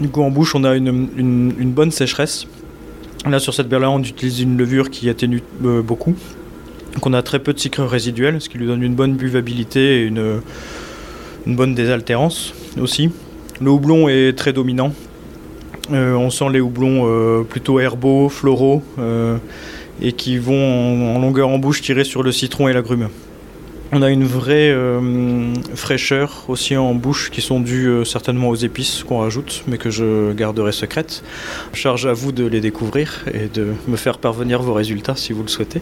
Du 0.00 0.08
coup, 0.08 0.22
en 0.22 0.30
bouche, 0.30 0.54
on 0.54 0.62
a 0.62 0.76
une, 0.76 1.72
bonne 1.72 1.90
sécheresse. 1.90 2.46
Là, 3.28 3.40
sur 3.40 3.52
cette 3.52 3.68
bière-là, 3.68 3.90
on 3.90 3.98
utilise 3.98 4.40
une 4.40 4.56
levure 4.56 4.90
qui 4.90 5.08
atténue 5.08 5.42
beaucoup. 5.60 6.14
Donc, 6.94 7.04
on 7.04 7.12
a 7.12 7.22
très 7.22 7.40
peu 7.40 7.52
de 7.52 7.58
sucre 7.58 7.82
résiduel, 7.82 8.40
ce 8.40 8.48
qui 8.48 8.58
lui 8.58 8.68
donne 8.68 8.84
une 8.84 8.94
bonne 8.94 9.14
buvabilité 9.14 10.02
et 10.02 10.04
une, 10.04 10.40
une 11.48 11.56
bonne 11.56 11.74
désaltérance 11.74 12.54
aussi. 12.80 13.10
Le 13.60 13.72
houblon 13.72 14.08
est 14.08 14.38
très 14.38 14.52
dominant, 14.52 14.92
on 15.96 16.30
sent 16.30 16.50
les 16.52 16.60
houblons 16.60 17.04
euh, 17.06 17.42
plutôt 17.42 17.80
herbaux, 17.80 18.28
floraux, 18.28 18.82
euh, 18.98 19.36
et 20.00 20.12
qui 20.12 20.38
vont 20.38 21.16
en, 21.16 21.18
longueur 21.18 21.48
en 21.48 21.58
bouche 21.58 21.82
tirer 21.82 22.04
sur 22.04 22.22
le 22.22 22.32
citron 22.32 22.68
et 22.68 22.72
l'agrume. 22.72 23.08
On 23.90 24.02
a 24.02 24.10
une 24.10 24.24
vraie 24.24 24.76
fraîcheur 25.74 26.44
aussi 26.48 26.76
en 26.76 26.92
bouche 26.92 27.30
qui 27.30 27.40
sont 27.40 27.58
dues 27.58 28.04
certainement 28.04 28.50
aux 28.50 28.54
épices 28.54 29.02
qu'on 29.02 29.20
rajoute, 29.20 29.64
mais 29.66 29.78
que 29.78 29.88
je 29.88 30.34
garderai 30.34 30.72
secrètes. 30.72 31.24
Charge 31.72 32.04
à 32.04 32.12
vous 32.12 32.30
de 32.30 32.44
les 32.44 32.60
découvrir 32.60 33.24
et 33.32 33.48
de 33.48 33.68
me 33.86 33.96
faire 33.96 34.18
parvenir 34.18 34.60
vos 34.60 34.74
résultats 34.74 35.16
si 35.16 35.32
vous 35.32 35.42
le 35.42 35.48
souhaitez. 35.48 35.80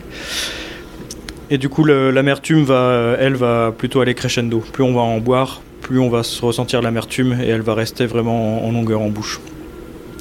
Et 1.51 1.59
du 1.59 1.69
coup, 1.69 1.83
l'amertume 1.85 2.62
va, 2.62 3.16
elle, 3.19 3.35
va 3.35 3.75
plutôt 3.77 4.01
aller 4.01 4.14
crescendo. 4.14 4.61
Plus 4.73 4.85
on 4.85 4.95
va 4.95 5.01
en 5.01 5.19
boire, 5.19 5.61
plus 5.81 5.99
on 5.99 6.09
va 6.09 6.23
se 6.23 6.45
ressentir 6.45 6.83
l'amertume 6.83 7.38
et 7.40 7.47
elle 7.49 7.62
va 7.62 7.75
rester 7.75 8.07
vraiment 8.07 8.66
en 8.66 8.73
longueur 8.73 9.01
en 9.01 9.09
bouche. 9.09 9.40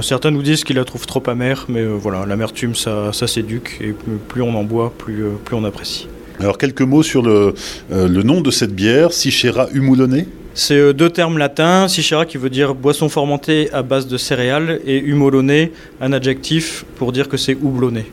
Certains 0.02 0.32
nous 0.32 0.42
disent 0.42 0.64
qu'ils 0.64 0.76
la 0.76 0.84
trouvent 0.84 1.06
trop 1.06 1.24
amère, 1.28 1.66
mais 1.70 1.80
euh, 1.80 1.94
voilà, 1.94 2.26
l'amertume 2.26 2.76
ça, 2.76 3.14
ça 3.14 3.28
s'éduque 3.28 3.78
et 3.82 3.94
plus 4.28 4.42
on 4.42 4.54
en 4.56 4.64
boit, 4.64 4.94
plus, 4.98 5.24
euh, 5.24 5.30
plus 5.44 5.56
on 5.56 5.64
apprécie. 5.64 6.08
Alors 6.40 6.58
quelques 6.58 6.82
mots 6.82 7.04
sur 7.04 7.22
le, 7.22 7.54
euh, 7.92 8.08
le 8.08 8.24
nom 8.24 8.42
de 8.42 8.52
cette 8.52 8.74
bière, 8.74 9.14
Sichera 9.14 9.68
Humulone 9.74 10.26
c'est 10.58 10.94
deux 10.94 11.10
termes 11.10 11.38
latins, 11.38 11.90
Sichera 11.90 12.26
qui 12.26 12.38
veut 12.38 12.50
dire 12.50 12.76
boisson 12.76 13.10
fermentée 13.10 13.70
à 13.74 13.82
base 13.82 14.08
de 14.08 14.16
céréales 14.16 14.80
et 14.86 15.00
humolone, 15.00 15.68
un 16.00 16.14
adjectif 16.14 16.86
pour 16.96 17.12
dire 17.12 17.28
que 17.28 17.36
c'est 17.36 17.58
houblonné. 17.62 18.06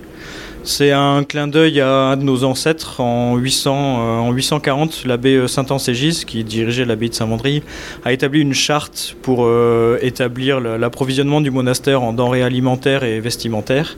C'est 0.65 0.93
un 0.93 1.25
clin 1.25 1.49
d'œil 1.49 1.81
à 1.81 1.91
un 1.91 2.17
de 2.17 2.23
nos 2.23 2.45
ancêtres 2.45 3.01
en, 3.01 3.37
800, 3.37 4.29
euh, 4.29 4.33
840. 4.33 5.05
L'abbé 5.07 5.35
euh, 5.35 5.49
Saint-Anségis, 5.49 6.23
qui 6.25 6.45
dirigeait 6.45 6.85
l'abbaye 6.85 7.09
de 7.09 7.15
Saint-Vendry, 7.15 7.65
a 8.05 8.13
établi 8.13 8.41
une 8.41 8.55
charte 8.55 9.17
pour 9.23 9.41
euh, 9.41 9.99
établir 10.03 10.61
l'approvisionnement 10.61 11.41
du 11.41 11.51
monastère 11.51 12.03
en 12.03 12.13
denrées 12.13 12.45
alimentaires 12.45 13.03
et 13.03 13.19
vestimentaires. 13.19 13.97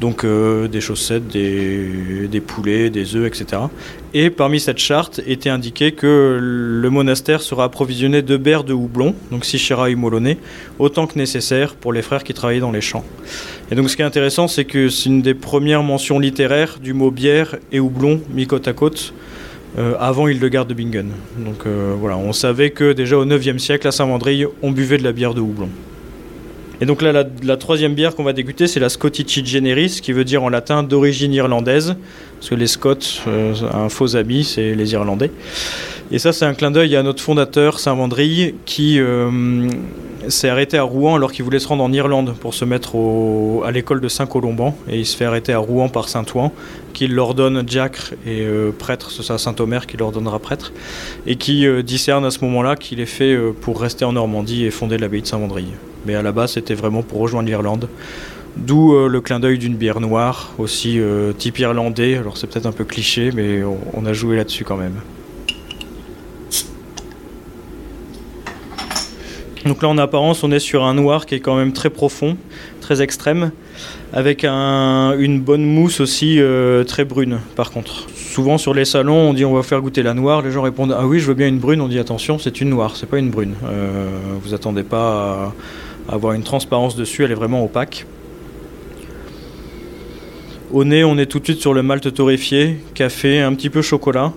Donc 0.00 0.24
des 0.24 0.80
chaussettes, 0.80 1.26
des, 1.26 2.40
poulets, 2.46 2.88
des 2.88 3.16
œufs, 3.16 3.26
etc. 3.26 3.62
Et 4.14 4.30
parmi 4.30 4.60
cette 4.60 4.78
charte 4.78 5.20
était 5.26 5.50
indiqué 5.50 5.90
que 5.90 6.38
le 6.40 6.88
monastère 6.88 7.42
sera 7.42 7.64
approvisionné 7.64 8.22
de 8.22 8.36
bières 8.36 8.62
de 8.62 8.72
houblon, 8.72 9.16
donc 9.32 9.44
Sichera 9.44 9.90
et 9.90 9.96
Molonais, 9.96 10.38
autant 10.78 11.08
que 11.08 11.18
nécessaire 11.18 11.74
pour 11.74 11.92
les 11.92 12.02
frères 12.02 12.22
qui 12.22 12.32
travaillaient 12.32 12.60
dans 12.60 12.70
les 12.70 12.80
champs. 12.80 13.04
Et 13.70 13.74
donc 13.74 13.90
ce 13.90 13.96
qui 13.96 14.02
est 14.02 14.06
intéressant, 14.06 14.48
c'est 14.48 14.64
que 14.64 14.88
c'est 14.88 15.10
une 15.10 15.20
des 15.20 15.34
premières 15.34 15.82
mentions 15.82 16.18
littéraires 16.18 16.78
du 16.82 16.94
mot 16.94 17.10
bière 17.10 17.56
et 17.70 17.80
houblon 17.80 18.20
mis 18.30 18.46
côte 18.46 18.66
à 18.66 18.72
côte 18.72 19.12
euh, 19.78 19.94
avant 20.00 20.26
Hildegarde 20.26 20.68
de 20.68 20.74
Bingen. 20.74 21.10
Donc 21.36 21.66
euh, 21.66 21.94
voilà, 21.98 22.16
on 22.16 22.32
savait 22.32 22.70
que 22.70 22.94
déjà 22.94 23.18
au 23.18 23.26
9e 23.26 23.58
siècle, 23.58 23.86
à 23.86 23.92
Saint-Vendry, 23.92 24.46
on 24.62 24.70
buvait 24.70 24.96
de 24.96 25.04
la 25.04 25.12
bière 25.12 25.34
de 25.34 25.40
houblon. 25.42 25.68
Et 26.80 26.86
donc 26.86 27.02
là, 27.02 27.24
la, 27.42 27.56
troisième 27.56 27.94
bière 27.94 28.14
qu'on 28.14 28.22
va 28.22 28.32
déguster, 28.32 28.68
c'est 28.68 28.80
la 28.80 28.88
Scottici 28.88 29.44
Generis, 29.44 29.98
qui 30.00 30.12
veut 30.12 30.24
dire 30.24 30.44
en 30.44 30.48
latin 30.48 30.84
d'origine 30.84 31.34
irlandaise, 31.34 31.96
parce 32.36 32.50
que 32.50 32.54
les 32.54 32.68
Scots, 32.68 32.94
euh, 33.26 33.52
un 33.74 33.88
faux 33.88 34.16
ami, 34.16 34.44
c'est 34.44 34.74
les 34.74 34.92
Irlandais. 34.92 35.32
Et 36.12 36.20
ça, 36.20 36.32
c'est 36.32 36.44
un 36.44 36.54
clin 36.54 36.70
d'œil 36.70 36.94
à 36.94 37.02
notre 37.02 37.22
fondateur, 37.22 37.80
Saint-Vendry, 37.80 38.54
qui 38.64 39.00
s'est 40.28 40.48
arrêté 40.48 40.78
à 40.78 40.82
Rouen 40.82 41.16
alors 41.16 41.32
qu'il 41.32 41.44
voulait 41.44 41.58
se 41.58 41.68
rendre 41.68 41.82
en 41.82 41.92
Irlande 41.92 42.34
pour 42.40 42.54
se 42.54 42.64
mettre 42.64 42.96
à 43.64 43.70
l'école 43.70 44.00
de 44.00 44.08
Saint-Colomban. 44.08 44.76
Et 44.88 44.98
il 44.98 45.06
se 45.06 45.16
fait 45.16 45.24
arrêter 45.24 45.52
à 45.52 45.58
Rouen 45.58 45.88
par 45.88 46.08
Saint-Ouen, 46.08 46.52
qui 46.92 47.06
l'ordonne 47.06 47.62
diacre 47.62 48.14
et 48.26 48.42
euh, 48.42 48.70
prêtre, 48.70 49.10
c'est 49.10 49.22
ça 49.22 49.38
Saint-Omer 49.38 49.86
qui 49.86 49.96
l'ordonnera 49.96 50.38
prêtre, 50.38 50.72
et 51.26 51.36
qui 51.36 51.66
discerne 51.82 52.24
à 52.24 52.30
ce 52.30 52.44
moment-là 52.44 52.76
qu'il 52.76 53.00
est 53.00 53.06
fait 53.06 53.36
pour 53.60 53.80
rester 53.80 54.04
en 54.04 54.12
Normandie 54.12 54.64
et 54.64 54.70
fonder 54.70 54.98
l'abbaye 54.98 55.22
de 55.22 55.26
Saint-Vendry. 55.26 55.66
Mais 56.06 56.14
à 56.14 56.22
la 56.22 56.32
base, 56.32 56.52
c'était 56.52 56.74
vraiment 56.74 57.02
pour 57.02 57.20
rejoindre 57.20 57.48
l'Irlande. 57.48 57.88
D'où 58.58 58.94
euh, 58.94 59.08
le 59.08 59.20
clin 59.20 59.38
d'œil 59.38 59.58
d'une 59.58 59.76
bière 59.76 60.00
noire, 60.00 60.52
aussi 60.58 60.98
euh, 60.98 61.32
type 61.32 61.58
irlandais. 61.58 62.16
Alors 62.16 62.36
c'est 62.36 62.48
peut-être 62.48 62.66
un 62.66 62.72
peu 62.72 62.84
cliché, 62.84 63.30
mais 63.32 63.62
on, 63.94 64.04
a 64.04 64.12
joué 64.12 64.36
là-dessus 64.36 64.64
quand 64.64 64.76
même. 64.76 64.94
Donc 69.68 69.82
là 69.82 69.88
en 69.88 69.98
apparence 69.98 70.42
on 70.42 70.50
est 70.50 70.58
sur 70.58 70.84
un 70.84 70.94
noir 70.94 71.26
qui 71.26 71.34
est 71.34 71.40
quand 71.40 71.54
même 71.54 71.72
très 71.72 71.90
profond, 71.90 72.36
très 72.80 73.02
extrême, 73.02 73.52
avec 74.12 74.44
une 74.44 75.40
bonne 75.40 75.64
mousse 75.64 76.00
aussi 76.00 76.40
euh, 76.40 76.84
très 76.84 77.04
brune 77.04 77.38
par 77.54 77.70
contre. 77.70 78.06
Souvent 78.14 78.56
sur 78.56 78.72
les 78.72 78.86
salons 78.86 79.30
on 79.30 79.34
dit 79.34 79.44
on 79.44 79.54
va 79.54 79.62
faire 79.62 79.80
goûter 79.80 80.02
la 80.02 80.14
noire, 80.14 80.42
les 80.42 80.50
gens 80.50 80.62
répondent 80.62 80.96
ah 80.98 81.06
oui 81.06 81.20
je 81.20 81.26
veux 81.26 81.34
bien 81.34 81.46
une 81.48 81.58
brune, 81.58 81.80
on 81.82 81.88
dit 81.88 81.98
attention 81.98 82.38
c'est 82.38 82.60
une 82.60 82.70
noire, 82.70 82.96
c'est 82.96 83.08
pas 83.08 83.18
une 83.18 83.30
brune. 83.30 83.54
vous 84.42 84.54
attendez 84.54 84.82
pas 84.82 85.52
à 86.08 86.14
avoir 86.14 86.32
une 86.32 86.42
transparence 86.42 86.96
dessus, 86.96 87.24
elle 87.24 87.32
est 87.32 87.34
vraiment 87.34 87.62
opaque. 87.62 88.06
Au 90.70 90.84
nez, 90.84 91.02
on 91.02 91.16
est 91.16 91.24
tout 91.26 91.38
de 91.38 91.44
suite 91.44 91.60
sur 91.60 91.72
le 91.72 91.82
malt 91.82 92.12
torréfié, 92.12 92.76
café, 92.92 93.40
un 93.40 93.54
petit 93.54 93.70
peu 93.70 93.80
chocolat. 93.80 94.32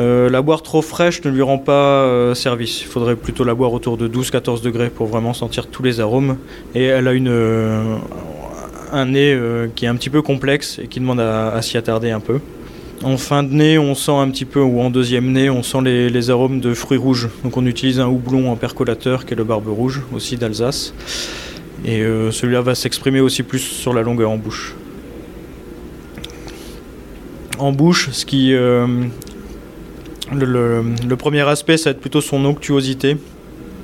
Euh, 0.00 0.30
la 0.30 0.40
boire 0.40 0.62
trop 0.62 0.80
fraîche 0.80 1.22
ne 1.24 1.30
lui 1.30 1.42
rend 1.42 1.58
pas 1.58 2.04
euh, 2.04 2.34
service. 2.34 2.80
Il 2.80 2.86
faudrait 2.86 3.16
plutôt 3.16 3.44
la 3.44 3.54
boire 3.54 3.72
autour 3.72 3.98
de 3.98 4.08
12-14 4.08 4.62
degrés 4.62 4.88
pour 4.88 5.06
vraiment 5.06 5.34
sentir 5.34 5.66
tous 5.66 5.82
les 5.82 6.00
arômes. 6.00 6.38
Et 6.74 6.84
elle 6.84 7.06
a 7.06 7.12
une, 7.12 7.28
euh, 7.28 7.96
un 8.92 9.06
nez 9.06 9.38
qui 9.76 9.84
est 9.84 9.88
un 9.88 9.96
petit 9.96 10.08
peu 10.08 10.22
complexe 10.22 10.78
et 10.82 10.86
qui 10.86 11.00
demande 11.00 11.20
à, 11.20 11.60
s'y 11.60 11.76
attarder 11.76 12.10
un 12.10 12.20
peu. 12.20 12.40
En 13.02 13.18
fin 13.18 13.42
de 13.42 13.52
nez, 13.52 13.78
on 13.78 13.94
sent 13.94 14.12
un 14.12 14.28
petit 14.30 14.44
peu, 14.44 14.60
ou 14.60 14.80
en 14.80 14.90
deuxième 14.90 15.32
nez, 15.32 15.48
on 15.50 15.62
sent 15.62 15.78
les, 15.82 16.30
arômes 16.30 16.60
de 16.60 16.72
fruits 16.72 16.98
rouges. 16.98 17.28
Donc 17.44 17.56
on 17.56 17.66
utilise 17.66 18.00
un 18.00 18.08
houblon 18.08 18.50
en 18.50 18.56
percolateur 18.56 19.26
qui 19.26 19.34
est 19.34 19.36
le 19.36 19.44
barbe 19.44 19.68
rouge, 19.68 20.02
aussi 20.14 20.36
d'Alsace. 20.36 20.94
Et 21.84 22.02
celui-là 22.30 22.60
va 22.60 22.74
s'exprimer 22.74 23.20
aussi 23.20 23.42
plus 23.42 23.60
sur 23.60 23.94
la 23.94 24.02
longueur 24.02 24.30
en 24.30 24.36
bouche 24.36 24.74
en 27.58 27.72
bouche, 27.72 28.08
ce 28.12 28.24
qui 28.24 28.54
le, 30.32 31.16
premier 31.16 31.42
aspect, 31.42 31.76
ça 31.76 31.90
va 31.90 31.92
être 31.92 32.00
plutôt 32.00 32.20
son 32.20 32.44
onctuosité. 32.44 33.16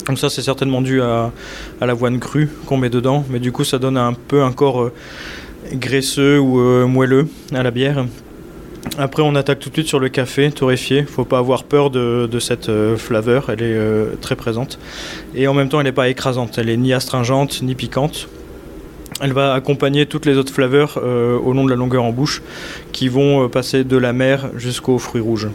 Donc 0.06 0.18
ça, 0.18 0.30
c'est 0.30 0.42
certainement 0.42 0.82
dû 0.82 1.02
à, 1.02 1.32
l'avoine 1.80 2.20
crue 2.20 2.48
qu'on 2.66 2.76
met 2.76 2.90
dedans, 2.90 3.24
mais 3.30 3.40
du 3.40 3.52
coup, 3.52 3.64
ça 3.64 3.78
donne 3.78 3.96
un 3.96 4.12
peu 4.12 4.42
un 4.42 4.52
corps 4.52 4.82
euh, 4.82 4.92
graisseux 5.72 6.38
ou 6.38 6.60
euh, 6.60 6.86
moelleux 6.86 7.28
à 7.52 7.62
la 7.62 7.70
bière. 7.70 8.06
Après, 8.98 9.22
on 9.22 9.34
attaque 9.34 9.58
tout 9.58 9.68
de 9.68 9.74
suite 9.74 9.88
sur 9.88 9.98
le 9.98 10.08
café 10.08 10.50
torréfié. 10.52 11.02
Faut 11.02 11.24
pas 11.24 11.38
avoir 11.38 11.64
peur 11.64 11.90
de, 11.90 12.38
cette 12.38 12.70
flaveur, 12.96 13.50
elle 13.50 13.62
est 13.62 14.20
très 14.20 14.36
présente. 14.36 14.78
Et 15.34 15.48
en 15.48 15.54
même 15.54 15.68
temps, 15.68 15.80
elle 15.80 15.86
n'est 15.86 15.92
pas 15.92 16.08
écrasante. 16.08 16.56
Elle 16.58 16.70
est 16.70 16.76
ni 16.76 16.92
astringente 16.92 17.62
ni 17.62 17.74
piquante. 17.74 18.28
Elle 19.20 19.32
va 19.32 19.54
accompagner 19.54 20.04
toutes 20.06 20.26
les 20.26 20.36
autres 20.36 20.52
flaveurs 20.52 20.98
euh, 21.02 21.38
au 21.38 21.54
long 21.54 21.64
de 21.64 21.70
la 21.70 21.76
longueur 21.76 22.04
en 22.04 22.12
bouche 22.12 22.42
qui 22.92 23.08
vont 23.08 23.44
euh, 23.44 23.48
passer 23.48 23.82
de 23.82 23.96
la 23.96 24.12
mer 24.12 24.50
jusqu'aux 24.56 24.98
fruits 24.98 25.22
rouges. 25.22 25.48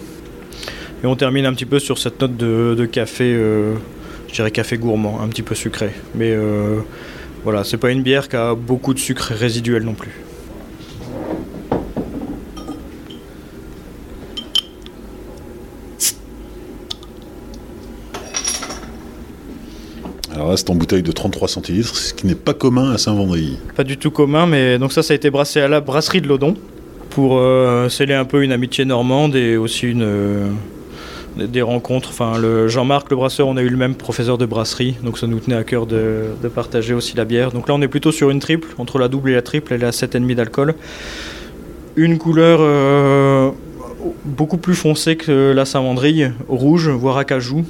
Et 1.03 1.07
on 1.07 1.15
termine 1.15 1.45
un 1.45 1.53
petit 1.53 1.65
peu 1.65 1.79
sur 1.79 1.97
cette 1.97 2.21
note 2.21 2.37
de, 2.37 2.85
café, 2.85 3.33
euh, 3.33 3.73
je 4.27 4.33
dirais 4.33 4.51
café 4.51 4.77
gourmand, 4.77 5.19
un 5.21 5.27
petit 5.29 5.41
peu 5.41 5.55
sucré. 5.55 5.91
Mais 6.15 6.35
voilà, 7.43 7.63
c'est 7.63 7.77
pas 7.77 7.89
une 7.89 8.03
bière 8.03 8.29
qui 8.29 8.35
a 8.35 8.53
beaucoup 8.53 8.93
de 8.93 8.99
sucre 8.99 9.33
résiduel 9.33 9.83
non 9.83 9.93
plus. 9.93 10.11
Alors 20.33 20.57
c'est 20.57 20.69
en 20.69 20.75
bouteille 20.75 21.03
de 21.03 21.11
33 21.11 21.47
centilitres, 21.47 21.95
ce 21.95 22.13
qui 22.13 22.27
n'est 22.27 22.35
pas 22.35 22.53
commun 22.53 22.91
à 22.91 22.97
Saint-Vendry. 22.97 23.57
Pas 23.75 23.83
du 23.83 23.97
tout 23.97 24.11
commun, 24.11 24.45
mais 24.45 24.77
donc 24.77 24.91
ça, 24.91 25.01
ça 25.01 25.13
a 25.13 25.15
été 25.15 25.29
brassé 25.29 25.61
à 25.61 25.67
la 25.67 25.81
brasserie 25.81 26.21
de 26.21 26.27
l'Odon 26.27 26.55
pour 27.09 27.37
euh, 27.37 27.89
sceller 27.89 28.13
un 28.13 28.25
peu 28.25 28.43
une 28.43 28.51
amitié 28.51 28.85
normande 28.85 29.35
et 29.35 29.57
aussi 29.57 29.87
une, 29.87 30.03
euh, 30.03 30.49
des 31.37 31.61
rencontres. 31.61 32.09
Enfin, 32.09 32.37
le 32.37 32.67
Jean-Marc, 32.67 33.09
le 33.09 33.15
brasseur, 33.15 33.47
on 33.47 33.57
a 33.57 33.61
eu 33.61 33.69
le 33.69 33.77
même 33.77 33.95
professeur 33.95 34.37
de 34.37 34.45
brasserie, 34.45 34.95
donc 35.03 35.17
ça 35.17 35.27
nous 35.27 35.39
tenait 35.39 35.55
à 35.55 35.63
cœur 35.63 35.85
de, 35.85 36.25
partager 36.53 36.93
aussi 36.93 37.15
la 37.15 37.25
bière. 37.25 37.51
Donc 37.51 37.67
là, 37.67 37.73
on 37.73 37.81
est 37.81 37.87
plutôt 37.87 38.11
sur 38.11 38.29
une 38.29 38.39
triple, 38.39 38.69
entre 38.77 38.99
la 38.99 39.07
double 39.07 39.31
et 39.31 39.33
la 39.33 39.41
triple, 39.41 39.73
elle 39.73 39.83
est 39.83 39.87
à 39.87 39.91
7,5 39.91 40.35
d'alcool. 40.35 40.75
Une 41.95 42.17
couleur 42.17 42.59
euh, 42.61 43.51
beaucoup 44.25 44.57
plus 44.57 44.75
foncée 44.75 45.15
que 45.15 45.51
la 45.51 45.65
Saint-Vendry, 45.65 46.25
rouge, 46.47 46.89
voire 46.89 47.17
acajou 47.17 47.65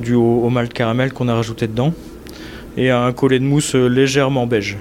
dû 0.00 0.14
au, 0.14 0.48
malt 0.48 0.72
caramel 0.72 1.12
qu'on 1.12 1.28
a 1.28 1.34
rajouté 1.34 1.66
dedans, 1.66 1.92
et 2.76 2.90
un 2.90 3.12
collet 3.12 3.38
de 3.38 3.44
mousse 3.44 3.74
légèrement 3.74 4.46
beige. 4.46 4.78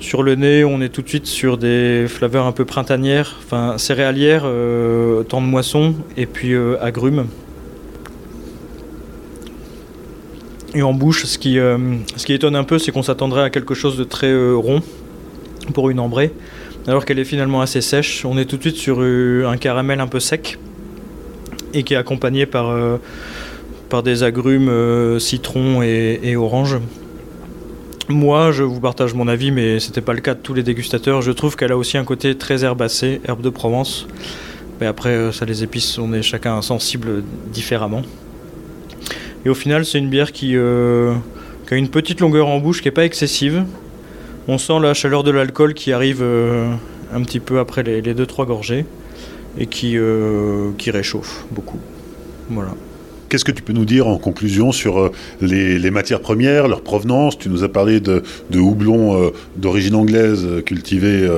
Sur 0.00 0.22
le 0.22 0.36
nez, 0.36 0.64
on 0.64 0.80
est 0.80 0.90
tout 0.90 1.02
de 1.02 1.08
suite 1.08 1.26
sur 1.26 1.58
des 1.58 2.06
flaveurs 2.08 2.46
un 2.46 2.52
peu 2.52 2.64
printanières, 2.64 3.34
enfin 3.42 3.78
céréalières, 3.78 4.42
euh, 4.44 5.24
temps 5.24 5.42
de 5.42 5.46
moisson, 5.46 5.96
et 6.16 6.26
puis 6.26 6.52
euh, 6.52 6.76
agrumes. 6.80 7.26
Et 10.74 10.82
en 10.82 10.92
bouche, 10.92 11.24
ce 11.24 11.36
qui, 11.36 11.58
euh, 11.58 11.76
ce 12.14 12.26
qui 12.26 12.32
étonne 12.32 12.54
un 12.54 12.62
peu, 12.62 12.78
c'est 12.78 12.92
qu'on 12.92 13.02
s'attendrait 13.02 13.42
à 13.42 13.50
quelque 13.50 13.74
chose 13.74 13.96
de 13.96 14.04
très 14.04 14.32
rond 14.52 14.82
pour 15.74 15.90
une 15.90 15.98
ambrée, 15.98 16.32
alors 16.86 17.04
qu'elle 17.04 17.18
est 17.18 17.24
finalement 17.24 17.60
assez 17.60 17.80
sèche. 17.80 18.24
On 18.24 18.38
est 18.38 18.44
tout 18.44 18.56
de 18.56 18.62
suite 18.62 18.76
sur 18.76 19.00
un 19.00 19.56
caramel 19.56 19.98
un 19.98 20.06
peu 20.06 20.20
sec 20.20 20.58
et 21.74 21.82
qui 21.82 21.94
est 21.94 21.96
accompagné 21.96 22.46
par, 22.46 22.72
par 23.88 24.04
des 24.04 24.22
agrumes 24.22 25.18
citron 25.18 25.82
et, 25.82 26.36
orange. 26.36 26.78
Moi, 28.08 28.52
je 28.52 28.62
vous 28.62 28.80
partage 28.80 29.12
mon 29.14 29.28
avis, 29.28 29.50
mais 29.50 29.80
c'était 29.80 30.00
pas 30.00 30.14
le 30.14 30.20
cas 30.20 30.34
de 30.34 30.40
tous 30.40 30.54
les 30.54 30.62
dégustateurs. 30.62 31.20
Je 31.20 31.30
trouve 31.30 31.56
qu'elle 31.56 31.72
a 31.72 31.76
aussi 31.76 31.98
un 31.98 32.04
côté 32.04 32.36
très 32.36 32.64
herbacé, 32.64 33.20
herbe 33.26 33.42
de 33.42 33.50
Provence. 33.50 34.06
Mais 34.80 34.86
après, 34.86 35.10
euh, 35.10 35.32
ça, 35.32 35.44
les 35.44 35.62
épices, 35.62 35.98
on 35.98 36.12
est 36.12 36.22
chacun 36.22 36.62
sensible 36.62 37.22
différemment. 37.52 38.02
Et 39.44 39.50
au 39.50 39.54
final, 39.54 39.84
c'est 39.84 39.98
une 39.98 40.08
bière 40.08 40.32
qui, 40.32 40.56
a 40.56 41.74
une 41.74 41.88
petite 41.88 42.20
longueur 42.20 42.48
en 42.48 42.58
bouche 42.58 42.80
qui 42.80 42.88
est 42.88 42.92
pas 42.92 43.04
excessive. 43.04 43.64
On 44.48 44.58
sent 44.58 44.80
la 44.80 44.94
chaleur 44.94 45.22
de 45.22 45.30
l'alcool 45.30 45.74
qui 45.74 45.92
arrive 45.92 46.22
un 46.22 47.22
petit 47.22 47.40
peu 47.40 47.58
après 47.58 47.82
les 47.82 48.02
2-3 48.02 48.46
gorgées 48.46 48.86
et 49.58 49.66
qui, 49.66 49.96
euh, 49.96 50.70
qui 50.78 50.90
réchauffe 50.90 51.44
beaucoup. 51.50 51.78
Voilà. 52.50 52.74
Qu'est-ce 53.28 53.44
que 53.44 53.52
tu 53.52 53.62
peux 53.62 53.72
nous 53.72 53.84
dire 53.84 54.08
en 54.08 54.16
conclusion 54.16 54.72
sur 54.72 54.98
euh, 54.98 55.12
les, 55.40 55.90
matières 55.90 56.20
premières, 56.20 56.66
leur 56.66 56.80
provenance? 56.80 57.38
Tu 57.38 57.48
nous 57.48 57.62
as 57.62 57.68
parlé 57.68 58.00
de, 58.00 58.22
de 58.50 58.58
houblon 58.58 59.22
euh, 59.22 59.30
d'origine 59.56 59.94
anglaise 59.94 60.46
cultivé 60.64 61.28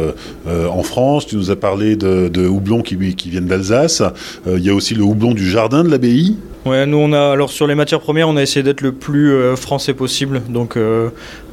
en 0.47 0.83
France. 0.83 1.27
Tu 1.27 1.37
nous 1.37 1.51
as 1.51 1.57
parlé 1.57 1.97
de, 1.97 2.29
de 2.29 2.47
houblon 2.47 2.83
qui, 2.83 2.97
viennent 2.97 3.47
d'Alsace. 3.47 4.03
Il 4.47 4.61
y 4.61 4.71
a 4.71 4.75
aussi 4.75 4.95
le 4.95 5.03
houblon 5.03 5.33
du 5.33 5.49
jardin 5.49 5.85
de 5.85 5.89
l'abbaye. 5.89 6.37
Ouais, 6.67 6.87
nous 6.87 6.99
on 6.99 7.13
a 7.13 7.33
alors 7.33 7.51
sur 7.51 7.67
les 7.67 7.75
matières 7.75 8.01
premières, 8.01 8.29
on 8.29 8.37
a 8.37 8.43
essayé 8.43 8.63
d'être 8.63 8.83
le 8.83 8.93
plus 8.93 9.57
français 9.57 9.95
possible. 9.95 10.43
Donc 10.49 10.79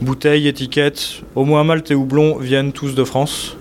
bouteilles, 0.01 0.47
étiquettes, 0.47 1.21
au 1.35 1.45
moins 1.45 1.63
malt 1.63 1.89
et 1.91 1.95
houblon 1.95 2.37
viennent 2.37 2.71
tous 2.71 2.93
de 2.95 3.03
France. 3.03 3.57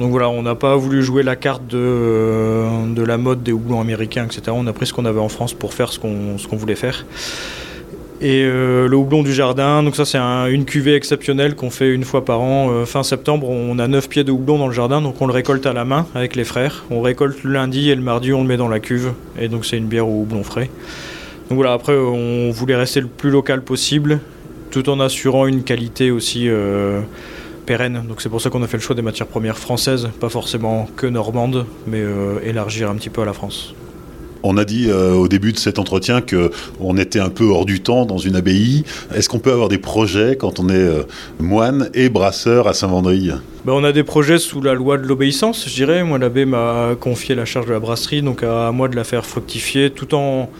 Donc 0.00 0.12
voilà, 0.12 0.30
on 0.30 0.40
n'a 0.40 0.54
pas 0.54 0.76
voulu 0.76 1.02
jouer 1.02 1.22
la 1.22 1.36
carte 1.36 1.66
de, 1.66 1.76
euh, 1.76 3.06
la 3.06 3.18
mode 3.18 3.42
des 3.42 3.52
houblons 3.52 3.82
américains, 3.82 4.24
etc. 4.24 4.44
On 4.50 4.66
a 4.66 4.72
pris 4.72 4.86
ce 4.86 4.94
qu'on 4.94 5.04
avait 5.04 5.20
en 5.20 5.28
France 5.28 5.52
pour 5.52 5.74
faire 5.74 5.92
ce 5.92 5.98
qu'on 5.98 6.56
voulait 6.56 6.74
faire. 6.74 7.04
Et 8.22 8.42
euh, 8.44 8.88
le 8.88 8.96
houblon 8.96 9.22
du 9.22 9.34
jardin, 9.34 9.82
donc 9.82 9.96
ça 9.96 10.06
c'est 10.06 10.16
une 10.18 10.64
cuvée 10.64 10.94
exceptionnelle 10.94 11.54
qu'on 11.54 11.68
fait 11.68 11.92
une 11.92 12.04
fois 12.04 12.24
par 12.24 12.40
an. 12.40 12.70
Euh, 12.70 12.86
fin 12.86 13.02
septembre, 13.02 13.50
on 13.50 13.78
a 13.78 13.88
9 13.88 14.08
pieds 14.08 14.24
de 14.24 14.32
houblon 14.32 14.56
dans 14.56 14.68
le 14.68 14.72
jardin, 14.72 15.02
donc 15.02 15.20
on 15.20 15.26
le 15.26 15.34
récolte 15.34 15.66
à 15.66 15.74
la 15.74 15.84
main 15.84 16.06
avec 16.14 16.34
les 16.34 16.44
frères. 16.44 16.84
On 16.90 17.02
récolte 17.02 17.44
le 17.44 17.52
lundi 17.52 17.90
et 17.90 17.94
le 17.94 18.00
mardi 18.00 18.32
on 18.32 18.40
le 18.40 18.48
met 18.48 18.56
dans 18.56 18.68
la 18.68 18.80
cuve. 18.80 19.12
Et 19.38 19.48
donc 19.48 19.66
c'est 19.66 19.76
une 19.76 19.86
bière 19.86 20.08
au 20.08 20.22
houblon 20.22 20.42
frais. 20.44 20.70
Donc 21.50 21.56
voilà, 21.56 21.74
après 21.74 21.94
on 21.94 22.50
voulait 22.52 22.76
rester 22.76 23.02
le 23.02 23.06
plus 23.06 23.30
local 23.30 23.60
possible, 23.60 24.20
tout 24.70 24.88
en 24.88 24.98
assurant 24.98 25.46
une 25.46 25.62
qualité 25.62 26.10
aussi 26.10 26.48
donc 27.78 28.20
c'est 28.20 28.28
pour 28.28 28.40
ça 28.40 28.50
qu'on 28.50 28.64
a 28.64 28.66
fait 28.66 28.78
le 28.78 28.82
choix 28.82 28.96
des 28.96 29.02
matières 29.02 29.28
premières 29.28 29.56
françaises, 29.56 30.08
pas 30.18 30.28
forcément 30.28 30.88
que 30.96 31.06
normandes, 31.06 31.66
mais 31.86 32.00
euh, 32.00 32.40
élargir 32.44 32.90
un 32.90 32.96
petit 32.96 33.10
peu 33.10 33.22
à 33.22 33.24
la 33.24 33.32
France. 33.32 33.74
On 34.42 34.56
a 34.56 34.64
dit 34.64 34.86
euh, 34.88 35.12
au 35.12 35.28
début 35.28 35.52
de 35.52 35.58
cet 35.58 35.78
entretien 35.78 36.20
que 36.20 36.50
on 36.80 36.96
était 36.96 37.20
un 37.20 37.28
peu 37.28 37.44
hors 37.44 37.66
du 37.66 37.80
temps 37.80 38.06
dans 38.06 38.18
une 38.18 38.34
abbaye. 38.34 38.84
Est-ce 39.14 39.28
qu'on 39.28 39.38
peut 39.38 39.52
avoir 39.52 39.68
des 39.68 39.78
projets 39.78 40.36
quand 40.36 40.58
on 40.58 40.68
est 40.68 40.72
euh, 40.72 41.02
moine 41.38 41.90
et 41.94 42.08
brasseur 42.08 42.66
à 42.66 42.74
Saint-Vendry 42.74 43.30
ben, 43.64 43.72
On 43.72 43.84
a 43.84 43.92
des 43.92 44.02
projets 44.02 44.38
sous 44.38 44.62
la 44.62 44.74
loi 44.74 44.96
de 44.96 45.06
l'obéissance, 45.06 45.68
je 45.68 45.74
dirais. 45.74 46.02
Moi, 46.02 46.18
l'abbé 46.18 46.46
m'a 46.46 46.96
confié 46.98 47.36
la 47.36 47.44
charge 47.44 47.66
de 47.66 47.72
la 47.72 47.80
brasserie, 47.80 48.22
donc 48.22 48.42
à 48.42 48.72
moi 48.72 48.88
de 48.88 48.96
la 48.96 49.04
faire 49.04 49.24
fructifier 49.26 49.90
tout 49.90 50.14
en 50.14 50.50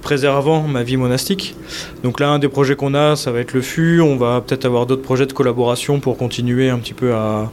préservant 0.00 0.62
ma 0.62 0.82
vie 0.82 0.96
monastique. 0.96 1.54
Donc 2.02 2.20
là, 2.20 2.30
un 2.30 2.38
des 2.38 2.48
projets 2.48 2.76
qu'on 2.76 2.94
a, 2.94 3.16
ça 3.16 3.30
va 3.30 3.40
être 3.40 3.52
le 3.52 3.62
fût. 3.62 4.00
On 4.00 4.16
va 4.16 4.40
peut-être 4.40 4.64
avoir 4.64 4.86
d'autres 4.86 5.02
projets 5.02 5.26
de 5.26 5.32
collaboration 5.32 6.00
pour 6.00 6.16
continuer 6.16 6.70
un 6.70 6.78
petit 6.78 6.94
peu 6.94 7.14
à, 7.14 7.50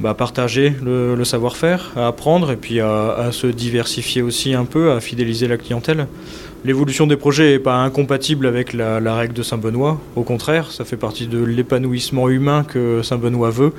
bah, 0.00 0.14
partager 0.14 0.72
le, 0.84 1.24
savoir-faire, 1.24 1.92
à 1.96 2.06
apprendre 2.06 2.52
et 2.52 2.56
puis 2.56 2.78
à, 2.80 3.30
se 3.32 3.48
diversifier 3.48 4.22
aussi 4.22 4.54
un 4.54 4.64
peu, 4.64 4.92
à 4.92 5.00
fidéliser 5.00 5.48
la 5.48 5.56
clientèle. 5.56 6.06
L'évolution 6.64 7.06
des 7.06 7.16
projets 7.16 7.52
n'est 7.52 7.58
pas 7.58 7.76
incompatible 7.76 8.46
avec 8.46 8.72
la, 8.72 9.14
règle 9.14 9.34
de 9.34 9.42
Saint-Benoît, 9.42 10.00
au 10.14 10.22
contraire, 10.22 10.70
ça 10.70 10.84
fait 10.84 10.96
partie 10.96 11.26
de 11.26 11.42
l'épanouissement 11.42 12.28
humain 12.28 12.64
que 12.64 13.02
Saint-Benoît 13.02 13.50
veut, 13.50 13.72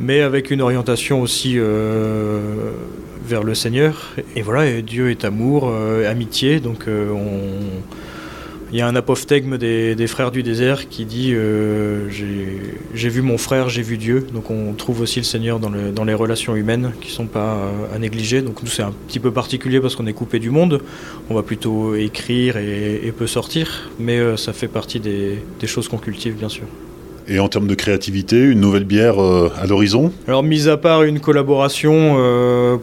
mais 0.00 0.20
avec 0.20 0.50
une 0.50 0.60
orientation 0.60 1.22
aussi 1.22 1.54
euh, 1.56 2.72
vers 3.24 3.42
le 3.42 3.54
Seigneur. 3.54 4.12
Et 4.36 4.42
voilà, 4.42 4.80
Dieu 4.82 5.10
est 5.10 5.24
amour, 5.24 5.68
euh, 5.68 6.10
amitié, 6.10 6.60
donc 6.60 6.88
euh, 6.88 7.10
on 7.10 7.80
il 8.72 8.78
y 8.78 8.80
a 8.80 8.88
un 8.88 8.96
apophthegme 8.96 9.56
des, 9.56 10.06
frères 10.08 10.32
du 10.32 10.42
désert 10.42 10.88
qui 10.88 11.04
dit 11.04 11.32
euh, 11.32 12.08
J'ai 12.92 13.08
vu 13.08 13.22
mon 13.22 13.38
frère, 13.38 13.68
j'ai 13.68 13.82
vu 13.82 13.98
Dieu. 13.98 14.26
Donc 14.32 14.50
on 14.50 14.72
trouve 14.72 15.00
aussi 15.00 15.20
le 15.20 15.24
Seigneur 15.24 15.60
dans, 15.60 16.04
les 16.04 16.14
relations 16.14 16.56
humaines 16.56 16.92
qui 17.00 17.10
ne 17.10 17.12
sont 17.12 17.26
pas 17.26 17.70
à 17.94 17.98
négliger. 18.00 18.42
Donc 18.42 18.64
nous, 18.64 18.68
c'est 18.68 18.82
un 18.82 18.92
petit 19.06 19.20
peu 19.20 19.30
particulier 19.30 19.78
parce 19.80 19.94
qu'on 19.94 20.08
est 20.08 20.12
coupé 20.12 20.40
du 20.40 20.50
monde. 20.50 20.80
On 21.30 21.36
va 21.36 21.44
plutôt 21.44 21.94
écrire 21.94 22.56
et, 22.56 23.14
peut 23.16 23.28
sortir. 23.28 23.92
Mais 24.00 24.36
ça 24.36 24.52
fait 24.52 24.66
partie 24.66 24.98
des, 24.98 25.38
choses 25.66 25.86
qu'on 25.86 25.98
cultive, 25.98 26.34
bien 26.34 26.48
sûr. 26.48 26.64
Et 27.28 27.38
en 27.38 27.48
termes 27.48 27.66
de 27.66 27.74
créativité, 27.74 28.38
une 28.42 28.60
nouvelle 28.60 28.84
bière 28.84 29.22
euh, 29.22 29.50
à 29.60 29.66
l'horizon 29.66 30.12
Alors, 30.28 30.42
mis 30.42 30.68
à 30.68 30.76
part 30.76 31.04
une 31.04 31.20
collaboration, 31.20 32.16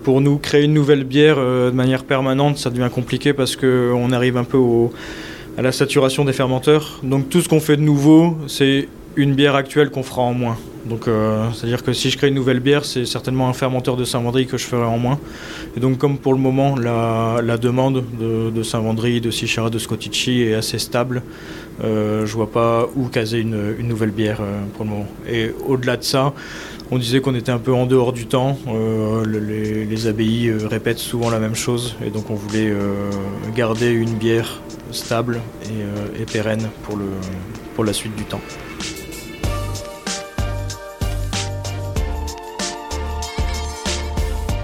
pour 0.03 0.21
nous 0.21 0.37
créer 0.37 0.63
une 0.63 0.73
nouvelle 0.73 1.03
bière 1.03 1.37
de 1.37 1.71
manière 1.71 2.03
permanente, 2.03 2.57
ça 2.57 2.69
devient 2.69 2.89
compliqué 2.91 3.33
parce 3.33 3.55
qu'on 3.55 4.11
arrive 4.11 4.37
un 4.37 4.43
peu 4.43 4.57
à 5.57 5.61
la 5.61 5.71
saturation 5.71 6.25
des 6.25 6.33
fermenteurs. 6.33 6.99
Donc 7.03 7.29
tout 7.29 7.41
ce 7.41 7.49
qu'on 7.49 7.59
fait 7.59 7.77
de 7.77 7.81
nouveau, 7.81 8.37
c'est 8.47 8.87
une 9.15 9.33
bière 9.33 9.55
actuelle 9.55 9.89
qu'on 9.89 10.03
fera 10.03 10.21
en 10.21 10.33
moins. 10.33 10.57
Donc 10.85 11.07
euh, 11.07 11.49
c'est-à-dire 11.53 11.83
que 11.83 11.93
si 11.93 12.09
je 12.09 12.17
crée 12.17 12.29
une 12.29 12.35
nouvelle 12.35 12.59
bière, 12.59 12.85
c'est 12.85 13.05
certainement 13.05 13.49
un 13.49 13.53
fermenteur 13.53 13.97
de 13.97 14.03
Saint-Vendry 14.03 14.47
que 14.47 14.57
je 14.57 14.65
ferai 14.65 14.83
en 14.83 14.97
moins. 14.97 15.19
Et 15.77 15.79
donc 15.79 15.97
comme 15.97 16.17
pour 16.17 16.33
le 16.33 16.39
moment 16.39 16.75
la, 16.75 17.57
demande 17.57 18.03
de, 18.19 18.63
Saint-Vendry, 18.63 19.21
de 19.21 19.31
Sichara, 19.31 19.69
de 19.69 19.79
Scottici 19.79 20.41
est 20.41 20.55
assez 20.55 20.79
stable, 20.79 21.21
euh, 21.83 22.25
je 22.25 22.33
vois 22.33 22.51
pas 22.51 22.87
où 22.95 23.07
caser 23.07 23.39
une, 23.39 23.77
nouvelle 23.87 24.11
bière 24.11 24.39
euh, 24.41 24.61
pour 24.75 24.85
le 24.85 24.91
moment. 24.91 25.07
Et 25.29 25.51
au-delà 25.67 25.97
de 25.97 26.03
ça, 26.03 26.33
on 26.89 26.97
disait 26.97 27.21
qu'on 27.21 27.35
était 27.35 27.51
un 27.51 27.59
peu 27.59 27.73
en 27.73 27.85
dehors 27.85 28.11
du 28.11 28.25
temps. 28.25 28.57
Les, 29.25 29.85
les, 29.85 30.07
abbayes 30.07 30.51
répètent 30.69 30.99
souvent 30.99 31.29
la 31.29 31.39
même 31.39 31.55
chose 31.55 31.95
et 32.05 32.09
donc 32.09 32.29
on 32.29 32.35
voulait 32.35 32.73
garder 33.55 33.91
une 33.91 34.15
bière 34.15 34.59
stable 34.91 35.39
et, 35.63 36.21
et 36.21 36.25
pérenne 36.25 36.69
pour, 36.83 36.97
le, 36.97 37.05
pour 37.75 37.85
la 37.85 37.93
suite 37.93 38.15
du 38.17 38.25
temps. 38.25 38.41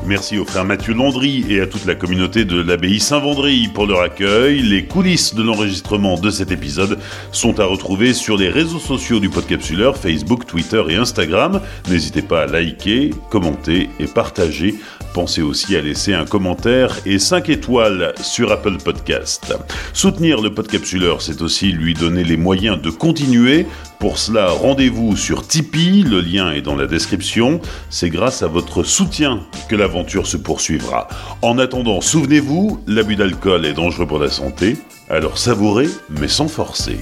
Merci 0.07 0.39
au 0.39 0.45
frère 0.45 0.63
Mathieu 0.63 0.93
Landry 0.93 1.43
et 1.49 1.59
à 1.59 1.67
toute 1.67 1.85
la 1.85 1.93
communauté 1.93 2.45
de 2.45 2.61
l'abbaye 2.61 3.01
Saint-Vendry 3.01 3.67
pour 3.73 3.87
leur 3.87 3.99
accueil. 3.99 4.61
Les 4.61 4.85
coulisses 4.85 5.35
de 5.35 5.43
l'enregistrement 5.43 6.17
de 6.17 6.29
cet 6.29 6.49
épisode 6.49 6.97
sont 7.33 7.59
à 7.59 7.65
retrouver 7.65 8.13
sur 8.13 8.37
les 8.37 8.47
réseaux 8.47 8.79
sociaux 8.79 9.19
du 9.19 9.27
Podcapsuleur, 9.29 9.97
Facebook, 9.97 10.45
Twitter 10.45 10.81
et 10.87 10.95
Instagram. 10.95 11.59
N'hésitez 11.89 12.21
pas 12.21 12.43
à 12.43 12.45
liker, 12.45 13.09
commenter 13.29 13.89
et 13.99 14.07
partager. 14.07 14.75
Pensez 15.13 15.41
aussi 15.41 15.75
à 15.75 15.81
laisser 15.81 16.13
un 16.13 16.25
commentaire 16.25 16.95
et 17.05 17.19
5 17.19 17.49
étoiles 17.49 18.13
sur 18.21 18.53
Apple 18.53 18.77
Podcast. 18.77 19.55
Soutenir 19.91 20.41
le 20.41 20.53
Podcapsuleur, 20.53 21.21
c'est 21.21 21.41
aussi 21.41 21.73
lui 21.73 21.93
donner 21.93 22.23
les 22.23 22.37
moyens 22.37 22.81
de 22.81 22.91
continuer. 22.91 23.65
Pour 23.99 24.19
cela, 24.19 24.49
rendez-vous 24.49 25.15
sur 25.15 25.47
Tipeee, 25.47 26.03
le 26.03 26.21
lien 26.21 26.51
est 26.51 26.61
dans 26.61 26.75
la 26.75 26.85
description. 26.85 27.59
C'est 27.89 28.11
grâce 28.11 28.43
à 28.43 28.47
votre 28.47 28.83
soutien 28.83 29.41
que 29.69 29.75
l'aventure 29.75 30.27
se 30.27 30.37
poursuivra. 30.37 31.07
En 31.41 31.57
attendant, 31.57 31.99
souvenez-vous, 32.01 32.79
l'abus 32.85 33.15
d'alcool 33.15 33.65
est 33.65 33.73
dangereux 33.73 34.05
pour 34.05 34.19
la 34.19 34.29
santé, 34.29 34.77
alors 35.09 35.39
savourez 35.39 35.87
mais 36.09 36.27
sans 36.27 36.47
forcer. 36.47 36.99